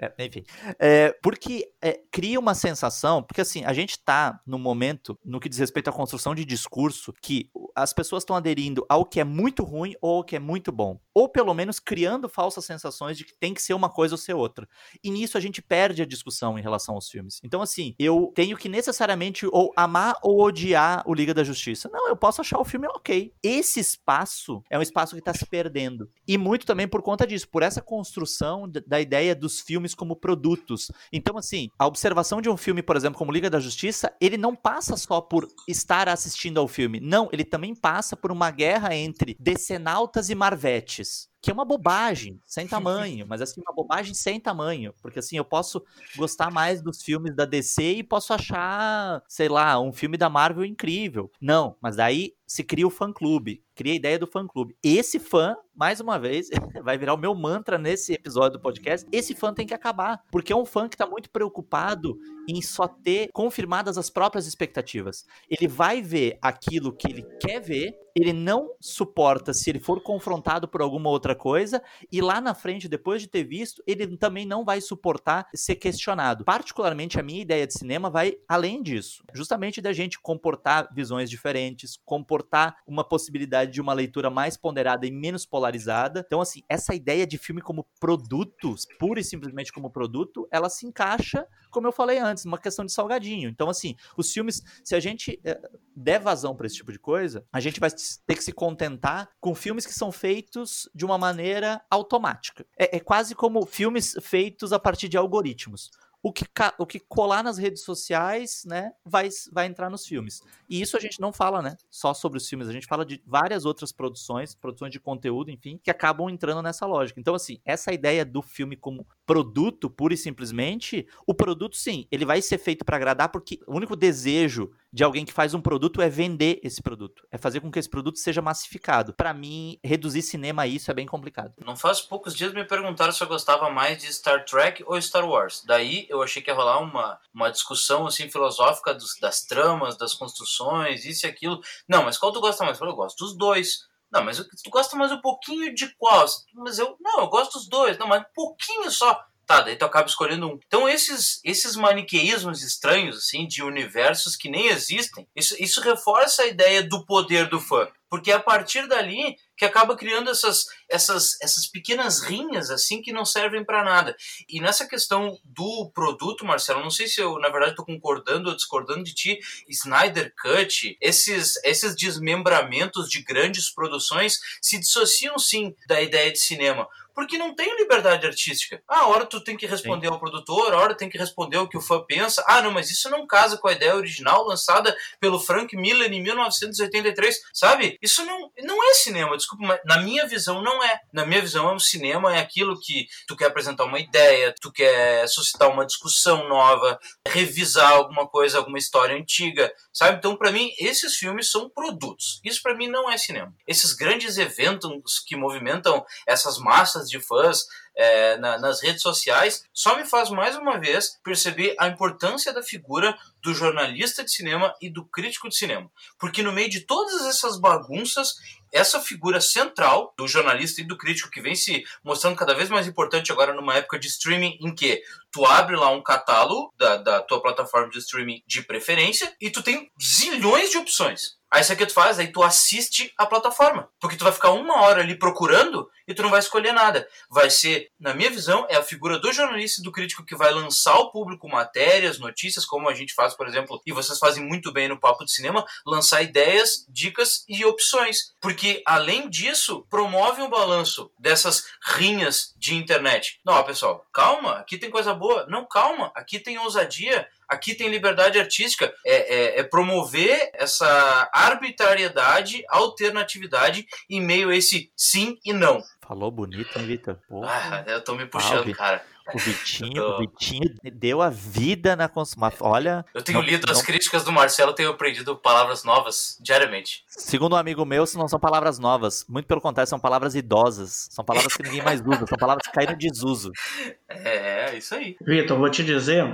É, 0.00 0.12
enfim. 0.24 0.44
É, 0.78 1.12
porque 1.22 1.68
é, 1.82 2.00
cria 2.10 2.38
uma 2.38 2.54
sensação, 2.54 3.22
porque 3.22 3.40
assim, 3.40 3.64
a 3.64 3.72
gente 3.72 3.90
está 3.90 4.40
no 4.46 4.58
momento, 4.58 5.18
no 5.24 5.40
que 5.40 5.48
diz 5.48 5.58
respeito 5.58 5.90
à 5.90 5.92
construção 5.92 6.34
de 6.34 6.44
discurso, 6.44 7.12
que 7.20 7.50
as 7.74 7.92
pessoas 7.92 8.22
estão 8.22 8.36
aderindo 8.36 8.84
ao 8.88 9.04
que 9.04 9.20
é 9.20 9.24
muito 9.24 9.64
ruim 9.64 9.94
ou 10.00 10.16
ao 10.16 10.24
que 10.24 10.36
é 10.36 10.38
muito 10.38 10.70
bom. 10.70 11.00
Ou 11.12 11.28
pelo 11.28 11.52
menos 11.52 11.80
criando 11.80 12.28
falsas 12.28 12.64
sensações 12.64 13.18
de 13.18 13.24
que 13.24 13.34
tem 13.34 13.52
que 13.52 13.60
ser 13.60 13.74
uma 13.74 13.88
coisa 13.88 14.14
ou 14.14 14.18
ser 14.18 14.34
outra. 14.34 14.68
E 15.02 15.10
nisso 15.10 15.36
a 15.36 15.40
gente 15.40 15.60
perde 15.60 16.02
a 16.02 16.06
discussão 16.06 16.58
em 16.58 16.62
relação 16.62 16.94
aos 16.94 17.08
filmes. 17.08 17.40
Então, 17.42 17.60
assim, 17.60 17.94
eu 17.98 18.32
tenho 18.34 18.56
que 18.56 18.68
necessariamente 18.68 19.46
ou 19.50 19.72
amar 19.76 20.16
ou 20.22 20.40
odiar 20.40 21.02
o 21.06 21.14
Liga 21.14 21.34
da 21.34 21.42
Justiça. 21.42 21.88
Não, 21.92 22.08
eu 22.08 22.16
posso 22.16 22.40
achar 22.40 22.58
o 22.58 22.64
filme 22.64 22.86
ok. 22.86 23.32
Esse 23.42 23.80
espaço 23.80 24.62
é 24.70 24.78
um 24.78 24.82
espaço 24.82 25.14
que 25.14 25.20
está 25.20 25.34
se 25.34 25.46
perdendo. 25.46 26.08
E 26.26 26.38
muito 26.38 26.66
também 26.66 26.86
por 26.86 27.02
conta 27.02 27.26
disso, 27.26 27.48
por 27.48 27.62
essa 27.62 27.82
construção 27.82 28.70
da 28.86 29.00
ideia 29.00 29.34
dos 29.34 29.60
filmes 29.88 29.94
como 29.94 30.16
produtos. 30.16 30.90
Então, 31.12 31.36
assim, 31.38 31.70
a 31.78 31.86
observação 31.86 32.40
de 32.40 32.48
um 32.48 32.56
filme, 32.56 32.82
por 32.82 32.96
exemplo, 32.96 33.18
como 33.18 33.32
Liga 33.32 33.48
da 33.48 33.60
Justiça, 33.60 34.12
ele 34.20 34.36
não 34.36 34.54
passa 34.54 34.96
só 34.96 35.20
por 35.20 35.48
estar 35.66 36.08
assistindo 36.08 36.58
ao 36.60 36.68
filme. 36.68 37.00
Não, 37.00 37.28
ele 37.32 37.44
também 37.44 37.74
passa 37.74 38.16
por 38.16 38.30
uma 38.30 38.50
guerra 38.50 38.94
entre 38.94 39.36
decenautas 39.38 40.30
e 40.30 40.34
marvetes 40.34 41.28
que 41.48 41.52
é 41.52 41.54
uma 41.54 41.64
bobagem 41.64 42.38
sem 42.44 42.68
tamanho, 42.68 43.24
mas 43.26 43.40
assim, 43.40 43.62
uma 43.62 43.74
bobagem 43.74 44.12
sem 44.12 44.38
tamanho, 44.38 44.92
porque 45.00 45.18
assim, 45.18 45.38
eu 45.38 45.44
posso 45.46 45.82
gostar 46.14 46.50
mais 46.50 46.82
dos 46.82 47.02
filmes 47.02 47.34
da 47.34 47.46
DC 47.46 47.82
e 47.82 48.02
posso 48.02 48.34
achar, 48.34 49.22
sei 49.26 49.48
lá, 49.48 49.80
um 49.80 49.90
filme 49.90 50.18
da 50.18 50.28
Marvel 50.28 50.66
incrível. 50.66 51.32
Não, 51.40 51.74
mas 51.80 51.96
daí 51.96 52.34
se 52.48 52.64
cria 52.64 52.86
o 52.86 52.90
fã-clube, 52.90 53.62
cria 53.74 53.92
a 53.92 53.96
ideia 53.96 54.18
do 54.18 54.26
fã-clube. 54.26 54.74
Esse 54.82 55.18
fã, 55.18 55.54
mais 55.76 56.00
uma 56.00 56.18
vez, 56.18 56.48
vai 56.82 56.96
virar 56.96 57.12
o 57.12 57.18
meu 57.18 57.34
mantra 57.34 57.76
nesse 57.76 58.14
episódio 58.14 58.58
do 58.58 58.62
podcast, 58.62 59.06
esse 59.12 59.34
fã 59.34 59.52
tem 59.52 59.66
que 59.66 59.74
acabar, 59.74 60.22
porque 60.32 60.52
é 60.52 60.56
um 60.56 60.64
fã 60.64 60.88
que 60.88 60.94
está 60.94 61.06
muito 61.06 61.30
preocupado 61.30 62.18
em 62.48 62.62
só 62.62 62.88
ter 62.88 63.30
confirmadas 63.32 63.98
as 63.98 64.08
próprias 64.08 64.46
expectativas. 64.46 65.26
Ele 65.48 65.68
vai 65.68 66.00
ver 66.00 66.38
aquilo 66.40 66.90
que 66.90 67.06
ele 67.06 67.22
quer 67.38 67.60
ver, 67.60 67.94
ele 68.16 68.32
não 68.32 68.74
suporta 68.80 69.52
se 69.52 69.68
ele 69.68 69.78
for 69.78 70.00
confrontado 70.00 70.66
por 70.66 70.80
alguma 70.80 71.10
outra 71.10 71.34
coisa, 71.38 71.82
e 72.12 72.20
lá 72.20 72.40
na 72.40 72.54
frente, 72.54 72.88
depois 72.88 73.22
de 73.22 73.28
ter 73.28 73.44
visto, 73.44 73.82
ele 73.86 74.16
também 74.16 74.44
não 74.44 74.64
vai 74.64 74.80
suportar 74.80 75.48
ser 75.54 75.76
questionado. 75.76 76.44
Particularmente, 76.44 77.18
a 77.18 77.22
minha 77.22 77.40
ideia 77.40 77.66
de 77.66 77.72
cinema 77.72 78.10
vai 78.10 78.36
além 78.46 78.82
disso, 78.82 79.24
justamente 79.32 79.80
da 79.80 79.92
gente 79.92 80.20
comportar 80.20 80.92
visões 80.94 81.30
diferentes, 81.30 81.98
comportar 82.04 82.76
uma 82.86 83.04
possibilidade 83.04 83.72
de 83.72 83.80
uma 83.80 83.92
leitura 83.92 84.28
mais 84.28 84.56
ponderada 84.56 85.06
e 85.06 85.10
menos 85.10 85.46
polarizada. 85.46 86.24
Então, 86.26 86.40
assim, 86.40 86.62
essa 86.68 86.94
ideia 86.94 87.26
de 87.26 87.38
filme 87.38 87.62
como 87.62 87.86
produto, 88.00 88.74
pura 88.98 89.20
e 89.20 89.24
simplesmente 89.24 89.72
como 89.72 89.90
produto, 89.90 90.48
ela 90.50 90.68
se 90.68 90.86
encaixa, 90.86 91.46
como 91.70 91.86
eu 91.86 91.92
falei 91.92 92.18
antes, 92.18 92.44
numa 92.44 92.58
questão 92.58 92.84
de 92.84 92.92
salgadinho. 92.92 93.48
Então, 93.48 93.68
assim, 93.68 93.94
os 94.16 94.32
filmes, 94.32 94.62
se 94.82 94.94
a 94.94 95.00
gente 95.00 95.40
é, 95.44 95.60
der 95.94 96.20
vazão 96.20 96.56
para 96.56 96.66
esse 96.66 96.76
tipo 96.76 96.92
de 96.92 96.98
coisa, 96.98 97.44
a 97.52 97.60
gente 97.60 97.80
vai 97.80 97.90
ter 98.26 98.34
que 98.34 98.44
se 98.44 98.52
contentar 98.52 99.28
com 99.40 99.54
filmes 99.54 99.86
que 99.86 99.92
são 99.92 100.10
feitos 100.10 100.88
de 100.94 101.04
uma 101.04 101.17
maneira 101.18 101.82
automática. 101.90 102.64
É, 102.78 102.96
é 102.96 103.00
quase 103.00 103.34
como 103.34 103.66
filmes 103.66 104.16
feitos 104.22 104.72
a 104.72 104.78
partir 104.78 105.08
de 105.08 105.18
algoritmos 105.18 105.90
o 106.22 106.32
que, 106.32 106.44
o 106.78 106.86
que 106.86 106.98
colar 106.98 107.44
nas 107.44 107.58
redes 107.58 107.82
sociais, 107.82 108.64
né, 108.66 108.92
vai, 109.04 109.28
vai 109.52 109.66
entrar 109.66 109.88
nos 109.88 110.06
filmes. 110.06 110.42
E 110.68 110.80
isso 110.80 110.96
a 110.96 111.00
gente 111.00 111.20
não 111.20 111.32
fala, 111.32 111.62
né, 111.62 111.76
só 111.88 112.12
sobre 112.12 112.38
os 112.38 112.48
filmes, 112.48 112.68
a 112.68 112.72
gente 112.72 112.86
fala 112.86 113.04
de 113.04 113.22
várias 113.24 113.64
outras 113.64 113.92
produções, 113.92 114.54
produções 114.54 114.92
de 114.92 114.98
conteúdo, 114.98 115.50
enfim, 115.50 115.78
que 115.82 115.90
acabam 115.90 116.28
entrando 116.28 116.62
nessa 116.62 116.86
lógica. 116.86 117.20
Então, 117.20 117.34
assim, 117.34 117.60
essa 117.64 117.92
ideia 117.92 118.24
do 118.24 118.42
filme 118.42 118.76
como 118.76 119.06
produto, 119.24 119.88
pura 119.88 120.14
e 120.14 120.16
simplesmente, 120.16 121.06
o 121.26 121.32
produto, 121.32 121.76
sim, 121.76 122.06
ele 122.10 122.24
vai 122.24 122.42
ser 122.42 122.58
feito 122.58 122.84
para 122.84 122.96
agradar, 122.96 123.28
porque 123.30 123.60
o 123.66 123.76
único 123.76 123.94
desejo 123.94 124.70
de 124.92 125.04
alguém 125.04 125.24
que 125.24 125.32
faz 125.32 125.54
um 125.54 125.60
produto 125.60 126.00
é 126.00 126.08
vender 126.08 126.60
esse 126.62 126.82
produto, 126.82 127.26
é 127.30 127.38
fazer 127.38 127.60
com 127.60 127.70
que 127.70 127.78
esse 127.78 127.88
produto 127.88 128.18
seja 128.18 128.40
massificado. 128.40 129.12
Para 129.14 129.34
mim, 129.34 129.78
reduzir 129.84 130.22
cinema 130.22 130.62
a 130.62 130.66
isso 130.66 130.90
é 130.90 130.94
bem 130.94 131.06
complicado. 131.06 131.52
Não 131.64 131.76
faz 131.76 132.00
poucos 132.00 132.34
dias 132.34 132.52
me 132.52 132.64
perguntaram 132.64 133.12
se 133.12 133.22
eu 133.22 133.28
gostava 133.28 133.70
mais 133.70 133.98
de 133.98 134.12
Star 134.12 134.44
Trek 134.44 134.82
ou 134.86 135.00
Star 135.00 135.28
Wars. 135.28 135.62
Daí 135.66 136.06
eu 136.08 136.22
achei 136.22 136.40
que 136.40 136.50
ia 136.50 136.54
rolar 136.54 136.78
uma, 136.80 137.20
uma 137.34 137.50
discussão 137.50 138.06
assim 138.06 138.30
filosófica 138.30 138.94
dos, 138.94 139.18
das 139.20 139.42
tramas, 139.42 139.96
das 139.96 140.14
construções, 140.14 141.04
isso 141.04 141.26
e 141.26 141.28
aquilo. 141.28 141.60
Não, 141.86 142.04
mas 142.04 142.16
qual 142.16 142.32
tu 142.32 142.40
gosta 142.40 142.64
mais? 142.64 142.76
Eu, 142.76 142.78
falei, 142.78 142.92
eu 142.92 142.96
gosto 142.96 143.24
dos 143.24 143.36
dois. 143.36 143.86
Não, 144.10 144.24
mas 144.24 144.38
tu 144.38 144.70
gosta 144.70 144.96
mais 144.96 145.12
um 145.12 145.20
pouquinho 145.20 145.74
de 145.74 145.94
qual? 145.96 146.26
Mas 146.54 146.78
eu, 146.78 146.96
não, 147.00 147.20
eu 147.20 147.28
gosto 147.28 147.58
dos 147.58 147.68
dois. 147.68 147.98
Não, 147.98 148.06
mas 148.06 148.22
um 148.22 148.32
pouquinho 148.34 148.90
só. 148.90 149.22
Tá, 149.48 149.62
daí 149.62 149.76
tu 149.76 149.84
acaba 149.86 150.06
escolhendo 150.06 150.46
um. 150.46 150.60
Então 150.66 150.86
esses, 150.86 151.40
esses 151.42 151.74
maniqueísmos 151.74 152.62
estranhos, 152.62 153.16
assim, 153.16 153.46
de 153.46 153.62
universos 153.62 154.36
que 154.36 154.46
nem 154.46 154.66
existem, 154.66 155.26
isso, 155.34 155.56
isso 155.58 155.80
reforça 155.80 156.42
a 156.42 156.46
ideia 156.46 156.82
do 156.82 157.02
poder 157.06 157.48
do 157.48 157.58
fã. 157.58 157.88
Porque 158.10 158.30
é 158.30 158.34
a 158.34 158.40
partir 158.40 158.86
dali 158.86 159.36
que 159.56 159.64
acaba 159.64 159.96
criando 159.96 160.28
essas, 160.28 160.66
essas, 160.86 161.40
essas 161.40 161.66
pequenas 161.66 162.20
rinhas 162.20 162.70
assim 162.70 163.00
que 163.00 163.10
não 163.10 163.24
servem 163.24 163.64
para 163.64 163.82
nada. 163.82 164.14
E 164.46 164.60
nessa 164.60 164.86
questão 164.86 165.38
do 165.42 165.90
produto, 165.94 166.44
Marcelo, 166.44 166.82
não 166.82 166.90
sei 166.90 167.06
se 167.06 167.22
eu 167.22 167.38
na 167.38 167.48
verdade 167.48 167.70
estou 167.70 167.86
concordando 167.86 168.50
ou 168.50 168.54
discordando 168.54 169.02
de 169.02 169.14
ti, 169.14 169.38
Snyder 169.66 170.30
Cut, 170.42 170.98
esses, 171.00 171.56
esses 171.64 171.96
desmembramentos 171.96 173.08
de 173.08 173.22
grandes 173.22 173.70
produções 173.70 174.38
se 174.60 174.78
dissociam 174.78 175.38
sim 175.38 175.74
da 175.86 176.02
ideia 176.02 176.30
de 176.30 176.38
cinema 176.38 176.86
porque 177.18 177.36
não 177.36 177.52
tem 177.52 177.76
liberdade 177.76 178.24
artística. 178.24 178.80
Ah, 178.86 179.00
a 179.00 179.06
hora 179.08 179.26
tu 179.26 179.40
tem 179.40 179.56
que 179.56 179.66
responder 179.66 180.06
Sim. 180.06 180.12
ao 180.12 180.20
produtor, 180.20 180.72
a 180.72 180.78
hora 180.78 180.94
tem 180.94 181.10
que 181.10 181.18
responder 181.18 181.56
o 181.56 181.66
que 181.66 181.76
o 181.76 181.80
fã 181.80 182.00
pensa. 182.00 182.44
Ah, 182.46 182.62
não, 182.62 182.70
mas 182.70 182.92
isso 182.92 183.10
não 183.10 183.26
casa 183.26 183.58
com 183.58 183.66
a 183.66 183.72
ideia 183.72 183.96
original 183.96 184.44
lançada 184.46 184.96
pelo 185.18 185.40
Frank 185.40 185.76
Miller 185.76 186.12
em 186.12 186.22
1983, 186.22 187.36
sabe? 187.52 187.98
Isso 188.00 188.24
não, 188.24 188.52
não 188.62 188.88
é 188.88 188.94
cinema, 188.94 189.36
desculpa, 189.36 189.66
mas 189.66 189.80
na 189.84 190.00
minha 190.00 190.28
visão 190.28 190.62
não 190.62 190.80
é. 190.80 191.00
Na 191.12 191.26
minha 191.26 191.40
visão, 191.40 191.68
é 191.68 191.74
um 191.74 191.80
cinema 191.80 192.36
é 192.36 192.38
aquilo 192.38 192.78
que 192.78 193.08
tu 193.26 193.34
quer 193.34 193.46
apresentar 193.46 193.82
uma 193.82 193.98
ideia, 193.98 194.54
tu 194.60 194.70
quer 194.70 195.26
suscitar 195.28 195.68
uma 195.68 195.84
discussão 195.84 196.48
nova, 196.48 197.00
revisar 197.26 197.94
alguma 197.94 198.28
coisa, 198.28 198.58
alguma 198.58 198.78
história 198.78 199.16
antiga, 199.16 199.72
sabe? 199.92 200.18
Então, 200.18 200.36
para 200.36 200.52
mim, 200.52 200.70
esses 200.78 201.16
filmes 201.16 201.50
são 201.50 201.68
produtos. 201.68 202.40
Isso 202.44 202.62
para 202.62 202.76
mim 202.76 202.86
não 202.86 203.10
é 203.10 203.18
cinema. 203.18 203.52
Esses 203.66 203.92
grandes 203.92 204.38
eventos 204.38 205.18
que 205.18 205.34
movimentam 205.34 206.06
essas 206.24 206.58
massas 206.58 207.07
de 207.08 207.20
fãs 207.20 207.66
é, 207.98 208.36
na, 208.36 208.58
nas 208.58 208.80
redes 208.80 209.02
sociais, 209.02 209.64
só 209.74 209.96
me 209.96 210.04
faz 210.04 210.30
mais 210.30 210.56
uma 210.56 210.78
vez 210.78 211.18
perceber 211.24 211.74
a 211.78 211.88
importância 211.88 212.52
da 212.52 212.62
figura 212.62 213.18
do 213.42 213.52
jornalista 213.52 214.24
de 214.24 214.30
cinema 214.30 214.72
e 214.80 214.88
do 214.88 215.04
crítico 215.04 215.48
de 215.48 215.56
cinema. 215.56 215.90
Porque 216.18 216.42
no 216.42 216.52
meio 216.52 216.70
de 216.70 216.80
todas 216.80 217.26
essas 217.26 217.58
bagunças, 217.58 218.36
essa 218.72 219.00
figura 219.00 219.40
central 219.40 220.14
do 220.16 220.28
jornalista 220.28 220.80
e 220.80 220.86
do 220.86 220.96
crítico 220.96 221.30
que 221.30 221.40
vem 221.40 221.56
se 221.56 221.84
mostrando 222.04 222.36
cada 222.36 222.54
vez 222.54 222.68
mais 222.68 222.86
importante 222.86 223.32
agora 223.32 223.52
numa 223.52 223.74
época 223.74 223.98
de 223.98 224.06
streaming 224.06 224.58
em 224.60 224.72
que 224.72 225.02
tu 225.32 225.44
abre 225.44 225.74
lá 225.74 225.90
um 225.90 226.02
catálogo 226.02 226.72
da, 226.76 226.96
da 226.98 227.22
tua 227.22 227.42
plataforma 227.42 227.90
de 227.90 227.98
streaming 227.98 228.42
de 228.46 228.62
preferência 228.62 229.34
e 229.40 229.50
tu 229.50 229.62
tem 229.62 229.90
zilhões 230.00 230.70
de 230.70 230.78
opções. 230.78 231.37
Aí 231.50 231.62
isso 231.62 231.74
que 231.74 231.86
tu 231.86 231.94
faz, 231.94 232.18
aí 232.18 232.28
tu 232.30 232.42
assiste 232.42 233.12
a 233.16 233.24
plataforma. 233.24 233.88
Porque 233.98 234.16
tu 234.16 234.24
vai 234.24 234.32
ficar 234.32 234.50
uma 234.50 234.82
hora 234.82 235.00
ali 235.00 235.18
procurando 235.18 235.88
e 236.06 236.12
tu 236.12 236.22
não 236.22 236.30
vai 236.30 236.40
escolher 236.40 236.72
nada. 236.72 237.08
Vai 237.30 237.48
ser, 237.48 237.90
na 237.98 238.12
minha 238.12 238.30
visão, 238.30 238.66
é 238.68 238.76
a 238.76 238.82
figura 238.82 239.18
do 239.18 239.32
jornalista 239.32 239.80
e 239.80 239.84
do 239.84 239.92
crítico 239.92 240.24
que 240.24 240.36
vai 240.36 240.52
lançar 240.52 240.92
ao 240.92 241.10
público 241.10 241.48
matérias, 241.48 242.18
notícias, 242.18 242.66
como 242.66 242.88
a 242.88 242.94
gente 242.94 243.14
faz, 243.14 243.34
por 243.34 243.46
exemplo, 243.46 243.80
e 243.86 243.92
vocês 243.92 244.18
fazem 244.18 244.44
muito 244.44 244.72
bem 244.72 244.88
no 244.88 245.00
Papo 245.00 245.24
de 245.24 245.32
Cinema, 245.32 245.64
lançar 245.86 246.22
ideias, 246.22 246.84
dicas 246.88 247.44
e 247.48 247.64
opções. 247.64 248.34
Porque, 248.40 248.82
além 248.86 249.30
disso, 249.30 249.86
promove 249.88 250.42
um 250.42 250.50
balanço 250.50 251.10
dessas 251.18 251.64
rinhas 251.82 252.54
de 252.58 252.74
internet. 252.74 253.40
Não, 253.44 253.62
pessoal, 253.64 254.06
calma, 254.12 254.56
aqui 254.58 254.76
tem 254.76 254.90
coisa 254.90 255.14
boa. 255.14 255.46
Não, 255.46 255.66
calma, 255.66 256.12
aqui 256.14 256.38
tem 256.38 256.58
ousadia 256.58 257.26
Aqui 257.48 257.74
tem 257.74 257.88
liberdade 257.88 258.38
artística, 258.38 258.92
é, 259.04 259.56
é, 259.56 259.60
é 259.60 259.62
promover 259.62 260.50
essa 260.52 261.30
arbitrariedade, 261.32 262.62
alternatividade 262.68 263.86
em 264.08 264.20
meio 264.20 264.50
a 264.50 264.56
esse 264.56 264.92
sim 264.96 265.38
e 265.44 265.52
não. 265.52 265.82
Falou 266.06 266.30
bonito, 266.30 266.78
hein, 266.78 266.86
Vitor? 266.86 267.18
Ah, 267.44 267.84
eu 267.86 268.02
tô 268.02 268.14
me 268.14 268.26
puxando, 268.26 268.70
ah, 268.70 268.74
cara. 268.74 269.04
O 269.34 269.38
Vitinho, 269.38 270.02
tô... 270.02 270.14
o 270.14 270.18
Vitinho 270.20 270.74
deu 270.94 271.20
a 271.20 271.28
vida 271.28 271.94
na 271.94 272.08
consuma. 272.08 272.52
Olha. 272.60 273.04
Eu 273.12 273.22
tenho 273.22 273.38
não, 273.38 273.46
lido 273.46 273.66
não... 273.66 273.72
as 273.72 273.82
críticas 273.82 274.24
do 274.24 274.32
Marcelo, 274.32 274.72
tenho 274.72 274.90
aprendido 274.90 275.36
palavras 275.36 275.84
novas 275.84 276.38
diariamente. 276.40 277.04
Segundo 277.08 277.52
um 277.52 277.58
amigo 277.58 277.84
meu, 277.84 278.04
não 278.14 278.28
são 278.28 278.40
palavras 278.40 278.78
novas. 278.78 279.26
Muito 279.28 279.46
pelo 279.46 279.60
contrário, 279.60 279.88
são 279.88 280.00
palavras 280.00 280.34
idosas. 280.34 281.08
São 281.10 281.24
palavras 281.24 281.54
que 281.54 281.62
ninguém 281.62 281.82
mais 281.82 282.00
usa. 282.00 282.26
São 282.26 282.38
palavras 282.38 282.66
que 282.66 282.72
caíram 282.72 282.96
de 282.96 283.08
desuso. 283.08 283.52
É, 284.10 284.76
isso 284.76 284.94
aí. 284.94 285.16
Vitor, 285.20 285.58
vou 285.58 285.70
te 285.70 285.84
dizer 285.84 286.24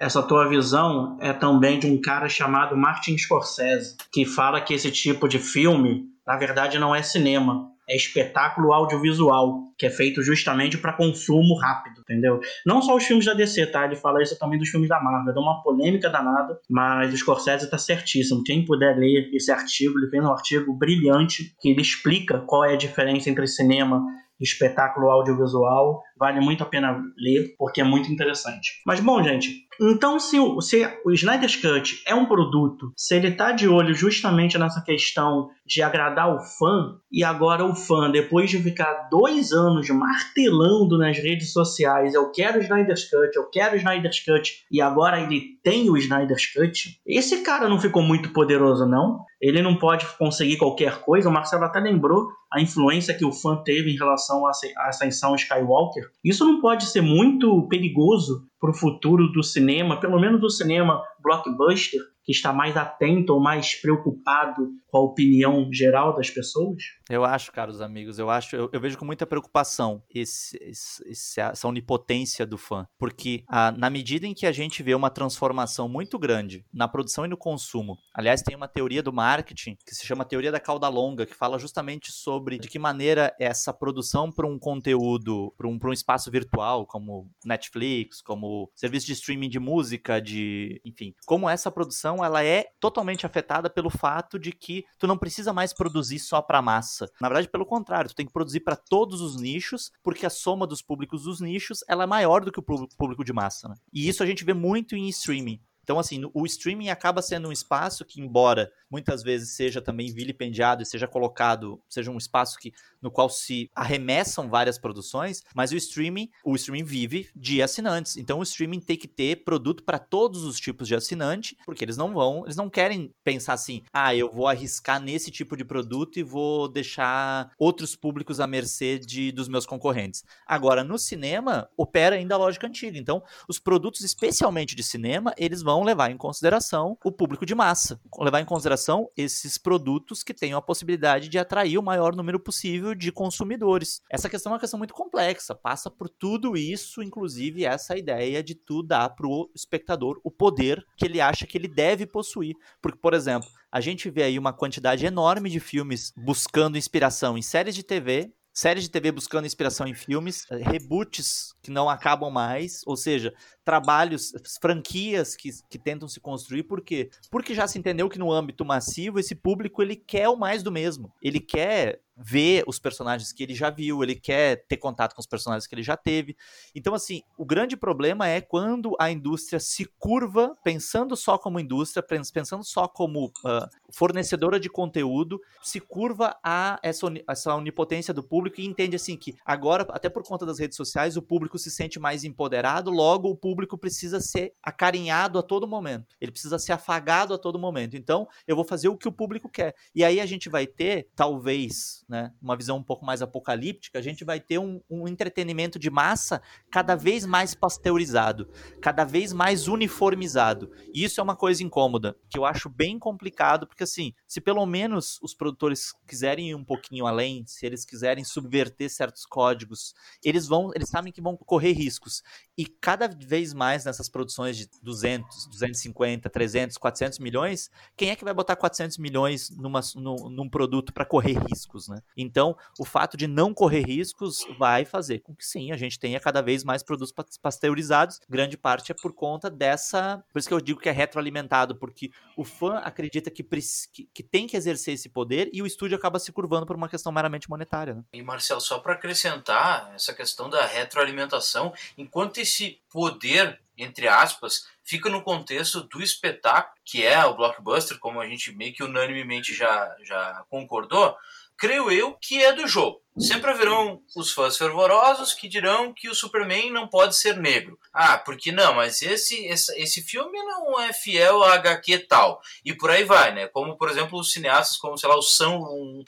essa 0.00 0.22
tua 0.22 0.48
visão 0.48 1.16
é 1.20 1.32
também 1.32 1.78
de 1.78 1.86
um 1.86 2.00
cara 2.00 2.28
chamado 2.28 2.76
Martin 2.76 3.16
Scorsese, 3.16 3.96
que 4.12 4.24
fala 4.24 4.60
que 4.60 4.74
esse 4.74 4.90
tipo 4.90 5.26
de 5.26 5.38
filme, 5.38 6.04
na 6.26 6.36
verdade, 6.36 6.78
não 6.78 6.94
é 6.94 7.02
cinema. 7.02 7.70
é 7.88 7.94
espetáculo 7.94 8.72
audiovisual, 8.72 9.60
que 9.78 9.86
é 9.86 9.90
feito 9.90 10.20
justamente 10.20 10.76
para 10.76 10.92
consumo 10.92 11.54
rápido, 11.56 12.00
entendeu? 12.00 12.40
Não 12.66 12.82
só 12.82 12.96
os 12.96 13.04
filmes 13.04 13.24
da 13.24 13.32
DC, 13.32 13.64
tá? 13.66 13.84
Ele 13.84 13.94
fala 13.94 14.20
isso 14.20 14.36
também 14.36 14.58
dos 14.58 14.68
filmes 14.68 14.88
da 14.88 15.00
Marvel. 15.00 15.32
Dá 15.32 15.40
uma 15.40 15.62
polêmica 15.62 16.10
danada, 16.10 16.58
mas 16.68 17.14
o 17.14 17.16
Scorsese 17.16 17.70
tá 17.70 17.78
certíssimo. 17.78 18.42
Quem 18.42 18.64
puder 18.64 18.98
ler 18.98 19.30
esse 19.32 19.52
artigo, 19.52 19.96
ele 20.00 20.10
vem 20.10 20.20
um 20.20 20.32
artigo 20.32 20.76
brilhante 20.76 21.54
que 21.60 21.68
ele 21.68 21.80
explica 21.80 22.40
qual 22.40 22.64
é 22.64 22.72
a 22.72 22.76
diferença 22.76 23.30
entre 23.30 23.46
cinema 23.46 24.04
espetáculo 24.40 25.10
audiovisual. 25.10 26.02
Vale 26.18 26.40
muito 26.40 26.62
a 26.62 26.66
pena 26.66 27.02
ler, 27.16 27.54
porque 27.58 27.80
é 27.80 27.84
muito 27.84 28.10
interessante. 28.10 28.82
Mas 28.86 29.00
bom, 29.00 29.22
gente, 29.22 29.66
então 29.80 30.18
se 30.18 30.38
o, 30.38 30.60
se 30.60 30.86
o 31.04 31.12
Snyder's 31.12 31.56
Cut 31.56 32.02
é 32.06 32.14
um 32.14 32.26
produto, 32.26 32.92
se 32.96 33.14
ele 33.14 33.32
tá 33.32 33.52
de 33.52 33.68
olho 33.68 33.94
justamente 33.94 34.58
nessa 34.58 34.82
questão 34.82 35.48
de 35.66 35.82
agradar 35.82 36.34
o 36.34 36.38
fã, 36.38 36.96
e 37.10 37.24
agora 37.24 37.64
o 37.64 37.74
fã, 37.74 38.10
depois 38.10 38.48
de 38.48 38.62
ficar 38.62 39.08
dois 39.10 39.52
anos 39.52 39.88
martelando 39.90 40.96
nas 40.96 41.18
redes 41.18 41.52
sociais, 41.52 42.14
eu 42.14 42.30
quero 42.30 42.58
o 42.58 42.62
Snyder's 42.62 43.10
Cut, 43.10 43.34
eu 43.34 43.50
quero 43.50 43.74
o 43.74 43.78
Snyder's 43.78 44.20
Cut, 44.20 44.64
e 44.70 44.80
agora 44.80 45.20
ele 45.20 45.58
tem 45.62 45.90
o 45.90 45.96
Snyder's 45.96 46.46
Cut, 46.52 47.00
esse 47.04 47.42
cara 47.42 47.68
não 47.68 47.80
ficou 47.80 48.02
muito 48.02 48.32
poderoso, 48.32 48.86
não? 48.86 49.24
Ele 49.40 49.60
não 49.60 49.76
pode 49.76 50.06
conseguir 50.16 50.56
qualquer 50.56 51.02
coisa. 51.02 51.28
O 51.28 51.32
Marcelo 51.32 51.64
até 51.64 51.78
lembrou 51.78 52.28
a 52.50 52.60
influência 52.60 53.12
que 53.12 53.24
o 53.24 53.32
fã 53.32 53.56
teve 53.56 53.90
em 53.90 53.96
relação 53.96 54.46
à 54.46 54.50
ascensão 54.88 55.34
Skywalker. 55.34 56.04
Isso 56.24 56.44
não 56.44 56.60
pode 56.60 56.86
ser 56.86 57.02
muito 57.02 57.66
perigoso 57.68 58.46
para 58.60 58.70
o 58.70 58.74
futuro 58.74 59.30
do 59.32 59.42
cinema, 59.42 60.00
pelo 60.00 60.18
menos 60.18 60.40
do 60.40 60.48
cinema 60.48 61.02
blockbuster, 61.22 62.00
que 62.26 62.32
está 62.32 62.52
mais 62.52 62.76
atento 62.76 63.32
ou 63.32 63.40
mais 63.40 63.80
preocupado 63.80 64.68
com 64.88 64.98
a 64.98 65.00
opinião 65.00 65.72
geral 65.72 66.14
das 66.16 66.28
pessoas? 66.28 66.82
Eu 67.08 67.24
acho, 67.24 67.52
caros 67.52 67.80
amigos, 67.80 68.18
eu 68.18 68.28
acho, 68.28 68.56
eu, 68.56 68.68
eu 68.72 68.80
vejo 68.80 68.98
com 68.98 69.04
muita 69.04 69.24
preocupação 69.24 70.02
esse, 70.12 70.58
esse, 70.60 71.40
essa 71.40 71.68
onipotência 71.68 72.44
do 72.44 72.58
fã, 72.58 72.84
porque 72.98 73.44
a, 73.48 73.70
na 73.70 73.88
medida 73.88 74.26
em 74.26 74.34
que 74.34 74.44
a 74.44 74.50
gente 74.50 74.82
vê 74.82 74.92
uma 74.92 75.08
transformação 75.08 75.88
muito 75.88 76.18
grande 76.18 76.64
na 76.74 76.88
produção 76.88 77.24
e 77.24 77.28
no 77.28 77.36
consumo, 77.36 77.96
aliás, 78.12 78.42
tem 78.42 78.56
uma 78.56 78.66
teoria 78.66 79.04
do 79.04 79.12
marketing 79.12 79.76
que 79.86 79.94
se 79.94 80.04
chama 80.04 80.24
teoria 80.24 80.50
da 80.50 80.58
cauda 80.58 80.88
longa, 80.88 81.26
que 81.26 81.34
fala 81.34 81.60
justamente 81.60 82.10
sobre 82.10 82.58
de 82.58 82.66
que 82.66 82.78
maneira 82.78 83.32
essa 83.38 83.72
produção 83.72 84.32
para 84.32 84.48
um 84.48 84.58
conteúdo, 84.58 85.54
para 85.56 85.68
um, 85.68 85.78
um 85.80 85.92
espaço 85.92 86.28
virtual, 86.28 86.84
como 86.86 87.30
Netflix, 87.44 88.20
como 88.20 88.68
serviço 88.74 89.06
de 89.06 89.12
streaming 89.12 89.48
de 89.48 89.60
música, 89.60 90.20
de, 90.20 90.80
enfim, 90.84 91.14
como 91.24 91.48
essa 91.48 91.70
produção 91.70 92.15
ela 92.24 92.44
é 92.44 92.66
totalmente 92.80 93.26
afetada 93.26 93.68
pelo 93.68 93.90
fato 93.90 94.38
de 94.38 94.52
que 94.52 94.84
tu 94.98 95.06
não 95.06 95.18
precisa 95.18 95.52
mais 95.52 95.72
produzir 95.72 96.18
só 96.18 96.42
para 96.42 96.62
massa. 96.62 97.10
Na 97.20 97.28
verdade, 97.28 97.48
pelo 97.48 97.66
contrário, 97.66 98.10
tu 98.10 98.16
tem 98.16 98.26
que 98.26 98.32
produzir 98.32 98.60
para 98.60 98.76
todos 98.76 99.20
os 99.20 99.40
nichos, 99.40 99.90
porque 100.02 100.26
a 100.26 100.30
soma 100.30 100.66
dos 100.66 100.82
públicos 100.82 101.24
dos 101.24 101.40
nichos 101.40 101.80
ela 101.88 102.04
é 102.04 102.06
maior 102.06 102.44
do 102.44 102.52
que 102.52 102.60
o 102.60 102.62
público 102.62 103.24
de 103.24 103.32
massa. 103.32 103.68
Né? 103.68 103.74
E 103.92 104.08
isso 104.08 104.22
a 104.22 104.26
gente 104.26 104.44
vê 104.44 104.54
muito 104.54 104.94
em 104.94 105.08
streaming. 105.08 105.60
Então, 105.86 106.00
assim, 106.00 106.28
o 106.34 106.44
streaming 106.44 106.88
acaba 106.88 107.22
sendo 107.22 107.46
um 107.46 107.52
espaço 107.52 108.04
que, 108.04 108.20
embora 108.20 108.72
muitas 108.90 109.22
vezes 109.22 109.54
seja 109.54 109.80
também 109.80 110.12
vilipendiado 110.12 110.82
e 110.82 110.86
seja 110.86 111.06
colocado, 111.06 111.80
seja 111.88 112.10
um 112.10 112.18
espaço 112.18 112.58
que, 112.58 112.72
no 113.06 113.10
qual 113.12 113.30
se 113.30 113.70
arremessam 113.72 114.50
várias 114.50 114.78
produções, 114.78 115.40
mas 115.54 115.70
o 115.70 115.76
streaming, 115.76 116.28
o 116.44 116.56
streaming 116.56 116.82
vive 116.82 117.28
de 117.36 117.62
assinantes. 117.62 118.16
Então 118.16 118.40
o 118.40 118.42
streaming 118.42 118.80
tem 118.80 118.96
que 118.96 119.06
ter 119.06 119.44
produto 119.44 119.84
para 119.84 119.96
todos 119.96 120.42
os 120.42 120.58
tipos 120.58 120.88
de 120.88 120.94
assinante, 120.96 121.56
porque 121.64 121.84
eles 121.84 121.96
não 121.96 122.12
vão, 122.12 122.42
eles 122.44 122.56
não 122.56 122.68
querem 122.68 123.14
pensar 123.22 123.52
assim: 123.52 123.84
"Ah, 123.92 124.12
eu 124.12 124.28
vou 124.32 124.48
arriscar 124.48 125.00
nesse 125.00 125.30
tipo 125.30 125.56
de 125.56 125.64
produto 125.64 126.18
e 126.18 126.24
vou 126.24 126.66
deixar 126.66 127.52
outros 127.56 127.94
públicos 127.94 128.40
à 128.40 128.46
mercê 128.48 128.98
de, 128.98 129.30
dos 129.30 129.46
meus 129.46 129.64
concorrentes". 129.64 130.24
Agora, 130.44 130.82
no 130.82 130.98
cinema, 130.98 131.68
opera 131.76 132.16
ainda 132.16 132.34
a 132.34 132.38
lógica 132.38 132.66
antiga. 132.66 132.98
Então, 132.98 133.22
os 133.48 133.60
produtos 133.60 134.00
especialmente 134.00 134.74
de 134.74 134.82
cinema, 134.82 135.32
eles 135.38 135.62
vão 135.62 135.84
levar 135.84 136.10
em 136.10 136.16
consideração 136.16 136.98
o 137.04 137.12
público 137.12 137.46
de 137.46 137.54
massa, 137.54 138.00
levar 138.18 138.40
em 138.40 138.44
consideração 138.44 139.08
esses 139.16 139.56
produtos 139.56 140.24
que 140.24 140.34
tenham 140.34 140.58
a 140.58 140.62
possibilidade 140.62 141.28
de 141.28 141.38
atrair 141.38 141.78
o 141.78 141.82
maior 141.84 142.16
número 142.16 142.40
possível 142.40 142.95
de 142.96 143.12
consumidores. 143.12 144.00
Essa 144.10 144.28
questão 144.28 144.50
é 144.50 144.54
uma 144.54 144.60
questão 144.60 144.78
muito 144.78 144.94
complexa, 144.94 145.54
passa 145.54 145.90
por 145.90 146.08
tudo 146.08 146.56
isso, 146.56 147.02
inclusive 147.02 147.64
essa 147.64 147.96
ideia 147.96 148.42
de 148.42 148.54
tu 148.54 148.82
dar 148.82 149.10
para 149.10 149.26
o 149.26 149.50
espectador 149.54 150.20
o 150.24 150.30
poder 150.30 150.84
que 150.96 151.04
ele 151.04 151.20
acha 151.20 151.46
que 151.46 151.56
ele 151.56 151.68
deve 151.68 152.06
possuir. 152.06 152.54
Porque, 152.80 152.98
por 152.98 153.14
exemplo, 153.14 153.48
a 153.70 153.80
gente 153.80 154.10
vê 154.10 154.24
aí 154.24 154.38
uma 154.38 154.52
quantidade 154.52 155.04
enorme 155.04 155.50
de 155.50 155.60
filmes 155.60 156.12
buscando 156.16 156.78
inspiração 156.78 157.36
em 157.36 157.42
séries 157.42 157.74
de 157.74 157.82
TV 157.82 158.32
séries 158.56 158.84
de 158.84 158.90
TV 158.90 159.12
buscando 159.12 159.44
inspiração 159.44 159.86
em 159.86 159.92
filmes, 159.92 160.46
reboots 160.50 161.54
que 161.62 161.70
não 161.70 161.90
acabam 161.90 162.30
mais, 162.30 162.80
ou 162.86 162.96
seja, 162.96 163.34
trabalhos, 163.62 164.32
franquias 164.62 165.36
que, 165.36 165.50
que 165.68 165.78
tentam 165.78 166.08
se 166.08 166.18
construir, 166.18 166.62
por 166.62 166.80
quê? 166.80 167.10
Porque 167.30 167.54
já 167.54 167.68
se 167.68 167.78
entendeu 167.78 168.08
que 168.08 168.18
no 168.18 168.32
âmbito 168.32 168.64
massivo 168.64 169.18
esse 169.18 169.34
público 169.34 169.82
ele 169.82 169.94
quer 169.94 170.30
o 170.30 170.36
mais 170.36 170.62
do 170.62 170.72
mesmo. 170.72 171.12
Ele 171.20 171.38
quer 171.38 172.00
ver 172.16 172.64
os 172.66 172.78
personagens 172.78 173.32
que 173.32 173.42
ele 173.42 173.54
já 173.54 173.70
viu, 173.70 174.02
ele 174.02 174.14
quer 174.14 174.64
ter 174.66 174.76
contato 174.76 175.14
com 175.14 175.20
os 175.20 175.26
personagens 175.26 175.66
que 175.66 175.74
ele 175.74 175.82
já 175.82 175.96
teve. 175.96 176.36
Então, 176.74 176.94
assim, 176.94 177.22
o 177.36 177.44
grande 177.44 177.76
problema 177.76 178.28
é 178.28 178.40
quando 178.40 178.96
a 178.98 179.10
indústria 179.10 179.60
se 179.60 179.84
curva, 179.98 180.52
pensando 180.64 181.16
só 181.16 181.36
como 181.36 181.60
indústria, 181.60 182.04
pensando 182.32 182.64
só 182.64 182.88
como 182.88 183.26
uh, 183.26 183.68
fornecedora 183.92 184.58
de 184.58 184.70
conteúdo, 184.70 185.40
se 185.62 185.80
curva 185.80 186.36
a 186.42 186.78
essa, 186.82 187.06
essa 187.28 187.54
onipotência 187.54 188.14
do 188.14 188.22
público 188.22 188.60
e 188.60 188.66
entende, 188.66 188.96
assim, 188.96 189.16
que 189.16 189.34
agora, 189.44 189.86
até 189.90 190.08
por 190.08 190.22
conta 190.22 190.46
das 190.46 190.58
redes 190.58 190.76
sociais, 190.76 191.16
o 191.16 191.22
público 191.22 191.58
se 191.58 191.70
sente 191.70 191.98
mais 191.98 192.24
empoderado, 192.24 192.90
logo 192.90 193.28
o 193.28 193.36
público 193.36 193.66
público 193.66 193.78
precisa 193.78 194.20
ser 194.20 194.52
acarinhado 194.62 195.38
a 195.38 195.42
todo 195.42 195.66
momento. 195.66 196.14
Ele 196.20 196.30
precisa 196.30 196.58
ser 196.58 196.72
afagado 196.72 197.34
a 197.34 197.38
todo 197.38 197.58
momento. 197.58 197.96
Então, 197.96 198.28
eu 198.46 198.54
vou 198.54 198.64
fazer 198.64 198.88
o 198.88 198.96
que 198.96 199.08
o 199.08 199.12
público 199.12 199.48
quer. 199.48 199.74
E 199.94 200.04
aí 200.04 200.20
a 200.20 200.26
gente 200.26 200.48
vai 200.48 200.66
ter, 200.66 201.08
talvez, 201.14 202.04
né, 202.08 202.32
uma 202.40 202.56
visão 202.56 202.78
um 202.78 202.82
pouco 202.82 203.04
mais 203.04 203.20
apocalíptica, 203.20 203.98
a 203.98 204.02
gente 204.02 204.24
vai 204.24 204.40
ter 204.40 204.58
um, 204.58 204.80
um 204.88 205.08
entretenimento 205.08 205.78
de 205.78 205.90
massa 205.90 206.40
cada 206.70 206.94
vez 206.94 207.26
mais 207.26 207.54
pasteurizado, 207.54 208.48
cada 208.80 209.04
vez 209.04 209.32
mais 209.32 209.66
uniformizado. 209.66 210.70
E 210.94 211.04
isso 211.04 211.20
é 211.20 211.22
uma 211.22 211.36
coisa 211.36 211.62
incômoda, 211.62 212.16
que 212.30 212.38
eu 212.38 212.44
acho 212.44 212.68
bem 212.68 212.98
complicado, 212.98 213.66
porque 213.66 213.82
assim, 213.82 214.14
se 214.26 214.40
pelo 214.40 214.64
menos 214.66 215.18
os 215.22 215.34
produtores 215.34 215.92
quiserem 216.06 216.50
ir 216.50 216.54
um 216.54 216.64
pouquinho 216.64 217.06
além, 217.06 217.44
se 217.46 217.66
eles 217.66 217.84
quiserem 217.84 218.24
subverter 218.24 218.88
certos 218.90 219.26
códigos, 219.26 219.94
eles 220.24 220.46
vão, 220.46 220.70
eles 220.74 220.88
sabem 220.88 221.12
que 221.12 221.20
vão 221.20 221.36
correr 221.36 221.72
riscos. 221.72 222.22
E 222.56 222.66
cada 222.66 223.08
vez 223.08 223.52
mais 223.52 223.84
nessas 223.84 224.08
produções 224.08 224.56
de 224.56 224.68
200, 224.82 225.48
250, 225.48 226.30
300, 226.30 226.76
400 226.76 227.18
milhões, 227.18 227.70
quem 227.96 228.10
é 228.10 228.16
que 228.16 228.24
vai 228.24 228.32
botar 228.32 228.56
400 228.56 228.98
milhões 228.98 229.50
numa, 229.50 229.80
num, 229.94 230.30
num 230.30 230.48
produto 230.48 230.92
para 230.92 231.04
correr 231.04 231.38
riscos, 231.38 231.88
né? 231.88 231.95
Então, 232.16 232.56
o 232.78 232.84
fato 232.84 233.16
de 233.16 233.26
não 233.26 233.52
correr 233.52 233.82
riscos 233.82 234.46
vai 234.58 234.84
fazer 234.84 235.20
com 235.20 235.34
que 235.34 235.44
sim, 235.44 235.72
a 235.72 235.76
gente 235.76 235.98
tenha 235.98 236.20
cada 236.20 236.42
vez 236.42 236.64
mais 236.64 236.82
produtos 236.82 237.12
pasteurizados. 237.40 238.20
Grande 238.28 238.56
parte 238.56 238.92
é 238.92 238.94
por 238.94 239.12
conta 239.12 239.50
dessa. 239.50 240.24
Por 240.32 240.38
isso 240.38 240.48
que 240.48 240.54
eu 240.54 240.60
digo 240.60 240.80
que 240.80 240.88
é 240.88 240.92
retroalimentado, 240.92 241.76
porque 241.76 242.10
o 242.36 242.44
fã 242.44 242.78
acredita 242.78 243.30
que, 243.30 243.42
que, 243.42 244.08
que 244.12 244.22
tem 244.22 244.46
que 244.46 244.56
exercer 244.56 244.94
esse 244.94 245.08
poder 245.08 245.50
e 245.52 245.62
o 245.62 245.66
estúdio 245.66 245.96
acaba 245.96 246.18
se 246.18 246.32
curvando 246.32 246.66
por 246.66 246.76
uma 246.76 246.88
questão 246.88 247.12
meramente 247.12 247.48
monetária. 247.48 247.94
Né? 247.94 248.04
E 248.12 248.22
Marcel, 248.22 248.60
só 248.60 248.78
para 248.78 248.94
acrescentar 248.94 249.92
essa 249.94 250.12
questão 250.14 250.48
da 250.48 250.64
retroalimentação, 250.66 251.72
enquanto 251.96 252.38
esse 252.38 252.80
poder, 252.90 253.60
entre 253.76 254.08
aspas, 254.08 254.66
fica 254.82 255.10
no 255.10 255.22
contexto 255.22 255.82
do 255.82 256.00
espetáculo, 256.00 256.76
que 256.84 257.04
é 257.04 257.24
o 257.24 257.34
blockbuster, 257.34 257.98
como 257.98 258.20
a 258.20 258.26
gente 258.26 258.52
meio 258.52 258.72
que 258.72 258.84
unanimemente 258.84 259.54
já, 259.54 259.96
já 260.02 260.44
concordou, 260.48 261.16
creio 261.58 261.90
eu 261.90 262.16
que 262.20 262.42
é 262.42 262.52
do 262.52 262.66
jogo. 262.66 263.05
Sempre 263.18 263.50
haverão 263.50 264.02
os 264.14 264.32
fãs 264.32 264.58
fervorosos 264.58 265.32
que 265.32 265.48
dirão 265.48 265.92
que 265.92 266.08
o 266.08 266.14
Superman 266.14 266.70
não 266.70 266.86
pode 266.86 267.16
ser 267.16 267.36
negro. 267.36 267.78
Ah, 267.92 268.18
porque 268.18 268.52
não, 268.52 268.74
mas 268.74 269.00
esse, 269.00 269.46
esse, 269.46 269.72
esse 269.80 270.02
filme 270.02 270.38
não 270.42 270.78
é 270.80 270.92
fiel 270.92 271.42
a 271.42 271.54
HQ 271.54 272.00
tal. 272.08 272.40
E 272.64 272.74
por 272.74 272.90
aí 272.90 273.04
vai, 273.04 273.32
né? 273.32 273.48
Como, 273.48 273.76
por 273.78 273.88
exemplo, 273.90 274.18
os 274.18 274.32
cineastas 274.32 274.76
como, 274.76 274.98
sei 274.98 275.08
lá, 275.08 275.16
o 275.16 275.22
Sam, 275.22 275.58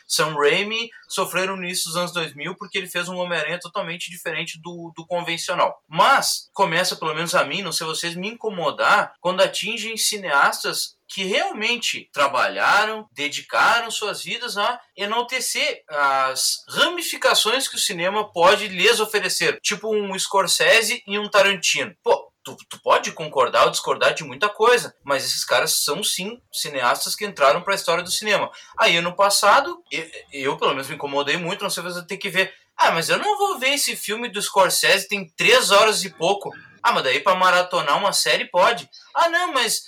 Sam 0.06 0.34
Raimi 0.34 0.90
sofreram 1.08 1.56
nisso 1.56 1.88
nos 1.88 1.96
anos 1.96 2.12
2000 2.12 2.54
porque 2.56 2.76
ele 2.76 2.86
fez 2.86 3.08
um 3.08 3.16
Homem-Aranha 3.16 3.58
totalmente 3.58 4.10
diferente 4.10 4.60
do, 4.60 4.92
do 4.94 5.06
convencional. 5.06 5.82
Mas 5.88 6.50
começa, 6.52 6.96
pelo 6.96 7.14
menos 7.14 7.34
a 7.34 7.44
mim, 7.44 7.62
não 7.62 7.72
sei 7.72 7.86
vocês, 7.86 8.14
me 8.14 8.28
incomodar 8.28 9.14
quando 9.20 9.40
atingem 9.40 9.96
cineastas 9.96 10.98
que 11.08 11.24
realmente 11.24 12.08
trabalharam, 12.12 13.08
dedicaram 13.12 13.90
suas 13.90 14.22
vidas 14.22 14.58
a 14.58 14.78
enaltecer 14.94 15.82
as 15.88 16.62
ramificações 16.98 17.68
que 17.68 17.76
o 17.76 17.78
cinema 17.78 18.30
pode 18.32 18.66
lhes 18.66 18.98
oferecer, 18.98 19.60
tipo 19.60 19.94
um 19.94 20.18
Scorsese 20.18 21.02
e 21.06 21.18
um 21.18 21.28
Tarantino. 21.28 21.94
Pô, 22.02 22.30
tu, 22.42 22.56
tu, 22.68 22.80
pode 22.82 23.12
concordar 23.12 23.64
ou 23.64 23.70
discordar 23.70 24.14
de 24.14 24.24
muita 24.24 24.48
coisa, 24.48 24.94
mas 25.04 25.24
esses 25.24 25.44
caras 25.44 25.84
são 25.84 26.02
sim 26.02 26.40
cineastas 26.52 27.14
que 27.14 27.24
entraram 27.24 27.62
para 27.62 27.74
a 27.74 27.76
história 27.76 28.02
do 28.02 28.10
cinema. 28.10 28.50
Aí 28.76 28.96
ano 28.96 29.14
passado, 29.14 29.82
eu, 29.90 30.06
eu, 30.32 30.56
pelo 30.56 30.72
menos 30.72 30.88
me 30.88 30.96
incomodei 30.96 31.36
muito, 31.36 31.62
não 31.62 31.70
sei 31.70 31.84
se 31.84 31.90
você 31.90 32.06
tem 32.06 32.18
que 32.18 32.28
ver. 32.28 32.52
Ah, 32.76 32.90
mas 32.90 33.08
eu 33.08 33.18
não 33.18 33.38
vou 33.38 33.58
ver 33.58 33.74
esse 33.74 33.96
filme 33.96 34.28
do 34.28 34.42
Scorsese, 34.42 35.08
tem 35.08 35.28
três 35.36 35.70
horas 35.70 36.04
e 36.04 36.10
pouco. 36.10 36.50
Ah, 36.82 36.92
mas 36.92 37.04
daí 37.04 37.20
para 37.20 37.36
maratonar 37.36 37.98
uma 37.98 38.12
série 38.12 38.44
pode. 38.44 38.88
Ah, 39.14 39.28
não, 39.28 39.52
mas 39.52 39.82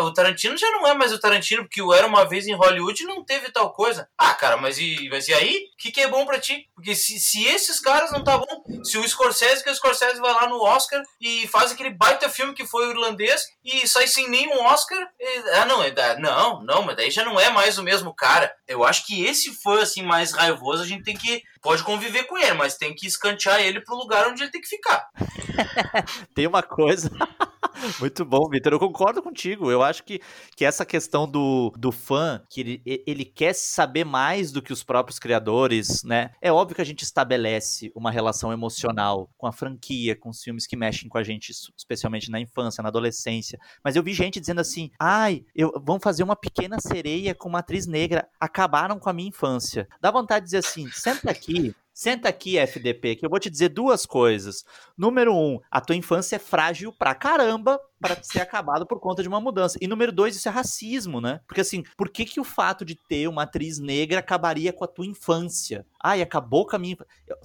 o 0.00 0.12
Tarantino 0.12 0.56
já 0.56 0.70
não 0.70 0.86
é 0.86 0.94
mais 0.94 1.12
o 1.12 1.18
Tarantino, 1.18 1.64
porque 1.64 1.82
o 1.82 1.92
Era 1.92 2.06
Uma 2.06 2.24
Vez 2.24 2.46
em 2.46 2.54
Hollywood 2.54 3.04
não 3.04 3.24
teve 3.24 3.50
tal 3.50 3.72
coisa. 3.72 4.08
Ah, 4.16 4.32
cara, 4.34 4.56
mas 4.56 4.78
e, 4.78 5.08
mas 5.10 5.28
e 5.28 5.34
aí? 5.34 5.68
O 5.74 5.76
que, 5.76 5.92
que 5.92 6.00
é 6.00 6.08
bom 6.08 6.24
para 6.24 6.40
ti? 6.40 6.68
Porque 6.74 6.94
se, 6.94 7.18
se 7.18 7.44
esses 7.44 7.78
caras 7.80 8.10
não 8.10 8.24
tá 8.24 8.38
bom, 8.38 8.64
se 8.82 8.96
o 8.96 9.06
Scorsese, 9.06 9.62
que 9.62 9.70
o 9.70 9.74
Scorsese 9.74 10.20
vai 10.20 10.32
lá 10.32 10.48
no 10.48 10.62
Oscar 10.62 11.02
e 11.20 11.46
faz 11.48 11.72
aquele 11.72 11.90
baita 11.90 12.28
filme 12.28 12.54
que 12.54 12.66
foi 12.66 12.86
o 12.86 12.90
irlandês 12.90 13.42
e 13.64 13.86
sai 13.86 14.06
sem 14.06 14.28
nenhum 14.28 14.64
Oscar, 14.64 14.98
e, 15.20 15.50
ah, 15.50 15.66
não, 15.66 15.82
é, 15.82 15.92
não, 16.18 16.62
não, 16.62 16.82
mas 16.82 16.96
daí 16.96 17.10
já 17.10 17.24
não 17.24 17.38
é 17.38 17.50
mais 17.50 17.76
o 17.76 17.82
mesmo 17.82 18.14
cara. 18.14 18.54
Eu 18.66 18.84
acho 18.84 19.06
que 19.06 19.24
esse 19.24 19.52
fã, 19.62 19.82
assim, 19.82 20.02
mais 20.02 20.32
raivoso, 20.32 20.82
a 20.82 20.86
gente 20.86 21.04
tem 21.04 21.16
que, 21.16 21.42
pode 21.60 21.82
conviver 21.82 22.24
com 22.24 22.38
ele, 22.38 22.54
mas 22.54 22.76
tem 22.76 22.94
que 22.94 23.06
escantear 23.06 23.60
ele 23.60 23.80
pro 23.80 23.96
lugar 23.96 24.26
onde 24.28 24.42
ele 24.42 24.50
tem 24.50 24.60
que 24.60 24.68
ficar. 24.68 25.06
tem 26.34 26.46
uma 26.46 26.62
coisa 26.62 27.10
Muito 28.00 28.24
bom, 28.24 28.48
Vitor. 28.48 28.72
Eu 28.72 28.78
concordo 28.78 29.22
contigo. 29.22 29.70
Eu 29.70 29.82
acho 29.82 30.04
que, 30.04 30.20
que 30.56 30.64
essa 30.64 30.84
questão 30.84 31.28
do, 31.28 31.72
do 31.76 31.92
fã, 31.92 32.42
que 32.48 32.60
ele, 32.60 32.82
ele 32.84 33.24
quer 33.24 33.54
saber 33.54 34.04
mais 34.04 34.52
do 34.52 34.62
que 34.62 34.72
os 34.72 34.82
próprios 34.82 35.18
criadores, 35.18 36.02
né? 36.04 36.30
É 36.40 36.52
óbvio 36.52 36.76
que 36.76 36.82
a 36.82 36.86
gente 36.86 37.02
estabelece 37.02 37.92
uma 37.94 38.10
relação 38.10 38.52
emocional 38.52 39.30
com 39.36 39.46
a 39.46 39.52
franquia, 39.52 40.16
com 40.16 40.30
os 40.30 40.42
filmes 40.42 40.66
que 40.66 40.76
mexem 40.76 41.08
com 41.08 41.18
a 41.18 41.22
gente, 41.22 41.52
especialmente 41.76 42.30
na 42.30 42.40
infância, 42.40 42.82
na 42.82 42.88
adolescência. 42.88 43.58
Mas 43.82 43.96
eu 43.96 44.02
vi 44.02 44.12
gente 44.12 44.40
dizendo 44.40 44.60
assim: 44.60 44.90
ai, 44.98 45.44
eu, 45.54 45.72
vão 45.84 45.98
fazer 45.98 46.22
uma 46.22 46.36
pequena 46.36 46.78
sereia 46.80 47.34
com 47.34 47.48
uma 47.48 47.60
atriz 47.60 47.86
negra. 47.86 48.28
Acabaram 48.40 48.98
com 48.98 49.10
a 49.10 49.12
minha 49.12 49.28
infância. 49.28 49.88
Dá 50.00 50.10
vontade 50.10 50.44
de 50.44 50.46
dizer 50.46 50.58
assim: 50.58 50.88
senta 50.92 51.30
aqui, 51.30 51.74
Senta 51.96 52.28
aqui, 52.28 52.58
FDP, 52.58 53.14
que 53.14 53.24
eu 53.24 53.30
vou 53.30 53.38
te 53.38 53.48
dizer 53.48 53.68
duas 53.68 54.04
coisas. 54.04 54.64
Número 54.98 55.32
um, 55.32 55.60
a 55.70 55.80
tua 55.80 55.94
infância 55.94 56.34
é 56.34 56.40
frágil 56.40 56.92
pra 56.92 57.14
caramba 57.14 57.78
para 58.04 58.22
ser 58.22 58.42
acabado 58.42 58.86
por 58.86 59.00
conta 59.00 59.22
de 59.22 59.28
uma 59.28 59.40
mudança. 59.40 59.78
E 59.80 59.88
número 59.88 60.12
dois, 60.12 60.36
isso 60.36 60.46
é 60.46 60.52
racismo, 60.52 61.22
né? 61.22 61.40
Porque 61.46 61.62
assim, 61.62 61.82
por 61.96 62.10
que 62.10 62.26
que 62.26 62.38
o 62.38 62.44
fato 62.44 62.84
de 62.84 62.94
ter 62.94 63.26
uma 63.28 63.44
atriz 63.44 63.78
negra 63.78 64.18
acabaria 64.18 64.74
com 64.74 64.84
a 64.84 64.88
tua 64.88 65.06
infância? 65.06 65.86
Ai, 66.02 66.20
acabou 66.20 66.66
com 66.66 66.76
a 66.76 66.78
minha. 66.78 66.98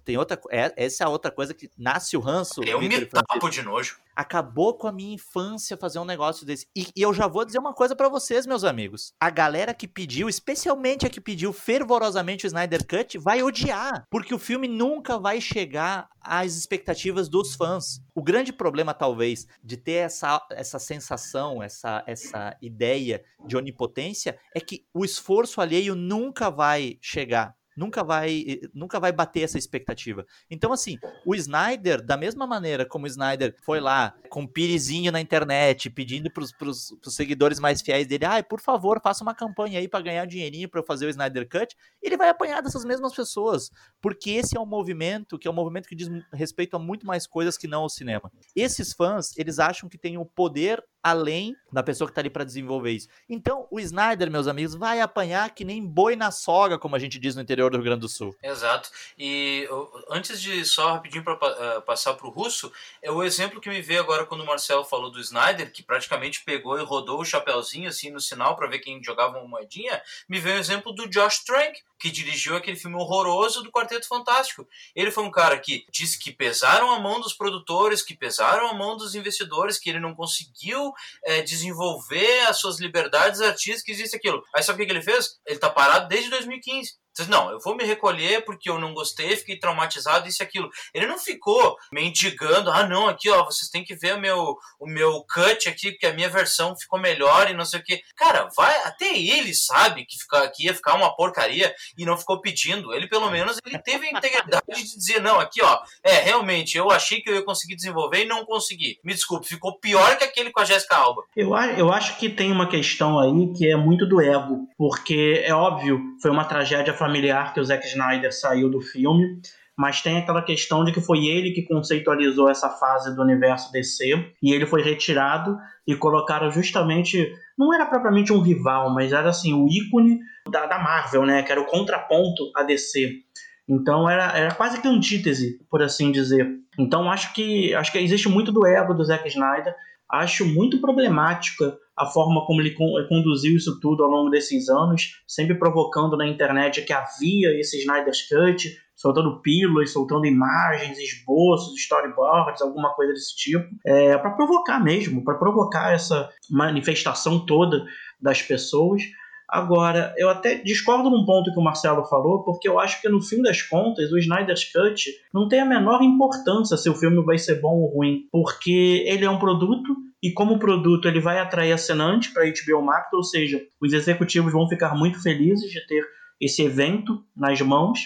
Tem 0.04 0.18
outra. 0.18 0.38
É, 0.52 0.74
essa 0.76 1.06
é 1.06 1.08
a 1.08 1.10
outra 1.10 1.32
coisa 1.32 1.54
que 1.54 1.72
nasce 1.78 2.18
o 2.18 2.20
ranço. 2.20 2.62
É 2.62 2.76
um 2.76 2.82
metapo 2.82 3.50
de 3.50 3.62
nojo. 3.62 4.00
Acabou 4.14 4.74
com 4.74 4.86
a 4.86 4.92
minha 4.92 5.14
infância 5.14 5.78
fazer 5.78 5.98
um 5.98 6.04
negócio 6.04 6.46
desse. 6.46 6.68
E, 6.76 6.88
e 6.94 7.02
eu 7.02 7.14
já 7.14 7.26
vou 7.26 7.46
dizer 7.46 7.58
uma 7.58 7.74
coisa 7.74 7.96
para 7.96 8.10
vocês, 8.10 8.46
meus 8.46 8.66
amigos. 8.66 9.14
A 9.18 9.30
galera 9.30 9.74
que 9.74 9.88
pediu, 9.88 10.28
especialmente 10.28 11.06
a 11.06 11.10
que 11.10 11.22
pediu 11.22 11.54
fervorosamente 11.54 12.46
o 12.46 12.48
Snyder 12.48 12.86
Cut, 12.86 13.18
vai 13.18 13.42
odiar. 13.42 14.06
Porque 14.10 14.34
o 14.34 14.40
filme 14.40 14.68
nunca 14.68 15.18
vai 15.18 15.40
chegar 15.40 16.10
às 16.22 16.56
expectativas 16.56 17.30
dos 17.30 17.56
fãs. 17.56 18.02
O 18.16 18.24
grande 18.24 18.54
problema, 18.54 18.94
talvez, 18.94 19.48
de 19.64 19.78
ter 19.78 20.06
essa, 20.06 20.46
essa 20.52 20.80
sensação, 20.80 21.62
essa, 21.62 22.04
essa 22.06 22.58
ideia 22.62 23.24
de 23.46 23.58
onipotência, 23.58 24.38
é 24.56 24.60
que 24.60 24.86
o 24.94 25.04
esforço 25.04 25.62
alheio 25.62 25.96
nunca 25.96 26.50
vai 26.50 26.98
chegar 27.02 27.59
nunca 27.80 28.04
vai 28.04 28.60
nunca 28.74 29.00
vai 29.00 29.12
bater 29.12 29.42
essa 29.42 29.58
expectativa. 29.58 30.26
Então, 30.52 30.74
assim, 30.74 30.98
o 31.26 31.34
Snyder, 31.34 32.06
da 32.06 32.18
mesma 32.18 32.46
maneira 32.46 32.86
como 32.86 33.06
o 33.06 33.08
Snyder 33.08 33.56
foi 33.64 33.80
lá 33.80 34.14
com 34.30 34.46
pirizinho 34.46 35.12
na 35.12 35.22
internet, 35.22 35.90
pedindo 35.90 36.30
pros, 36.30 36.52
pros, 36.52 36.94
pros 37.02 37.16
seguidores 37.16 37.60
mais 37.60 37.82
fiéis 37.82 38.06
dele, 38.06 38.26
ai, 38.26 38.42
ah, 38.42 38.44
por 38.44 38.60
favor, 38.60 39.00
faça 39.02 39.24
uma 39.24 39.34
campanha 39.34 39.80
aí 39.80 39.88
para 39.88 40.04
ganhar 40.04 40.26
dinheirinho 40.26 40.68
para 40.68 40.82
eu 40.82 40.86
fazer 40.86 41.06
o 41.06 41.10
Snyder 41.10 41.48
Cut, 41.48 41.76
ele 42.02 42.18
vai 42.18 42.30
apanhar 42.30 42.62
dessas 42.62 42.84
mesmas 42.84 43.16
pessoas, 43.16 43.72
porque 44.02 44.32
esse 44.32 44.58
é 44.58 44.60
um 44.60 44.66
movimento 44.66 45.40
que 45.40 45.48
é 45.48 45.52
um 45.52 45.54
movimento 45.54 45.88
que 45.88 45.96
diz 45.96 46.10
respeito 46.34 46.76
a 46.76 46.80
muito 46.80 47.08
mais 47.08 47.26
coisas 47.26 47.58
que 47.58 47.68
não 47.68 47.86
o 47.86 47.90
cinema. 47.90 48.32
Esses 48.56 48.92
fãs, 48.94 49.38
eles 49.38 49.58
acham 49.58 49.88
que 49.88 49.98
tem 49.98 50.18
o 50.18 50.26
poder 50.26 50.84
além 51.04 51.56
da 51.72 51.84
pessoa 51.84 52.08
que 52.08 52.12
está 52.12 52.22
ali 52.22 52.30
para 52.30 52.44
desenvolver 52.44 52.92
isso. 52.92 53.08
Então, 53.30 53.68
o 53.70 53.80
Snyder, 53.80 54.30
meus 54.30 54.48
amigos, 54.48 54.76
vai 54.76 55.00
apanhar 55.00 55.50
que 55.54 55.64
nem 55.64 55.86
boi 55.86 56.16
na 56.16 56.32
soga, 56.32 56.78
como 56.78 56.96
a 56.96 57.00
gente 57.00 57.20
diz 57.20 57.36
no 57.36 57.42
interior 57.42 57.72
do 57.72 57.78
Rio 57.78 57.86
Grande 57.86 58.02
do 58.02 58.10
Sul. 58.10 58.36
Exato. 58.42 58.90
E 59.18 59.68
antes 60.10 60.42
de 60.42 60.66
só 60.66 60.94
rapidinho 60.94 61.24
para 61.24 61.36
uh, 61.36 61.78
eh, 61.78 61.82
passar 61.82 62.14
para 62.16 62.28
o 62.28 62.32
russo, 62.32 62.72
é 63.02 63.12
o 63.12 63.24
exemplo 63.24 63.62
que 63.62 63.70
me 63.70 63.82
veio 63.82 64.02
agora 64.02 64.26
quando 64.26 64.42
o 64.42 64.46
Marcelo 64.46 64.84
falou 64.84 65.12
do 65.12 65.20
Snyder, 65.20 65.72
que 65.72 65.84
praticamente 65.84 66.44
pegou 66.44 66.80
e 66.80 66.84
rodou 66.84 67.22
o 67.22 67.26
chapéuzinho 67.26 67.88
assim 67.88 68.10
no 68.10 68.20
sinal 68.20 68.56
para 68.56 68.68
ver 68.68 68.80
quem 68.80 69.04
jogava 69.04 69.38
uma 69.38 69.48
moedinha, 69.48 70.02
me 70.28 70.40
veio 70.40 70.58
o 70.58 70.60
exemplo 70.60 70.92
do 70.92 71.08
Josh 71.08 71.44
Trank, 71.44 71.82
que 72.00 72.10
dirigiu 72.10 72.56
aquele 72.56 72.78
filme 72.78 72.96
horroroso 72.96 73.62
do 73.62 73.72
Quarteto 73.72 74.08
Fantástico. 74.08 74.68
Ele 74.96 75.12
foi 75.12 75.24
um 75.24 75.32
cara 75.32 75.60
que 75.60 75.86
disse 75.92 76.18
que 76.18 76.32
pesaram 76.32 76.92
a 76.92 77.00
mão 77.00 77.20
dos 77.20 77.34
produtores, 77.34 78.02
que 78.02 78.16
pesaram 78.16 78.68
a 78.68 78.74
mão 78.74 78.96
dos 78.96 79.16
investidores, 79.16 79.78
que 79.78 79.90
ele 79.90 80.00
não 80.00 80.16
conseguiu 80.16 80.89
é, 81.26 81.42
desenvolver 81.42 82.42
as 82.48 82.60
suas 82.60 82.80
liberdades 82.80 83.42
artísticas 83.42 84.00
e 84.00 84.04
isso 84.04 84.16
aquilo. 84.16 84.42
Aí 84.56 84.64
sabe 84.64 84.84
o 84.84 84.86
que 84.86 84.92
ele 84.92 85.02
fez? 85.02 85.38
Ele 85.46 85.60
tá 85.60 85.70
parado 85.70 86.08
desde 86.08 86.30
2015. 86.30 86.94
Não, 87.28 87.52
eu 87.52 87.60
vou 87.60 87.76
me 87.76 87.84
recolher 87.84 88.44
porque 88.46 88.70
eu 88.70 88.80
não 88.80 88.94
gostei, 88.94 89.36
fiquei 89.36 89.58
traumatizado, 89.58 90.28
isso 90.28 90.42
e 90.42 90.46
aquilo. 90.46 90.70
Ele 90.94 91.08
não 91.08 91.18
ficou 91.18 91.76
mendigando, 91.92 92.72
ah, 92.72 92.88
não, 92.88 93.08
aqui, 93.08 93.30
ó, 93.30 93.44
vocês 93.46 93.70
têm 93.70 93.84
que 93.84 93.96
ver 93.96 94.16
o 94.16 94.20
meu, 94.20 94.58
o 94.80 94.88
meu 94.88 95.24
cut 95.24 95.68
aqui, 95.68 95.92
porque 95.92 96.08
a 96.08 96.14
minha 96.14 96.30
versão 96.30 96.76
ficou 96.76 97.00
melhor 97.00 97.50
e 97.50 97.54
não 97.54 97.66
sei 97.66 97.80
o 97.80 97.84
que. 97.84 98.02
Cara, 98.16 98.48
vai, 98.56 98.76
até 98.84 99.18
ele 99.18 99.54
sabe 99.54 100.06
que, 100.06 100.18
fica, 100.18 100.50
que 100.50 100.66
ia 100.66 100.74
ficar 100.74 100.96
uma 100.96 101.16
porcaria 101.16 101.74
e 101.98 102.06
não 102.06 102.18
ficou 102.18 102.42
pedindo. 102.42 102.94
Ele, 102.94 103.08
pelo 103.08 103.30
menos, 103.30 103.58
ele 103.66 103.80
teve 103.80 104.08
a 104.08 104.12
integridade 104.12 104.64
de 104.68 104.84
dizer, 104.84 105.22
não, 105.22 105.40
aqui, 105.40 105.62
ó, 105.62 105.80
é, 106.04 106.20
realmente, 106.22 106.78
eu 106.78 106.90
achei 106.90 107.22
que 107.22 107.30
eu 107.30 107.36
ia 107.36 107.44
conseguir 107.44 107.76
desenvolver 107.76 108.24
e 108.24 108.28
não 108.28 108.46
consegui. 108.46 108.98
Me 109.04 109.14
desculpe, 109.14 109.48
ficou 109.48 109.80
pior 109.80 110.18
que 110.18 110.24
aquele 110.24 110.52
com 110.52 110.62
a 110.62 110.66
Jessica 110.66 110.96
Alba. 110.96 111.24
Eu, 111.36 111.56
eu 111.78 111.92
acho 111.92 112.18
que 112.18 112.30
tem 112.30 112.52
uma 112.52 112.68
questão 112.68 113.20
aí 113.20 113.54
que 113.54 113.70
é 113.70 113.76
muito 113.76 114.08
do 114.08 114.22
ego, 114.22 114.68
porque 114.78 115.44
é 115.46 115.54
óbvio, 115.54 116.00
foi 116.22 116.32
uma 116.32 116.46
tragédia 116.46 116.94
familiar 116.94 117.09
familiar 117.10 117.54
que 117.54 117.60
o 117.60 117.64
Zack 117.64 117.86
Snyder 117.88 118.34
saiu 118.34 118.70
do 118.70 118.80
filme, 118.80 119.42
mas 119.78 120.02
tem 120.02 120.18
aquela 120.18 120.42
questão 120.42 120.84
de 120.84 120.92
que 120.92 121.02
foi 121.02 121.26
ele 121.26 121.52
que 121.52 121.64
conceitualizou 121.64 122.50
essa 122.50 122.70
fase 122.70 123.16
do 123.16 123.22
universo 123.22 123.72
DC 123.72 124.34
e 124.44 124.54
ele 124.54 124.66
foi 124.66 124.82
retirado 124.82 125.58
e 125.88 125.96
colocaram 125.96 126.52
justamente 126.52 127.34
não 127.58 127.74
era 127.74 127.86
propriamente 127.86 128.32
um 128.32 128.42
rival, 128.42 128.94
mas 128.94 129.12
era 129.12 129.30
assim 129.30 129.54
o 129.54 129.68
ícone 129.68 130.20
da, 130.50 130.66
da 130.66 130.80
Marvel, 130.80 131.26
né? 131.26 131.44
Que 131.44 131.52
era 131.52 131.62
o 131.62 131.66
contraponto 131.66 132.52
a 132.56 132.64
DC. 132.64 133.22
Então 133.68 134.10
era, 134.10 134.38
era 134.38 134.54
quase 134.54 134.82
que 134.82 134.88
antítese, 134.88 135.60
por 135.70 135.82
assim 135.82 136.12
dizer. 136.12 136.48
Então 136.78 137.10
acho 137.10 137.34
que 137.34 137.74
acho 137.74 137.92
que 137.92 138.00
existe 138.00 138.28
muito 138.28 138.52
do 138.52 138.66
ego 138.68 138.94
do 138.94 139.04
Zack 139.04 139.28
Snyder. 139.28 139.74
Acho 140.12 140.46
muito 140.46 140.82
problemática 140.82 141.78
a 142.00 142.06
forma 142.06 142.46
como 142.46 142.62
ele 142.62 142.74
conduziu 143.10 143.58
isso 143.58 143.78
tudo 143.82 144.04
ao 144.04 144.10
longo 144.10 144.30
desses 144.30 144.70
anos, 144.70 145.22
sempre 145.28 145.60
provocando 145.60 146.16
na 146.16 146.26
internet 146.26 146.82
que 146.86 146.94
havia 146.94 147.60
esse 147.60 147.78
Snyder's 147.80 148.26
Cut, 148.30 148.70
soltando 148.96 149.42
pílulas, 149.42 149.92
soltando 149.92 150.26
imagens, 150.26 150.98
esboços, 150.98 151.78
storyboards, 151.78 152.62
alguma 152.62 152.94
coisa 152.94 153.12
desse 153.12 153.36
tipo, 153.36 153.66
é, 153.86 154.18
para 154.18 154.32
provocar 154.32 154.82
mesmo, 154.82 155.26
para 155.26 155.38
provocar 155.38 155.94
essa 155.94 156.30
manifestação 156.50 157.46
toda 157.46 157.86
das 158.22 158.42
pessoas. 158.42 159.04
Agora, 159.52 160.14
eu 160.18 160.30
até 160.30 160.56
discordo 160.56 161.10
num 161.10 161.26
ponto 161.26 161.52
que 161.52 161.60
o 161.60 161.64
Marcelo 161.64 162.06
falou, 162.06 162.44
porque 162.44 162.70
eu 162.70 162.80
acho 162.80 163.02
que 163.02 163.10
no 163.10 163.22
fim 163.22 163.42
das 163.42 163.62
contas, 163.62 164.12
o 164.12 164.18
Snyder's 164.18 164.72
Cut 164.72 165.10
não 165.34 165.48
tem 165.48 165.60
a 165.60 165.66
menor 165.66 166.04
importância 166.04 166.78
se 166.78 166.90
o 166.90 166.96
filme 166.96 167.24
vai 167.24 167.38
ser 167.38 167.60
bom 167.60 167.80
ou 167.80 167.88
ruim, 167.88 168.28
porque 168.32 169.04
ele 169.08 169.26
é 169.26 169.30
um 169.30 169.40
produto 169.40 169.96
e 170.22 170.32
como 170.32 170.60
produto 170.60 171.08
ele 171.08 171.20
vai 171.20 171.40
atrair 171.40 171.72
assinante 171.72 172.32
para 172.32 172.46
HBO 172.46 172.84
Max, 172.84 173.12
ou 173.14 173.24
seja, 173.24 173.60
os 173.82 173.94
executivos 173.94 174.52
vão 174.52 174.68
ficar 174.68 174.96
muito 174.96 175.22
felizes 175.22 175.72
de 175.72 175.86
ter 175.88 176.04
esse 176.40 176.64
evento 176.64 177.24
nas 177.36 177.60
mãos. 177.62 178.00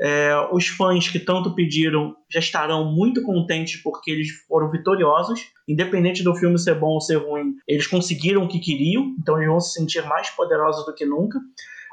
É, 0.00 0.34
os 0.52 0.66
fãs 0.68 1.08
que 1.08 1.18
tanto 1.18 1.54
pediram 1.54 2.16
já 2.30 2.40
estarão 2.40 2.92
muito 2.92 3.22
contentes 3.22 3.80
porque 3.82 4.10
eles 4.10 4.28
foram 4.48 4.70
vitoriosos, 4.70 5.40
independente 5.68 6.22
do 6.22 6.34
filme 6.34 6.58
ser 6.58 6.74
bom 6.74 6.94
ou 6.94 7.00
ser 7.00 7.16
ruim, 7.16 7.54
eles 7.68 7.86
conseguiram 7.86 8.44
o 8.44 8.48
que 8.48 8.58
queriam, 8.58 9.14
então 9.20 9.36
eles 9.36 9.48
vão 9.48 9.60
se 9.60 9.74
sentir 9.74 10.04
mais 10.06 10.30
poderosos 10.30 10.84
do 10.86 10.94
que 10.94 11.04
nunca. 11.04 11.38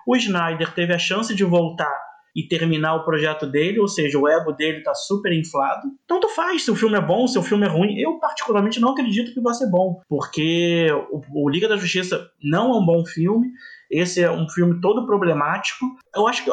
O 0.07 0.15
Snyder 0.15 0.73
teve 0.73 0.93
a 0.93 0.99
chance 0.99 1.35
de 1.35 1.43
voltar 1.43 2.09
e 2.35 2.43
terminar 2.43 2.95
o 2.95 3.03
projeto 3.03 3.45
dele, 3.45 3.79
ou 3.79 3.87
seja, 3.87 4.17
o 4.17 4.27
ego 4.27 4.51
dele 4.51 4.81
tá 4.81 4.93
super 4.93 5.33
inflado. 5.33 5.89
Tanto 6.07 6.29
faz 6.29 6.63
se 6.63 6.71
o 6.71 6.75
filme 6.75 6.95
é 6.95 7.01
bom, 7.01 7.27
se 7.27 7.37
o 7.37 7.43
filme 7.43 7.65
é 7.65 7.69
ruim. 7.69 7.99
Eu, 7.99 8.19
particularmente, 8.19 8.79
não 8.79 8.91
acredito 8.91 9.33
que 9.33 9.41
vai 9.41 9.53
ser 9.53 9.69
bom, 9.69 10.01
porque 10.07 10.87
o 11.31 11.49
Liga 11.49 11.67
da 11.67 11.77
Justiça 11.77 12.29
não 12.41 12.71
é 12.73 12.77
um 12.77 12.85
bom 12.85 13.05
filme. 13.05 13.49
Esse 13.89 14.21
é 14.21 14.31
um 14.31 14.47
filme 14.49 14.79
todo 14.79 15.05
problemático. 15.05 15.85
Eu 16.15 16.27
acho 16.27 16.43
que 16.43 16.51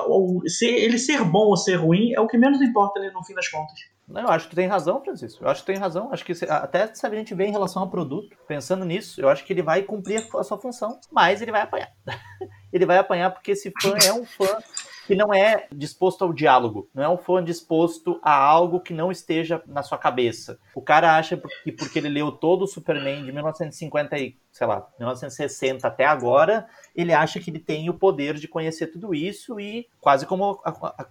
se 0.49 0.66
ele 0.66 0.99
ser 0.99 1.22
bom 1.24 1.47
ou 1.47 1.57
ser 1.57 1.76
ruim 1.76 2.12
é 2.12 2.20
o 2.20 2.26
que 2.26 2.39
menos 2.39 2.61
importa 2.62 3.01
né, 3.01 3.11
no 3.12 3.24
fim 3.24 3.34
das 3.34 3.49
contas. 3.49 3.78
Não, 4.09 4.22
eu 4.22 4.28
acho 4.28 4.45
que 4.45 4.51
tu 4.51 4.57
tem 4.57 4.68
razão, 4.68 5.03
Francisco. 5.03 5.45
Eu 5.45 5.49
acho 5.49 5.61
que 5.61 5.66
tu 5.66 5.72
tem 5.72 5.80
razão. 5.80 6.12
Acho 6.12 6.24
que 6.24 6.32
até 6.49 6.95
se 6.95 7.05
a 7.05 7.11
gente 7.11 7.34
vê 7.34 7.47
em 7.47 7.51
relação 7.51 7.82
ao 7.82 7.91
produto, 7.91 8.37
pensando 8.47 8.84
nisso, 8.84 9.20
eu 9.20 9.28
acho 9.28 9.45
que 9.45 9.53
ele 9.53 9.62
vai 9.62 9.82
cumprir 9.82 10.24
a 10.37 10.45
sua 10.45 10.59
função, 10.59 10.99
mas 11.11 11.43
ele 11.43 11.51
vai 11.51 11.62
apanhar. 11.62 11.91
ele 12.72 12.87
vai 12.87 12.99
apanhar 12.99 13.32
porque 13.32 13.51
esse 13.51 13.72
fã 13.82 13.97
é 14.05 14.12
um 14.12 14.24
fã 14.24 14.59
que 15.07 15.14
não 15.14 15.32
é 15.32 15.68
disposto 15.72 16.22
ao 16.22 16.32
diálogo, 16.32 16.89
não 16.93 17.03
é 17.03 17.09
um 17.09 17.16
fã 17.16 17.43
disposto 17.43 18.18
a 18.22 18.34
algo 18.34 18.80
que 18.80 18.93
não 18.93 19.11
esteja 19.11 19.62
na 19.66 19.82
sua 19.82 19.99
cabeça. 19.99 20.59
O 20.74 20.82
cara 20.82 21.16
acha 21.16 21.41
que 21.64 21.72
porque 21.72 21.99
ele 21.99 22.09
leu 22.09 22.32
todo 22.32 22.62
o 22.62 22.66
Superman 22.66 23.24
de 23.24 23.32
1950 23.32 24.18
e, 24.18 24.37
sei 24.57 24.67
lá, 24.67 24.89
1960 24.99 25.87
até 25.87 26.07
agora, 26.07 26.67
ele 26.95 27.13
acha 27.13 27.39
que 27.39 27.51
ele 27.51 27.59
tem 27.59 27.91
o 27.91 27.95
poder 27.95 28.37
de 28.37 28.49
conhecer 28.49 28.87
tudo 28.87 29.15
isso 29.15 29.61
e 29.61 29.87
quase 30.01 30.25
como 30.25 30.59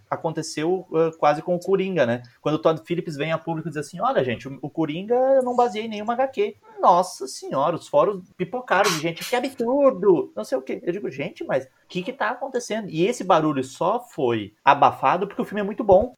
aconteceu 0.09 0.87
quase 1.19 1.43
com 1.43 1.55
o 1.55 1.59
Coringa, 1.59 2.07
né? 2.07 2.23
Quando 2.41 2.55
o 2.55 2.59
Todd 2.59 2.81
Phillips 2.83 3.15
vem 3.15 3.31
a 3.31 3.37
público 3.37 3.67
e 3.67 3.71
diz 3.71 3.77
assim, 3.77 4.01
olha 4.01 4.23
gente, 4.23 4.47
o 4.47 4.67
Coringa 4.67 5.13
eu 5.13 5.43
não 5.43 5.55
baseei 5.55 5.85
em 5.85 5.89
nenhuma 5.89 6.13
HQ. 6.13 6.55
Nossa 6.81 7.27
senhora, 7.27 7.75
os 7.75 7.87
fóruns 7.87 8.23
pipocaram 8.35 8.89
de 8.89 8.99
gente, 8.99 9.23
que 9.23 9.35
absurdo, 9.35 10.33
não 10.35 10.43
sei 10.43 10.57
o 10.57 10.61
quê. 10.63 10.81
Eu 10.83 10.91
digo, 10.91 11.11
gente, 11.11 11.43
mas 11.43 11.65
o 11.65 11.69
que 11.87 12.01
que 12.01 12.13
tá 12.13 12.31
acontecendo? 12.31 12.89
E 12.89 13.05
esse 13.05 13.23
barulho 13.23 13.63
só 13.63 13.99
foi 13.99 14.55
abafado 14.63 15.27
porque 15.27 15.41
o 15.43 15.45
filme 15.45 15.61
é 15.61 15.63
muito 15.63 15.83
bom. 15.83 16.15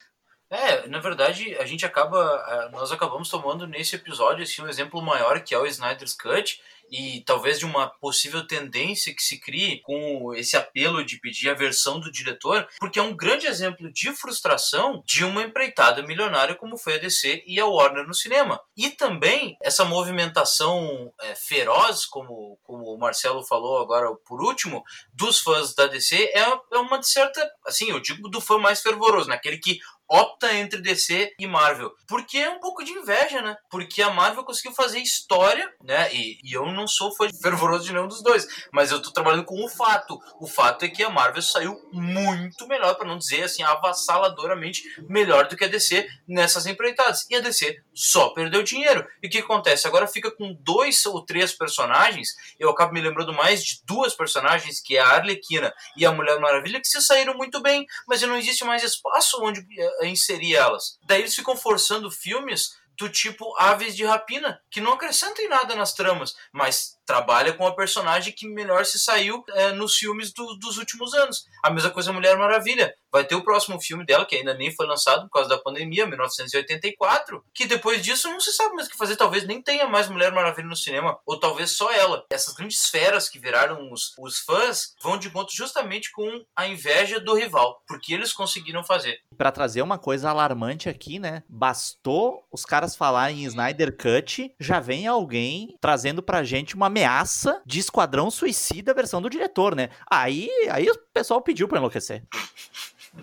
É, 0.50 0.88
na 0.88 1.00
verdade, 1.00 1.58
a 1.58 1.66
gente 1.66 1.86
acaba, 1.86 2.18
eh, 2.48 2.70
nós 2.70 2.90
acabamos 2.90 3.30
tomando 3.30 3.68
nesse 3.68 3.98
episódio 3.98 4.44
assim, 4.44 4.62
um 4.62 4.70
exemplo 4.70 5.02
maior 5.02 5.42
que 5.42 5.54
é 5.54 5.58
o 5.58 5.66
Snyder's 5.66 6.14
Cut, 6.14 6.62
e 6.92 7.24
talvez 7.26 7.60
de 7.60 7.66
uma 7.66 7.88
possível 7.88 8.46
tendência 8.46 9.14
que 9.14 9.24
se 9.24 9.40
crie 9.40 9.82
com 9.82 10.34
esse 10.36 10.56
apelo 10.56 11.04
de 11.04 11.20
pedir 11.20 11.50
a 11.50 11.54
versão 11.54 12.00
do 12.00 12.12
diretor, 12.12 12.68
porque 12.80 13.00
é 13.00 13.04
um 13.04 13.16
grande 13.16 13.48
exemplo 13.48 13.92
de 13.92 14.12
frustração 14.12 15.02
de 15.06 15.24
uma 15.24 15.44
empreitada 15.44 16.02
milionária 16.04 16.56
como 16.56 16.78
foi 16.78 16.96
a 16.96 17.00
DC 17.00 17.44
e 17.46 17.60
a 17.60 17.66
Warner 17.66 18.08
no 18.08 18.14
cinema. 18.14 18.60
E 18.76 18.90
também 18.90 19.58
essa 19.62 19.86
movimentação 19.86 21.12
é, 21.22 21.36
feroz, 21.36 22.06
como, 22.06 22.58
como 22.64 22.94
o 22.94 22.98
Marcelo 22.98 23.46
falou 23.46 23.80
agora 23.80 24.14
por 24.26 24.42
último, 24.42 24.84
dos 25.14 25.40
fãs 25.40 25.74
da 25.74 25.88
DC 25.88 26.16
é, 26.34 26.42
é 26.74 26.78
uma 26.78 27.02
certa, 27.04 27.50
assim, 27.66 27.90
eu 27.90 28.00
digo 28.00 28.30
do 28.30 28.42
fã 28.42 28.58
mais 28.58 28.82
fervoroso, 28.82 29.30
naquele 29.30 29.58
que 29.58 29.80
opta 30.10 30.54
entre 30.54 30.82
DC 30.82 31.36
e 31.40 31.48
Marvel. 31.48 31.92
Porque 32.08 32.38
é 32.38 32.50
um 32.50 32.60
pouco 32.60 32.84
de 32.84 32.92
inveja, 32.92 33.42
né? 33.42 33.58
Porque 33.70 34.02
a 34.02 34.10
Marvel 34.10 34.44
conseguiu 34.44 34.74
fazer 34.74 35.00
história, 35.00 35.70
né? 35.84 36.14
E, 36.14 36.40
e 36.44 36.54
eu 36.54 36.66
não 36.78 36.88
sou 36.88 37.14
fã 37.16 37.28
fervoroso 37.42 37.86
de 37.86 37.94
nenhum 37.94 38.08
dos 38.08 38.22
dois, 38.22 38.48
mas 38.72 38.92
eu 38.92 39.02
tô 39.02 39.12
trabalhando 39.12 39.44
com 39.44 39.64
o 39.64 39.68
fato. 39.68 40.22
O 40.40 40.48
fato 40.48 40.86
é 40.86 40.88
que 40.88 41.04
a 41.04 41.10
Marvel 41.10 41.42
saiu 41.42 41.78
muito 41.92 42.68
melhor, 42.68 42.96
para 42.96 43.08
não 43.08 43.18
dizer 43.18 43.44
assim, 43.44 43.64
avassaladoramente 43.64 44.84
melhor 45.10 45.48
do 45.48 45.58
que 45.58 45.66
a 45.66 45.68
DC 45.68 46.08
nessas 46.28 46.66
empreitadas. 46.66 47.26
E 47.30 47.36
a 47.36 47.40
DC 47.40 47.82
só 47.94 48.30
perdeu 48.30 48.62
dinheiro. 48.64 49.06
E 49.22 49.28
o 49.28 49.30
que 49.30 49.40
acontece? 49.40 49.88
Agora 49.88 50.08
fica 50.08 50.32
com 50.32 50.54
dois 50.62 51.06
ou 51.06 51.26
três 51.26 51.52
personagens, 51.52 52.30
eu 52.60 52.70
acabo 52.70 52.94
me 52.94 53.02
lembrando 53.02 53.34
mais 53.34 53.64
de 53.64 53.82
duas 53.86 54.14
personagens, 54.14 54.80
que 54.80 54.96
é 54.96 55.02
a 55.02 55.08
Arlequina 55.08 55.74
e 55.96 56.06
a 56.06 56.12
Mulher 56.12 56.40
Maravilha, 56.40 56.80
que 56.80 56.88
se 56.88 57.02
saíram 57.02 57.34
muito 57.34 57.62
bem, 57.62 57.86
mas 58.08 58.22
não 58.22 58.38
existe 58.38 58.64
mais 58.64 58.84
espaço 58.84 59.42
onde 59.42 59.66
eh, 59.78 60.08
inserir 60.08 60.56
elas. 60.56 61.00
Daí 61.06 61.22
eles 61.22 61.36
ficam 61.36 61.56
forçando 61.56 62.12
filmes 62.12 62.78
do 62.98 63.10
tipo 63.10 63.56
Aves 63.58 63.96
de 63.96 64.06
Rapina, 64.06 64.62
que 64.70 64.82
não 64.82 64.94
acrescentem 64.94 65.48
nada 65.48 65.76
nas 65.76 65.94
tramas, 65.94 66.36
mas 66.52 66.97
trabalha 67.08 67.54
com 67.54 67.66
a 67.66 67.74
personagem 67.74 68.34
que 68.34 68.48
melhor 68.48 68.86
se 68.86 69.00
saiu 69.00 69.44
é, 69.54 69.72
nos 69.72 69.96
filmes 69.96 70.34
do, 70.34 70.46
dos 70.60 70.78
últimos 70.78 71.14
anos. 71.14 71.46
A 71.64 71.72
mesma 71.72 71.90
coisa 71.90 72.12
Mulher 72.12 72.38
Maravilha. 72.38 72.94
Vai 73.10 73.24
ter 73.24 73.36
o 73.36 73.44
próximo 73.44 73.82
filme 73.82 74.06
dela, 74.06 74.26
que 74.26 74.36
ainda 74.36 74.54
nem 74.54 74.70
foi 74.76 74.86
lançado 74.86 75.24
por 75.24 75.32
causa 75.32 75.50
da 75.50 75.58
pandemia, 75.58 76.06
1984, 76.06 77.42
que 77.54 77.66
depois 77.66 78.04
disso 78.04 78.28
não 78.28 78.40
se 78.40 78.52
sabe 78.52 78.76
mais 78.76 78.88
o 78.88 78.92
que 78.92 78.98
fazer. 78.98 79.16
Talvez 79.16 79.46
nem 79.46 79.62
tenha 79.62 79.88
mais 79.88 80.10
Mulher 80.10 80.34
Maravilha 80.34 80.68
no 80.68 80.76
cinema, 80.76 81.18
ou 81.26 81.40
talvez 81.40 81.72
só 81.72 81.92
ela. 81.92 82.26
Essas 82.30 82.54
grandes 82.54 82.84
esferas 82.84 83.30
que 83.30 83.40
viraram 83.40 83.92
os, 83.92 84.14
os 84.20 84.40
fãs 84.40 84.94
vão 85.02 85.18
de 85.18 85.30
encontro 85.30 85.56
justamente 85.56 86.12
com 86.12 86.44
a 86.56 86.68
inveja 86.68 87.20
do 87.20 87.34
rival, 87.34 87.82
porque 87.88 88.14
eles 88.14 88.34
conseguiram 88.34 88.84
fazer. 88.84 89.18
Para 89.38 89.52
trazer 89.52 89.82
uma 89.82 89.98
coisa 89.98 90.30
alarmante 90.30 90.90
aqui, 90.90 91.18
né? 91.18 91.44
Bastou 91.48 92.44
os 92.52 92.66
caras 92.66 92.96
falarem 92.96 93.44
em 93.44 93.46
Snyder 93.46 93.96
Cut, 93.96 94.54
já 94.60 94.82
vem 94.82 95.08
alguém 95.08 95.78
trazendo 95.80 96.22
pra 96.22 96.44
gente 96.44 96.76
uma 96.76 96.90
ameaça 96.98 97.62
de 97.66 97.80
Esquadrão 97.80 98.32
Suicida 98.32 98.94
versão 98.94 99.22
do 99.22 99.30
diretor, 99.30 99.76
né? 99.76 99.90
Aí, 100.10 100.50
aí 100.72 100.90
o 100.90 100.98
pessoal 101.14 101.42
pediu 101.42 101.68
pra 101.68 101.78
enlouquecer. 101.78 102.24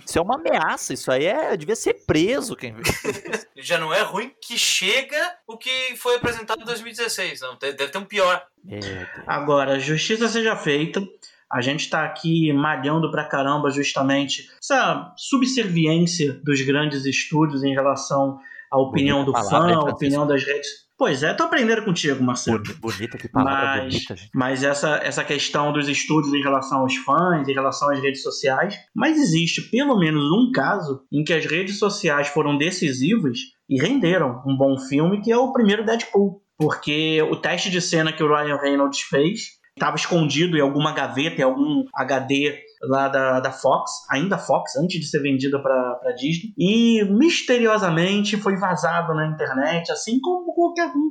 Isso 0.05 0.19
é 0.19 0.23
uma 0.23 0.37
ameaça, 0.37 0.93
isso 0.93 1.11
aí 1.11 1.27
é. 1.27 1.57
devia 1.57 1.77
ser 1.77 1.95
preso 2.07 2.57
quem 2.57 2.75
Já 3.57 3.79
não 3.79 3.95
é 3.95 4.03
ruim 4.03 4.33
que 4.41 4.59
chega 4.59 5.17
o 5.47 5.57
que 5.57 5.97
foi 5.97 6.17
apresentado 6.17 6.63
em 6.63 6.65
2016. 6.65 7.41
Não, 7.41 7.57
deve 7.57 7.89
ter 7.89 7.99
um 7.99 8.05
pior. 8.05 8.45
É. 8.69 9.07
Agora, 9.27 9.79
justiça 9.79 10.29
seja 10.29 10.57
feita. 10.57 11.03
A 11.51 11.61
gente 11.61 11.81
está 11.81 12.05
aqui 12.05 12.53
malhando 12.53 13.11
pra 13.11 13.25
caramba 13.25 13.71
justamente 13.71 14.49
essa 14.61 15.15
subserviência 15.17 16.33
dos 16.43 16.61
grandes 16.63 17.05
estúdios 17.05 17.63
em 17.63 17.73
relação 17.73 18.41
à 18.71 18.79
opinião 18.79 19.25
bonita 19.25 19.39
do 19.39 19.49
palavra, 19.49 19.75
fã, 19.75 19.81
à 19.81 19.93
opinião 19.93 20.27
das 20.27 20.43
redes. 20.45 20.84
Pois 20.97 21.23
é, 21.25 21.35
tô 21.35 21.43
aprendendo 21.43 21.85
contigo, 21.85 22.23
Marcelo. 22.23 22.63
Bonita, 22.79 23.19
que 23.19 23.29
palavra 23.29 23.83
mas, 23.83 23.95
bonita, 23.95 24.17
gente. 24.17 24.31
Mas 24.33 24.63
essa, 24.63 24.97
essa 25.03 25.25
questão 25.25 25.73
dos 25.73 25.89
estudos 25.89 26.33
em 26.33 26.41
relação 26.41 26.81
aos 26.81 26.95
fãs, 26.97 27.49
em 27.49 27.53
relação 27.53 27.91
às 27.91 28.01
redes 28.01 28.23
sociais, 28.23 28.77
mas 28.95 29.19
existe 29.19 29.63
pelo 29.71 29.99
menos 29.99 30.25
um 30.31 30.53
caso 30.53 31.03
em 31.13 31.25
que 31.25 31.33
as 31.33 31.45
redes 31.45 31.79
sociais 31.79 32.29
foram 32.29 32.57
decisivas 32.57 33.39
e 33.69 33.81
renderam 33.81 34.43
um 34.47 34.57
bom 34.57 34.79
filme, 34.79 35.21
que 35.21 35.33
é 35.33 35.37
o 35.37 35.53
primeiro 35.53 35.85
Deadpool. 35.85 36.41
Porque 36.57 37.21
o 37.23 37.37
teste 37.37 37.71
de 37.71 37.81
cena 37.81 38.13
que 38.13 38.23
o 38.23 38.29
Ryan 38.29 38.57
Reynolds 38.57 39.01
fez 39.01 39.59
estava 39.77 39.97
escondido 39.97 40.57
em 40.57 40.61
alguma 40.61 40.93
gaveta, 40.93 41.41
em 41.41 41.45
algum 41.45 41.85
HD 41.93 42.57
lá 42.89 43.09
da, 43.09 43.41
da 43.41 43.53
Fox, 43.53 43.91
ainda 44.11 44.39
Fox, 44.39 44.77
antes 44.77 45.01
de 45.01 45.07
ser 45.07 45.21
vendida 45.21 45.59
para 45.59 46.13
Disney, 46.17 46.53
e 46.59 47.05
misteriosamente 47.05 48.37
foi 48.37 48.57
vazado 48.57 49.15
na 49.15 49.27
internet, 49.27 49.91
assim 49.91 50.21
como 50.21 50.55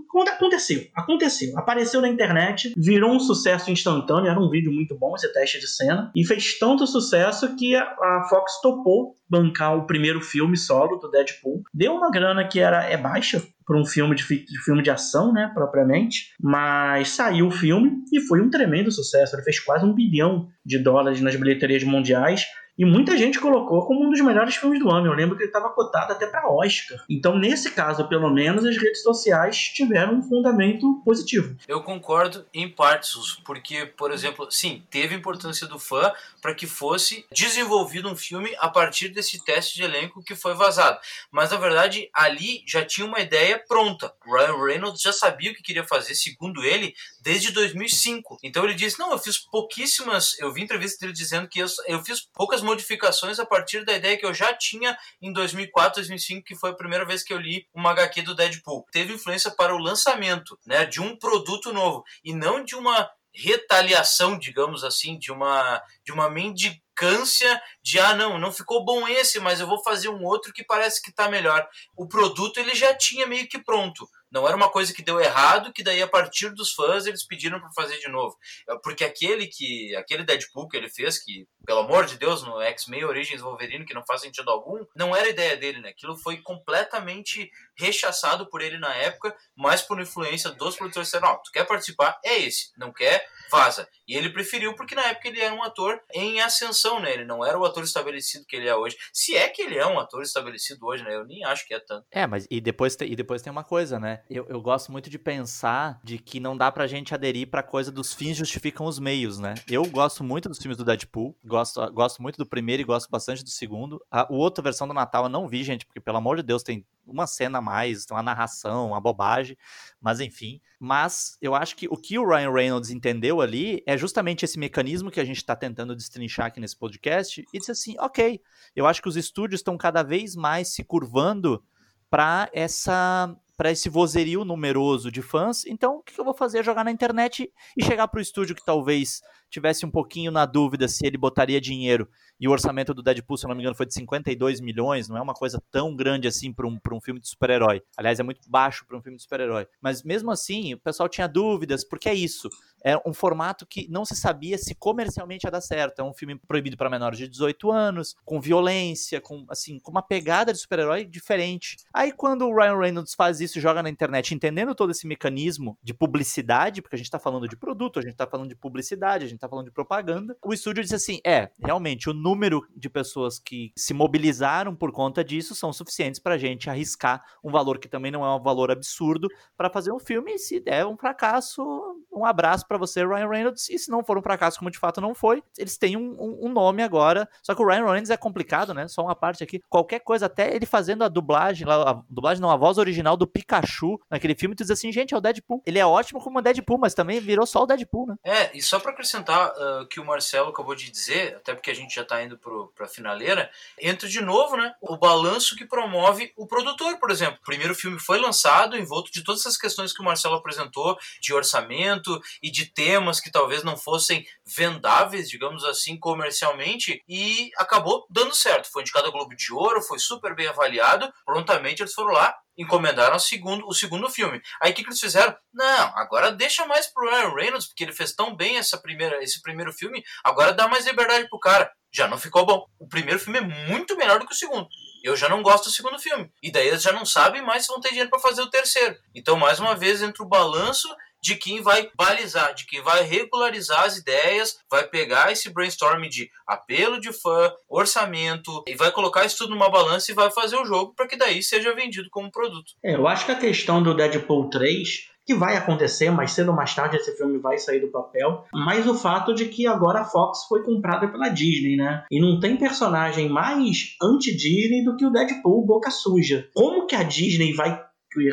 quando 0.09 0.29
aconteceu. 0.29 0.81
Aconteceu. 0.95 1.57
Apareceu 1.57 2.01
na 2.01 2.07
internet, 2.07 2.73
virou 2.77 3.11
um 3.11 3.19
sucesso 3.19 3.71
instantâneo, 3.71 4.29
era 4.29 4.39
um 4.39 4.49
vídeo 4.49 4.71
muito 4.71 4.97
bom 4.97 5.15
esse 5.15 5.31
teste 5.33 5.59
de 5.59 5.67
cena, 5.67 6.11
e 6.15 6.25
fez 6.25 6.57
tanto 6.57 6.87
sucesso 6.87 7.55
que 7.55 7.75
a, 7.75 7.83
a 7.83 8.27
Fox 8.29 8.59
topou 8.61 9.15
bancar 9.29 9.75
o 9.75 9.87
primeiro 9.87 10.21
filme 10.21 10.55
solo 10.55 10.97
do 10.97 11.09
Deadpool. 11.09 11.63
Deu 11.73 11.93
uma 11.93 12.11
grana 12.11 12.47
que 12.47 12.59
era 12.59 12.83
é 12.83 12.97
baixa 12.97 13.41
para 13.65 13.77
um 13.77 13.85
filme 13.85 14.15
de, 14.15 14.23
de, 14.23 14.63
filme 14.63 14.81
de 14.81 14.89
ação, 14.89 15.33
né, 15.33 15.49
propriamente, 15.53 16.33
mas 16.41 17.09
saiu 17.09 17.47
o 17.47 17.51
filme 17.51 18.03
e 18.11 18.19
foi 18.21 18.41
um 18.41 18.49
tremendo 18.49 18.91
sucesso. 18.91 19.35
Ele 19.35 19.43
fez 19.43 19.59
quase 19.59 19.85
um 19.85 19.93
bilhão 19.93 20.49
de 20.65 20.77
dólares 20.77 21.21
nas 21.21 21.35
bilheterias 21.35 21.83
mundiais 21.83 22.45
e 22.77 22.85
muita 22.85 23.15
gente 23.17 23.39
colocou 23.39 23.85
como 23.85 24.05
um 24.05 24.09
dos 24.09 24.21
melhores 24.21 24.55
filmes 24.55 24.79
do 24.79 24.89
ano. 24.89 25.07
Eu 25.07 25.13
lembro 25.13 25.35
que 25.35 25.43
ele 25.43 25.49
estava 25.49 25.69
cotado 25.69 26.13
até 26.13 26.25
para 26.25 26.49
Oscar. 26.49 27.03
Então, 27.09 27.37
nesse 27.37 27.71
caso, 27.71 28.07
pelo 28.07 28.29
menos, 28.29 28.65
as 28.65 28.77
redes 28.77 29.03
sociais 29.03 29.57
tiveram 29.57 30.15
um 30.15 30.21
fundamento 30.23 31.01
positivo. 31.05 31.55
Eu 31.67 31.83
concordo 31.83 32.45
em 32.53 32.67
partes, 32.67 33.37
porque, 33.45 33.85
por 33.85 34.11
exemplo, 34.11 34.49
sim, 34.49 34.83
teve 34.89 35.15
importância 35.15 35.67
do 35.67 35.77
fã 35.77 36.11
para 36.41 36.55
que 36.55 36.65
fosse 36.65 37.25
desenvolvido 37.31 38.09
um 38.09 38.15
filme 38.15 38.55
a 38.59 38.67
partir 38.67 39.09
desse 39.09 39.43
teste 39.43 39.75
de 39.75 39.83
elenco 39.83 40.23
que 40.23 40.35
foi 40.35 40.55
vazado. 40.55 40.99
Mas, 41.31 41.51
na 41.51 41.57
verdade, 41.57 42.09
ali 42.13 42.63
já 42.65 42.83
tinha 42.83 43.05
uma 43.05 43.19
ideia 43.19 43.63
pronta. 43.67 44.11
Ryan 44.25 44.65
Reynolds 44.65 45.01
já 45.01 45.13
sabia 45.13 45.51
o 45.51 45.55
que 45.55 45.61
queria 45.61 45.83
fazer, 45.83 46.15
segundo 46.15 46.63
ele, 46.63 46.95
desde 47.21 47.51
2005. 47.51 48.39
Então 48.41 48.63
ele 48.63 48.73
disse: 48.73 48.99
Não, 48.99 49.11
eu 49.11 49.19
fiz 49.19 49.37
pouquíssimas. 49.37 50.37
Eu 50.39 50.51
vi 50.51 50.61
entrevista 50.61 50.97
dele 51.01 51.13
dizendo 51.13 51.47
que 51.47 51.59
eu, 51.59 51.67
eu 51.87 52.03
fiz 52.03 52.21
poucas 52.33 52.62
modificações 52.63 53.39
a 53.39 53.45
partir 53.45 53.85
da 53.85 53.93
ideia 53.93 54.17
que 54.17 54.25
eu 54.25 54.33
já 54.33 54.53
tinha 54.53 54.97
em 55.21 55.31
2004, 55.31 55.95
2005, 56.01 56.43
que 56.43 56.55
foi 56.55 56.71
a 56.71 56.75
primeira 56.75 57.05
vez 57.05 57.23
que 57.23 57.33
eu 57.33 57.37
li 57.37 57.67
uma 57.73 57.91
HQ 57.91 58.21
do 58.23 58.35
Deadpool. 58.35 58.85
Teve 58.91 59.13
influência 59.13 59.51
para 59.51 59.75
o 59.75 59.79
lançamento 59.79 60.57
né, 60.65 60.85
de 60.85 61.01
um 61.01 61.17
produto 61.17 61.71
novo 61.71 62.03
e 62.23 62.33
não 62.33 62.63
de 62.63 62.75
uma 62.75 63.09
retaliação, 63.33 64.37
digamos 64.37 64.83
assim, 64.83 65.17
de 65.17 65.31
uma, 65.31 65.81
de 66.05 66.11
uma 66.11 66.29
mendicância 66.29 67.61
de 67.81 67.99
ah 67.99 68.13
não, 68.13 68.37
não 68.37 68.51
ficou 68.51 68.85
bom 68.85 69.07
esse, 69.07 69.39
mas 69.39 69.59
eu 69.59 69.67
vou 69.67 69.83
fazer 69.83 70.09
um 70.09 70.23
outro 70.23 70.53
que 70.53 70.63
parece 70.63 71.01
que 71.01 71.09
está 71.09 71.27
melhor. 71.27 71.67
O 71.97 72.07
produto 72.07 72.59
ele 72.59 72.75
já 72.75 72.93
tinha 72.95 73.25
meio 73.25 73.47
que 73.47 73.57
pronto 73.57 74.07
Não 74.33 74.47
era 74.47 74.57
uma 74.57 74.69
coisa 74.69 74.91
que 74.91 75.03
deu 75.03 75.19
errado, 75.19 75.71
que 75.71 75.83
daí 75.83 76.01
a 76.01 76.07
partir 76.07 76.49
dos 76.49 76.73
fãs 76.73 77.05
eles 77.05 77.23
pediram 77.23 77.59
para 77.59 77.69
fazer 77.71 77.99
de 77.99 78.07
novo. 78.09 78.35
É, 78.67 78.75
porque 78.83 79.03
aquele 79.03 79.45
que 79.45 79.95
aquele 79.95 80.23
Deadpool 80.23 80.67
que 80.67 80.75
ele 80.75 80.89
fez, 80.89 81.23
que 81.23 81.47
pelo 81.63 81.81
amor 81.81 82.07
de 82.07 82.17
Deus, 82.17 82.41
no 82.41 82.59
X-Men 82.59 83.05
Origins 83.05 83.41
Wolverine, 83.41 83.85
que 83.85 83.93
não 83.93 84.03
faz 84.03 84.21
sentido 84.21 84.49
algum, 84.49 84.83
não 84.95 85.15
era 85.15 85.29
ideia 85.29 85.55
dele, 85.55 85.79
né? 85.79 85.89
Aquilo 85.89 86.17
foi 86.17 86.37
completamente 86.37 87.49
rechaçado 87.77 88.49
por 88.49 88.61
ele 88.61 88.79
na 88.79 88.93
época, 88.95 89.35
mas 89.55 89.83
por 89.83 90.01
influência 90.01 90.49
dos 90.49 90.75
produtores 90.75 91.07
disseram, 91.07 91.29
ó, 91.29 91.35
tu 91.35 91.51
quer 91.51 91.65
participar? 91.65 92.19
É 92.25 92.39
esse. 92.39 92.71
Não 92.75 92.91
quer? 92.91 93.25
Vaza. 93.51 93.87
E 94.07 94.15
ele 94.15 94.29
preferiu 94.29 94.75
porque 94.75 94.95
na 94.95 95.03
época 95.03 95.27
ele 95.27 95.39
era 95.39 95.53
um 95.53 95.63
ator 95.63 96.01
em 96.11 96.41
ascensão, 96.41 96.99
né? 96.99 97.13
Ele 97.13 97.23
não 97.23 97.45
era 97.45 97.57
o 97.57 97.65
ator 97.65 97.83
estabelecido 97.83 98.45
que 98.47 98.55
ele 98.55 98.67
é 98.67 98.75
hoje. 98.75 98.97
Se 99.13 99.35
é 99.37 99.47
que 99.47 99.61
ele 99.61 99.77
é 99.77 99.85
um 99.85 99.99
ator 99.99 100.23
estabelecido 100.23 100.85
hoje, 100.85 101.03
né? 101.03 101.15
Eu 101.15 101.23
nem 101.23 101.45
acho 101.45 101.67
que 101.67 101.73
é 101.73 101.79
tanto. 101.79 102.05
É, 102.11 102.25
mas 102.25 102.47
e 102.49 102.59
depois, 102.59 102.97
e 102.99 103.15
depois 103.15 103.41
tem 103.41 103.51
uma 103.51 103.63
coisa, 103.63 103.99
né? 103.99 104.22
Eu, 104.29 104.45
eu 104.47 104.61
gosto 104.61 104.91
muito 104.91 105.09
de 105.09 105.19
pensar 105.19 105.99
de 106.03 106.17
que 106.17 106.39
não 106.39 106.55
dá 106.55 106.71
pra 106.71 106.87
gente 106.87 107.13
aderir 107.13 107.49
pra 107.49 107.61
coisa 107.61 107.91
dos 107.91 108.13
fins 108.13 108.37
justificam 108.37 108.85
os 108.85 108.97
meios, 108.97 109.37
né? 109.37 109.53
Eu 109.69 109.85
gosto 109.85 110.23
muito 110.23 110.47
dos 110.47 110.57
filmes 110.57 110.77
do 110.77 110.85
Deadpool, 110.85 111.35
gosto, 111.43 111.91
gosto 111.91 112.21
muito 112.21 112.37
do 112.37 112.45
primeiro 112.45 112.81
e 112.81 112.85
gosto 112.85 113.09
bastante 113.09 113.43
do 113.43 113.49
segundo. 113.49 114.03
A, 114.09 114.21
a 114.21 114.27
outra 114.29 114.63
versão 114.63 114.87
do 114.87 114.93
Natal 114.93 115.25
eu 115.25 115.29
não 115.29 115.47
vi, 115.47 115.63
gente, 115.63 115.85
porque 115.85 115.99
pelo 115.99 116.17
amor 116.17 116.37
de 116.37 116.43
Deus 116.43 116.63
tem 116.63 116.85
uma 117.05 117.27
cena 117.27 117.57
a 117.57 117.61
mais, 117.61 118.05
uma 118.09 118.23
narração, 118.23 118.87
uma 118.87 119.01
bobagem, 119.01 119.57
mas 120.01 120.19
enfim. 120.19 120.61
Mas 120.79 121.37
eu 121.41 121.53
acho 121.53 121.75
que 121.75 121.87
o 121.87 121.97
que 121.97 122.17
o 122.17 122.27
Ryan 122.27 122.51
Reynolds 122.51 122.89
entendeu 122.89 123.41
ali 123.41 123.83
é 123.85 123.97
justamente 123.97 124.45
esse 124.45 124.57
mecanismo 124.57 125.11
que 125.11 125.19
a 125.19 125.25
gente 125.25 125.37
está 125.37 125.55
tentando 125.55 125.95
destrinchar 125.95 126.47
aqui 126.47 126.59
nesse 126.59 126.77
podcast 126.77 127.45
e 127.53 127.59
disse 127.59 127.71
assim, 127.71 127.95
ok, 127.99 128.41
eu 128.75 128.87
acho 128.87 129.01
que 129.01 129.09
os 129.09 129.17
estúdios 129.17 129.59
estão 129.59 129.77
cada 129.77 130.01
vez 130.01 130.35
mais 130.35 130.69
se 130.69 130.83
curvando 130.83 131.63
para 132.09 132.49
essa 132.53 133.35
para 133.63 133.71
esse 133.71 133.87
vozerio 133.87 134.43
numeroso 134.43 135.09
de 135.09 135.21
fãs, 135.21 135.65
então 135.65 135.95
o 135.95 136.03
que 136.03 136.19
eu 136.19 136.25
vou 136.25 136.33
fazer? 136.33 136.65
Jogar 136.65 136.83
na 136.83 136.91
internet 136.91 137.49
e 137.77 137.81
chegar 137.81 138.09
para 138.09 138.17
o 138.17 138.21
estúdio 138.21 138.53
que 138.53 138.65
talvez 138.65 139.21
tivesse 139.49 139.85
um 139.85 139.89
pouquinho 139.89 140.33
na 140.33 140.45
dúvida 140.45 140.85
se 140.89 141.05
ele 141.07 141.17
botaria 141.17 141.61
dinheiro 141.61 142.09
e 142.43 142.47
o 142.47 142.51
orçamento 142.51 142.93
do 142.93 143.01
Deadpool, 143.01 143.37
se 143.37 143.45
eu 143.45 143.47
não 143.47 143.55
me 143.55 143.61
engano, 143.61 143.75
foi 143.75 143.85
de 143.85 143.93
52 143.93 144.59
milhões, 144.59 145.07
não 145.07 145.17
é 145.17 145.21
uma 145.21 145.33
coisa 145.33 145.63
tão 145.71 145.95
grande 145.95 146.27
assim 146.27 146.51
para 146.51 146.67
um, 146.67 146.77
um 146.91 146.99
filme 146.99 147.19
de 147.19 147.29
super-herói. 147.29 147.81
Aliás, 147.95 148.19
é 148.19 148.23
muito 148.23 148.49
baixo 148.49 148.85
para 148.85 148.97
um 148.97 149.01
filme 149.01 149.15
de 149.15 149.23
super-herói. 149.23 149.67
Mas 149.79 150.03
mesmo 150.03 150.31
assim, 150.31 150.73
o 150.73 150.79
pessoal 150.79 151.07
tinha 151.07 151.27
dúvidas, 151.27 151.85
porque 151.85 152.09
é 152.09 152.13
isso. 152.13 152.49
É 152.83 152.97
um 153.07 153.13
formato 153.13 153.65
que 153.65 153.87
não 153.89 154.03
se 154.03 154.15
sabia 154.15 154.57
se 154.57 154.75
comercialmente 154.75 155.47
ia 155.47 155.51
dar 155.51 155.61
certo. 155.61 155.99
É 155.99 156.03
um 156.03 156.13
filme 156.13 156.37
proibido 156.37 156.75
para 156.75 156.89
menores 156.89 157.17
de 157.17 157.29
18 157.29 157.71
anos, 157.71 158.13
com 158.25 158.41
violência, 158.41 159.21
com 159.21 159.45
assim, 159.47 159.79
com 159.79 159.91
uma 159.91 160.01
pegada 160.01 160.51
de 160.51 160.59
super-herói 160.59 161.05
diferente. 161.05 161.77
Aí 161.93 162.11
quando 162.11 162.45
o 162.45 162.53
Ryan 162.53 162.77
Reynolds 162.77 163.13
faz 163.13 163.39
isso 163.39 163.52
e 163.57 163.61
joga 163.61 163.83
na 163.83 163.89
internet, 163.89 164.33
entendendo 164.33 164.75
todo 164.75 164.91
esse 164.91 165.07
mecanismo 165.07 165.77
de 165.81 165.93
publicidade, 165.93 166.81
porque 166.81 166.95
a 166.95 166.97
gente 166.97 167.07
está 167.07 167.19
falando 167.19 167.47
de 167.47 167.55
produto, 167.55 167.99
a 167.99 168.01
gente 168.01 168.11
está 168.11 168.27
falando 168.27 168.49
de 168.49 168.55
publicidade, 168.55 169.25
a 169.25 169.27
gente 169.27 169.37
está 169.37 169.49
falando 169.49 169.65
de 169.65 169.71
propaganda, 169.71 170.37
o 170.43 170.53
estúdio 170.53 170.83
disse 170.83 170.95
assim: 170.95 171.19
é, 171.25 171.49
realmente, 171.59 172.09
o 172.09 172.13
número 172.13 172.61
de 172.75 172.89
pessoas 172.89 173.39
que 173.39 173.71
se 173.77 173.93
mobilizaram 173.93 174.75
por 174.75 174.91
conta 174.91 175.23
disso 175.23 175.55
são 175.55 175.71
suficientes 175.73 176.19
para 176.19 176.35
a 176.35 176.37
gente 176.37 176.69
arriscar 176.69 177.23
um 177.43 177.51
valor 177.51 177.77
que 177.77 177.87
também 177.87 178.11
não 178.11 178.25
é 178.25 178.35
um 178.35 178.41
valor 178.41 178.71
absurdo 178.71 179.27
para 179.57 179.69
fazer 179.69 179.91
um 179.91 179.99
filme. 179.99 180.33
E 180.33 180.39
se 180.39 180.59
der 180.59 180.85
um 180.85 180.97
fracasso, 180.97 181.63
um 182.11 182.25
abraço 182.25 182.67
para 182.67 182.77
você, 182.77 183.05
Ryan 183.05 183.29
Reynolds. 183.29 183.69
E 183.69 183.77
se 183.77 183.89
não 183.89 184.03
for 184.03 184.17
um 184.17 184.21
fracasso, 184.21 184.59
como 184.59 184.71
de 184.71 184.79
fato 184.79 185.01
não 185.01 185.13
foi, 185.13 185.43
eles 185.57 185.77
têm 185.77 185.97
um, 185.97 186.15
um, 186.19 186.47
um, 186.47 186.49
nome 186.49 186.83
agora. 186.83 187.27
Só 187.41 187.53
que 187.53 187.61
o 187.61 187.65
Ryan 187.65 187.85
Reynolds 187.85 188.09
é 188.09 188.17
complicado, 188.17 188.73
né? 188.73 188.87
Só 188.87 189.03
uma 189.03 189.15
parte 189.15 189.43
aqui. 189.43 189.61
Qualquer 189.69 189.99
coisa, 189.99 190.25
até 190.25 190.55
ele 190.55 190.65
fazendo 190.65 191.03
a 191.03 191.07
dublagem, 191.07 191.67
a 191.69 192.01
dublagem 192.09 192.41
não, 192.41 192.51
a 192.51 192.57
voz 192.57 192.77
original 192.77 193.17
do 193.17 193.27
Pikachu 193.33 193.99
naquele 194.09 194.35
filme, 194.35 194.55
tu 194.55 194.63
diz 194.63 194.71
assim, 194.71 194.91
gente, 194.91 195.13
é 195.13 195.17
o 195.17 195.21
Deadpool. 195.21 195.61
Ele 195.65 195.79
é 195.79 195.85
ótimo 195.85 196.21
como 196.21 196.39
o 196.39 196.41
Deadpool, 196.41 196.77
mas 196.77 196.93
também 196.93 197.19
virou 197.19 197.45
só 197.45 197.63
o 197.63 197.65
Deadpool, 197.65 198.07
né? 198.07 198.15
É, 198.23 198.55
e 198.55 198.61
só 198.61 198.79
para 198.79 198.91
acrescentar 198.91 199.49
uh, 199.49 199.87
que 199.87 199.99
o 199.99 200.05
Marcelo 200.05 200.49
acabou 200.49 200.75
de 200.75 200.91
dizer, 200.91 201.35
até 201.35 201.53
porque 201.53 201.71
a 201.71 201.75
gente 201.75 201.95
já 201.95 202.05
tá 202.05 202.23
indo 202.23 202.37
pro, 202.37 202.71
pra 202.75 202.87
finaleira, 202.87 203.49
entra 203.81 204.07
de 204.07 204.21
novo, 204.21 204.55
né? 204.55 204.73
O 204.79 204.95
balanço 204.97 205.55
que 205.55 205.65
promove 205.65 206.31
o 206.37 206.45
produtor, 206.45 206.97
por 206.99 207.09
exemplo. 207.09 207.39
O 207.41 207.45
primeiro 207.45 207.73
filme 207.73 207.99
foi 207.99 208.19
lançado 208.19 208.77
envolto 208.77 209.11
de 209.11 209.23
todas 209.23 209.41
essas 209.41 209.57
questões 209.57 209.93
que 209.93 210.01
o 210.01 210.05
Marcelo 210.05 210.35
apresentou, 210.35 210.97
de 211.19 211.33
orçamento 211.33 212.21
e 212.41 212.51
de 212.51 212.67
temas 212.67 213.19
que 213.19 213.31
talvez 213.31 213.63
não 213.63 213.75
fossem 213.75 214.25
vendáveis, 214.45 215.29
digamos 215.29 215.63
assim, 215.63 215.97
comercialmente, 215.97 217.01
e 217.07 217.49
acabou 217.57 218.05
dando 218.09 218.35
certo. 218.35 218.71
Foi 218.71 218.81
indicado 218.81 219.07
a 219.07 219.11
Globo 219.11 219.35
de 219.35 219.53
Ouro, 219.53 219.81
foi 219.81 219.99
super 219.99 220.35
bem 220.35 220.47
avaliado. 220.47 221.11
Prontamente 221.25 221.81
eles 221.81 221.93
foram 221.93 222.13
lá, 222.13 222.35
encomendaram 222.57 223.15
o 223.15 223.19
segundo, 223.19 223.67
o 223.67 223.73
segundo 223.73 224.09
filme. 224.09 224.41
Aí 224.61 224.71
o 224.71 224.75
que, 224.75 224.83
que 224.83 224.89
eles 224.89 224.99
fizeram? 224.99 225.35
Não, 225.53 225.97
agora 225.97 226.31
deixa 226.31 226.65
mais 226.65 226.87
pro 226.87 227.09
Ryan 227.09 227.33
Reynolds, 227.33 227.67
porque 227.67 227.83
ele 227.83 227.93
fez 227.93 228.13
tão 228.13 228.35
bem 228.35 228.57
essa 228.57 228.77
primeira, 228.77 229.23
esse 229.23 229.41
primeiro 229.41 229.73
filme, 229.73 230.03
agora 230.23 230.53
dá 230.53 230.67
mais 230.67 230.85
liberdade 230.85 231.27
pro 231.29 231.39
cara. 231.39 231.71
Já 231.91 232.07
não 232.07 232.17
ficou 232.17 232.45
bom. 232.45 232.65
O 232.79 232.87
primeiro 232.87 233.19
filme 233.19 233.37
é 233.37 233.67
muito 233.67 233.95
melhor 233.95 234.19
do 234.19 234.25
que 234.25 234.33
o 234.33 234.37
segundo. 234.37 234.67
Eu 235.03 235.15
já 235.15 235.29
não 235.29 235.43
gosto 235.43 235.65
do 235.65 235.71
segundo 235.71 235.99
filme. 235.99 236.31
E 236.41 236.51
daí 236.51 236.67
eles 236.67 236.81
já 236.81 236.91
não 236.91 237.05
sabem 237.05 237.41
mais 237.41 237.65
se 237.65 237.71
vão 237.71 237.79
ter 237.79 237.89
dinheiro 237.89 238.09
para 238.09 238.19
fazer 238.19 238.41
o 238.41 238.49
terceiro. 238.49 238.97
Então, 239.13 239.37
mais 239.37 239.59
uma 239.59 239.75
vez, 239.75 240.01
entra 240.01 240.23
o 240.23 240.27
balanço 240.27 240.87
de 241.23 241.35
quem 241.37 241.61
vai 241.61 241.89
balizar, 241.95 242.53
de 242.53 242.65
quem 242.65 242.81
vai 242.81 243.01
regularizar 243.03 243.85
as 243.85 243.95
ideias, 243.95 244.57
vai 244.69 244.85
pegar 244.85 245.31
esse 245.31 245.49
brainstorming 245.49 246.09
de 246.09 246.29
apelo 246.45 246.99
de 246.99 247.13
fã, 247.13 247.49
orçamento, 247.69 248.61
e 248.67 248.75
vai 248.75 248.91
colocar 248.91 249.25
isso 249.25 249.37
tudo 249.37 249.51
numa 249.51 249.69
balança 249.69 250.11
e 250.11 250.15
vai 250.15 250.29
fazer 250.29 250.57
o 250.57 250.65
jogo 250.65 250.93
para 250.93 251.07
que 251.07 251.15
daí 251.15 251.41
seja 251.41 251.73
vendido 251.73 252.09
como 252.11 252.29
produto. 252.29 252.73
É, 252.83 252.95
eu 252.95 253.07
acho 253.07 253.25
que 253.25 253.31
a 253.31 253.39
questão 253.39 253.81
do 253.81 253.95
Deadpool 253.95 254.49
3 254.49 255.13
que 255.25 255.33
vai 255.33 255.55
acontecer, 255.55 256.11
mais 256.11 256.31
cedo 256.31 256.49
ou 256.49 256.55
mais 256.55 256.75
tarde 256.75 256.97
esse 256.97 257.15
filme 257.15 257.37
vai 257.37 257.57
sair 257.57 257.79
do 257.79 257.87
papel, 257.87 258.43
mas 258.53 258.85
o 258.85 258.93
fato 258.93 259.33
de 259.33 259.45
que 259.45 259.65
agora 259.65 260.01
a 260.01 260.05
Fox 260.05 260.43
foi 260.49 260.63
comprada 260.63 261.07
pela 261.07 261.29
Disney, 261.29 261.77
né? 261.77 262.03
E 262.11 262.19
não 262.19 262.41
tem 262.41 262.57
personagem 262.57 263.29
mais 263.29 263.95
anti-Disney 264.01 264.83
do 264.83 264.97
que 264.97 265.05
o 265.05 265.09
Deadpool 265.09 265.65
boca 265.65 265.89
suja. 265.89 266.49
Como 266.53 266.85
que 266.85 266.95
a 266.95 267.03
Disney 267.03 267.53
vai 267.53 267.81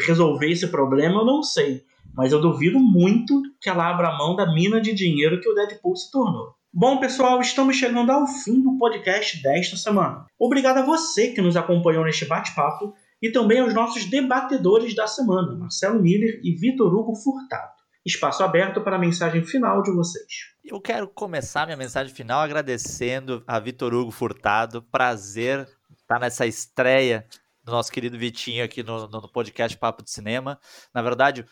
resolver 0.06 0.50
esse 0.50 0.66
problema, 0.66 1.20
eu 1.20 1.24
não 1.24 1.44
sei. 1.44 1.84
Mas 2.20 2.32
eu 2.32 2.40
duvido 2.42 2.78
muito 2.78 3.40
que 3.58 3.70
ela 3.70 3.88
abra 3.88 4.14
mão 4.18 4.36
da 4.36 4.52
mina 4.52 4.78
de 4.78 4.92
dinheiro 4.92 5.40
que 5.40 5.48
o 5.48 5.54
Deadpool 5.54 5.96
se 5.96 6.10
tornou. 6.10 6.54
Bom, 6.70 7.00
pessoal, 7.00 7.40
estamos 7.40 7.76
chegando 7.76 8.12
ao 8.12 8.26
fim 8.26 8.60
do 8.60 8.76
podcast 8.76 9.42
desta 9.42 9.74
semana. 9.74 10.26
Obrigado 10.38 10.76
a 10.76 10.84
você 10.84 11.28
que 11.32 11.40
nos 11.40 11.56
acompanhou 11.56 12.04
neste 12.04 12.26
bate-papo 12.26 12.92
e 13.22 13.32
também 13.32 13.60
aos 13.60 13.72
nossos 13.72 14.04
debatedores 14.04 14.94
da 14.94 15.06
semana, 15.06 15.56
Marcelo 15.56 15.98
Miller 15.98 16.42
e 16.44 16.54
Vitor 16.54 16.94
Hugo 16.94 17.16
Furtado. 17.16 17.72
Espaço 18.04 18.42
aberto 18.42 18.82
para 18.82 18.96
a 18.96 19.00
mensagem 19.00 19.42
final 19.42 19.82
de 19.82 19.90
vocês. 19.90 20.26
Eu 20.62 20.78
quero 20.78 21.08
começar 21.08 21.64
minha 21.64 21.78
mensagem 21.78 22.14
final 22.14 22.40
agradecendo 22.42 23.42
a 23.46 23.58
Vitor 23.58 23.94
Hugo 23.94 24.10
Furtado. 24.10 24.82
Prazer 24.92 25.66
estar 25.98 26.20
nessa 26.20 26.46
estreia 26.46 27.26
do 27.64 27.72
nosso 27.72 27.90
querido 27.90 28.18
Vitinho 28.18 28.62
aqui 28.62 28.82
no, 28.82 29.08
no 29.08 29.26
podcast 29.32 29.78
Papo 29.78 30.02
de 30.02 30.10
Cinema. 30.10 30.58
Na 30.92 31.00
verdade, 31.00 31.46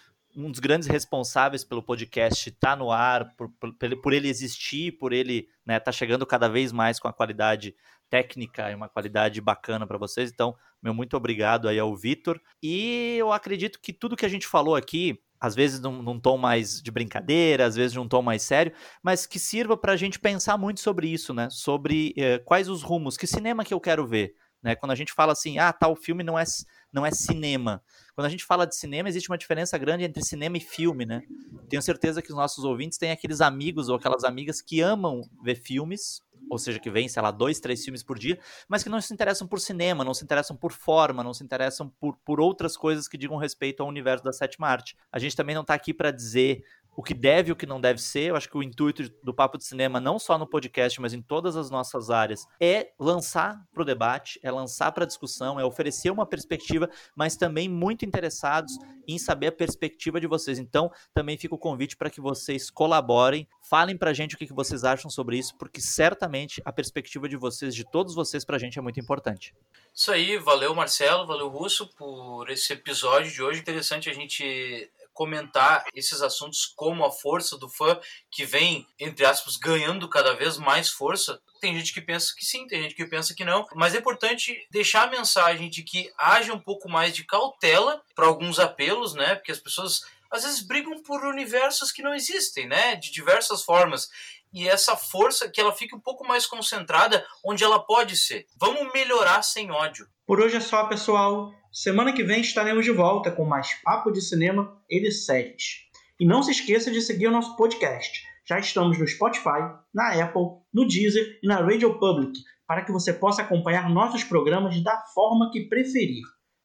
um 0.45 0.51
dos 0.53 0.61
grandes 0.61 0.87
responsáveis 0.87 1.65
pelo 1.65 1.83
podcast 1.83 2.49
estar 2.49 2.71
tá 2.71 2.77
no 2.77 2.93
ar, 2.93 3.35
por, 3.37 3.51
por, 3.59 3.75
por, 4.01 4.13
ele 4.13 4.29
existir, 4.29 4.93
por 4.93 5.13
ele 5.13 5.39
estar 5.39 5.53
né, 5.67 5.81
tá 5.81 5.91
chegando 5.91 6.25
cada 6.25 6.49
vez 6.49 6.71
mais 6.71 7.01
com 7.01 7.09
a 7.09 7.13
qualidade 7.13 7.75
técnica 8.09 8.71
e 8.71 8.75
uma 8.75 8.89
qualidade 8.89 9.41
bacana 9.41 9.85
para 9.87 9.99
vocês. 9.99 10.31
Então, 10.31 10.55
meu 10.81 10.95
muito 10.95 11.17
obrigado 11.17 11.69
aí 11.69 11.79
ao 11.79 11.95
Vitor. 11.97 12.41
E 12.63 13.17
eu 13.19 13.33
acredito 13.33 13.81
que 13.81 13.93
tudo 13.93 14.17
que 14.17 14.25
a 14.25 14.29
gente 14.29 14.47
falou 14.47 14.77
aqui, 14.77 15.21
às 15.41 15.57
vezes 15.57 15.81
num, 15.81 16.03
num 16.03 16.21
tom 16.21 16.39
mais 16.39 16.81
de 16.81 16.91
brincadeira, 16.91 17.67
às 17.67 17.75
vezes 17.75 17.97
num 17.97 18.09
tom 18.09 18.23
mais 18.23 18.43
sério, 18.43 18.73
mas 19.03 19.27
que 19.27 19.41
sirva 19.41 19.77
para 19.77 19.93
a 19.93 19.97
gente 19.97 20.21
pensar 20.21 20.57
muito 20.57 20.81
sobre 20.81 21.09
isso, 21.09 21.35
né? 21.35 21.49
Sobre 21.51 22.15
eh, 22.17 22.39
quais 22.39 22.69
os 22.69 22.83
rumos, 22.83 23.17
que 23.17 23.27
cinema 23.27 23.65
que 23.65 23.75
eu 23.75 23.81
quero 23.81 24.07
ver. 24.07 24.35
Né? 24.63 24.75
Quando 24.75 24.93
a 24.93 24.95
gente 24.95 25.13
fala 25.13 25.33
assim, 25.33 25.59
ah, 25.59 25.73
tal 25.73 25.95
filme 25.95 26.23
não 26.25 26.39
é, 26.39 26.45
não 26.93 27.05
é 27.05 27.11
cinema. 27.11 27.83
Quando 28.15 28.27
a 28.27 28.31
gente 28.31 28.45
fala 28.45 28.67
de 28.67 28.77
cinema, 28.77 29.09
existe 29.09 29.31
uma 29.31 29.39
diferença 29.39 29.77
grande 29.79 30.05
entre 30.05 30.25
cinema 30.25 30.57
e 30.57 30.61
filme, 30.61 31.07
né? 31.07 31.23
Tenho 31.69 31.83
certeza 31.83 32.23
que 32.23 32.31
os 32.31 32.37
nossos 32.37 32.65
ouvintes 32.65 32.99
têm 32.99 33.11
aqueles 33.11 33.41
amigos 33.41 33.89
ou 33.89 33.97
aquelas 33.97 34.25
amigas 34.25 34.61
que 34.61 34.81
amam 34.81 35.23
ver 35.43 35.57
filmes, 35.57 36.23
ou 36.51 36.59
seja, 36.59 36.79
que 36.79 36.91
vêm, 36.91 37.09
sei 37.09 37.23
lá, 37.23 37.31
dois, 37.31 37.61
três 37.61 37.85
filmes 37.85 38.03
por 38.03 38.19
dia, 38.19 38.39
mas 38.69 38.83
que 38.83 38.89
não 38.89 39.01
se 39.01 39.13
interessam 39.13 39.47
por 39.47 39.61
cinema, 39.61 40.05
não 40.05 40.15
se 40.15 40.25
interessam 40.25 40.57
por 40.57 40.73
forma, 40.73 41.23
não 41.23 41.35
se 41.35 41.45
interessam 41.45 41.89
por, 42.01 42.17
por 42.25 42.41
outras 42.41 42.77
coisas 42.77 43.07
que 43.07 43.19
digam 43.19 43.37
respeito 43.37 43.83
ao 43.83 43.89
universo 43.89 44.25
da 44.25 44.33
sétima 44.33 44.69
arte. 44.69 44.97
A 45.13 45.19
gente 45.19 45.37
também 45.37 45.55
não 45.55 45.63
está 45.63 45.75
aqui 45.75 45.93
para 45.93 46.11
dizer 46.11 46.65
o 46.99 47.03
que 47.03 47.15
deve 47.15 47.51
e 47.51 47.53
o 47.53 47.57
que 47.57 47.65
não 47.65 47.81
deve 47.81 48.03
ser. 48.03 48.31
Eu 48.31 48.35
acho 48.35 48.49
que 48.49 48.59
o 48.59 48.63
intuito 48.63 49.09
do 49.23 49.33
Papo 49.33 49.57
de 49.57 49.65
Cinema, 49.65 50.01
não 50.01 50.19
só 50.19 50.37
no 50.37 50.49
podcast, 50.49 51.01
mas 51.01 51.15
em 51.15 51.23
todas 51.23 51.57
as 51.57 51.71
nossas 51.71 52.11
áreas, 52.11 52.45
é 52.61 52.91
lançar 52.99 53.65
para 53.73 53.83
o 53.83 53.85
debate, 53.85 54.41
é 54.43 54.51
lançar 54.51 54.91
para 54.91 55.05
a 55.05 55.07
discussão, 55.07 55.61
é 55.61 55.65
oferecer 55.65 56.11
uma 56.11 56.27
perspectiva, 56.27 56.91
mas 57.15 57.37
também 57.37 57.69
muito 57.69 58.05
interessados 58.05 58.73
em 59.07 59.17
saber 59.17 59.47
a 59.47 59.53
perspectiva 59.53 60.21
de 60.21 60.27
vocês. 60.27 60.59
Então, 60.59 60.91
também 61.15 61.39
fica 61.39 61.55
o 61.55 61.59
convite 61.59 61.97
para 61.97 62.11
que 62.11 62.21
vocês 62.21 62.69
colaborem, 62.69 63.47
falem 63.71 63.97
para 63.97 64.11
a 64.11 64.13
gente 64.13 64.35
o 64.35 64.39
que 64.39 64.53
vocês 64.53 64.83
acham 64.83 65.09
sobre 65.09 65.39
isso, 65.39 65.57
porque 65.57 65.81
certamente 65.81 66.61
a 66.65 66.73
perspectiva 66.73 67.29
de 67.29 67.37
vocês, 67.37 67.77
de 67.77 67.89
todos 67.89 68.13
vocês, 68.13 68.45
para 68.45 68.57
a 68.57 68.59
gente 68.59 68.77
é 68.77 68.83
muito 68.83 68.99
importante. 68.99 69.55
Isso 69.95 70.11
aí, 70.11 70.37
valeu 70.37 70.75
Marcelo, 70.75 71.29
valeu 71.29 71.49
Russo 71.49 71.89
por 71.97 72.51
esse 72.51 72.73
episódio 72.73 73.31
de 73.31 73.41
hoje. 73.41 73.61
Interessante 73.61 74.11
a 74.11 74.13
gente 74.13 74.91
comentar 75.19 75.85
esses 75.93 76.23
assuntos 76.23 76.65
como 76.77 77.05
a 77.05 77.11
força 77.11 77.59
do 77.59 77.69
fã 77.69 78.01
que 78.31 78.45
vem, 78.45 78.87
entre 79.01 79.27
aspas, 79.27 79.57
ganhando 79.57 80.09
cada 80.09 80.33
vez 80.35 80.57
mais 80.57 80.91
força. 80.91 81.43
Tem 81.61 81.77
gente 81.77 81.93
que 81.93 82.01
pensa 82.01 82.33
que 82.39 82.47
sim, 82.47 82.69
tem 82.69 82.83
gente 82.83 82.95
que 82.95 83.05
pensa 83.05 83.35
que 83.35 83.45
não, 83.45 83.67
mas 83.75 83.97
é 83.97 83.99
importante 83.99 84.57
deixar 84.71 85.09
a 85.09 85.11
mensagem 85.11 85.69
de 85.69 85.83
que 85.83 86.09
haja 86.17 86.53
um 86.53 86.61
pouco 86.61 86.89
mais 86.89 87.13
de 87.13 87.25
cautela 87.25 88.01
para 88.15 88.29
alguns 88.29 88.61
apelos, 88.61 89.13
né? 89.13 89.35
Porque 89.35 89.51
as 89.51 89.59
pessoas 89.59 90.03
às 90.31 90.45
vezes 90.45 90.61
brigam 90.61 91.03
por 91.03 91.25
universos 91.25 91.91
que 91.91 92.01
não 92.03 92.15
existem, 92.15 92.69
né? 92.69 92.95
De 92.95 93.11
diversas 93.11 93.65
formas 93.65 94.09
e 94.53 94.69
essa 94.69 94.97
força 94.97 95.49
que 95.49 95.61
ela 95.61 95.75
fique 95.75 95.97
um 95.97 96.01
pouco 96.01 96.25
mais 96.25 96.47
concentrada 96.47 97.27
onde 97.45 97.65
ela 97.65 97.81
pode 97.81 98.17
ser. 98.17 98.47
Vamos 98.57 98.93
melhorar 98.93 99.43
sem 99.43 99.71
ódio. 99.73 100.09
Por 100.29 100.43
hoje 100.43 100.57
é 100.57 100.61
só, 100.61 100.85
pessoal. 100.85 101.55
Semana 101.73 102.13
que 102.13 102.23
vem 102.23 102.43
estaremos 102.43 102.85
de 102.85 102.91
volta 102.91 103.33
com 103.33 103.47
mais 103.47 103.73
papo 103.83 104.11
de 104.11 104.21
cinema 104.21 104.79
e 104.87 105.11
séries. 105.11 105.87
E 106.21 106.27
não 106.27 106.43
se 106.43 106.51
esqueça 106.51 106.91
de 106.91 107.01
seguir 107.01 107.29
o 107.29 107.31
nosso 107.31 107.57
podcast. 107.57 108.21
Já 108.47 108.59
estamos 108.59 108.99
no 108.99 109.09
Spotify, 109.09 109.73
na 109.95 110.23
Apple, 110.23 110.43
no 110.71 110.87
Deezer 110.87 111.41
e 111.43 111.49
na 111.49 111.63
Radio 111.63 111.99
Public, 111.99 112.39
para 112.67 112.85
que 112.85 112.93
você 112.93 113.11
possa 113.11 113.41
acompanhar 113.41 113.89
nossos 113.89 114.23
programas 114.23 114.79
da 114.83 115.03
forma 115.15 115.51
que 115.51 115.67
preferir. 115.67 116.21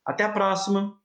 Até 0.05 0.25
a 0.25 0.29
próxima! 0.33 0.97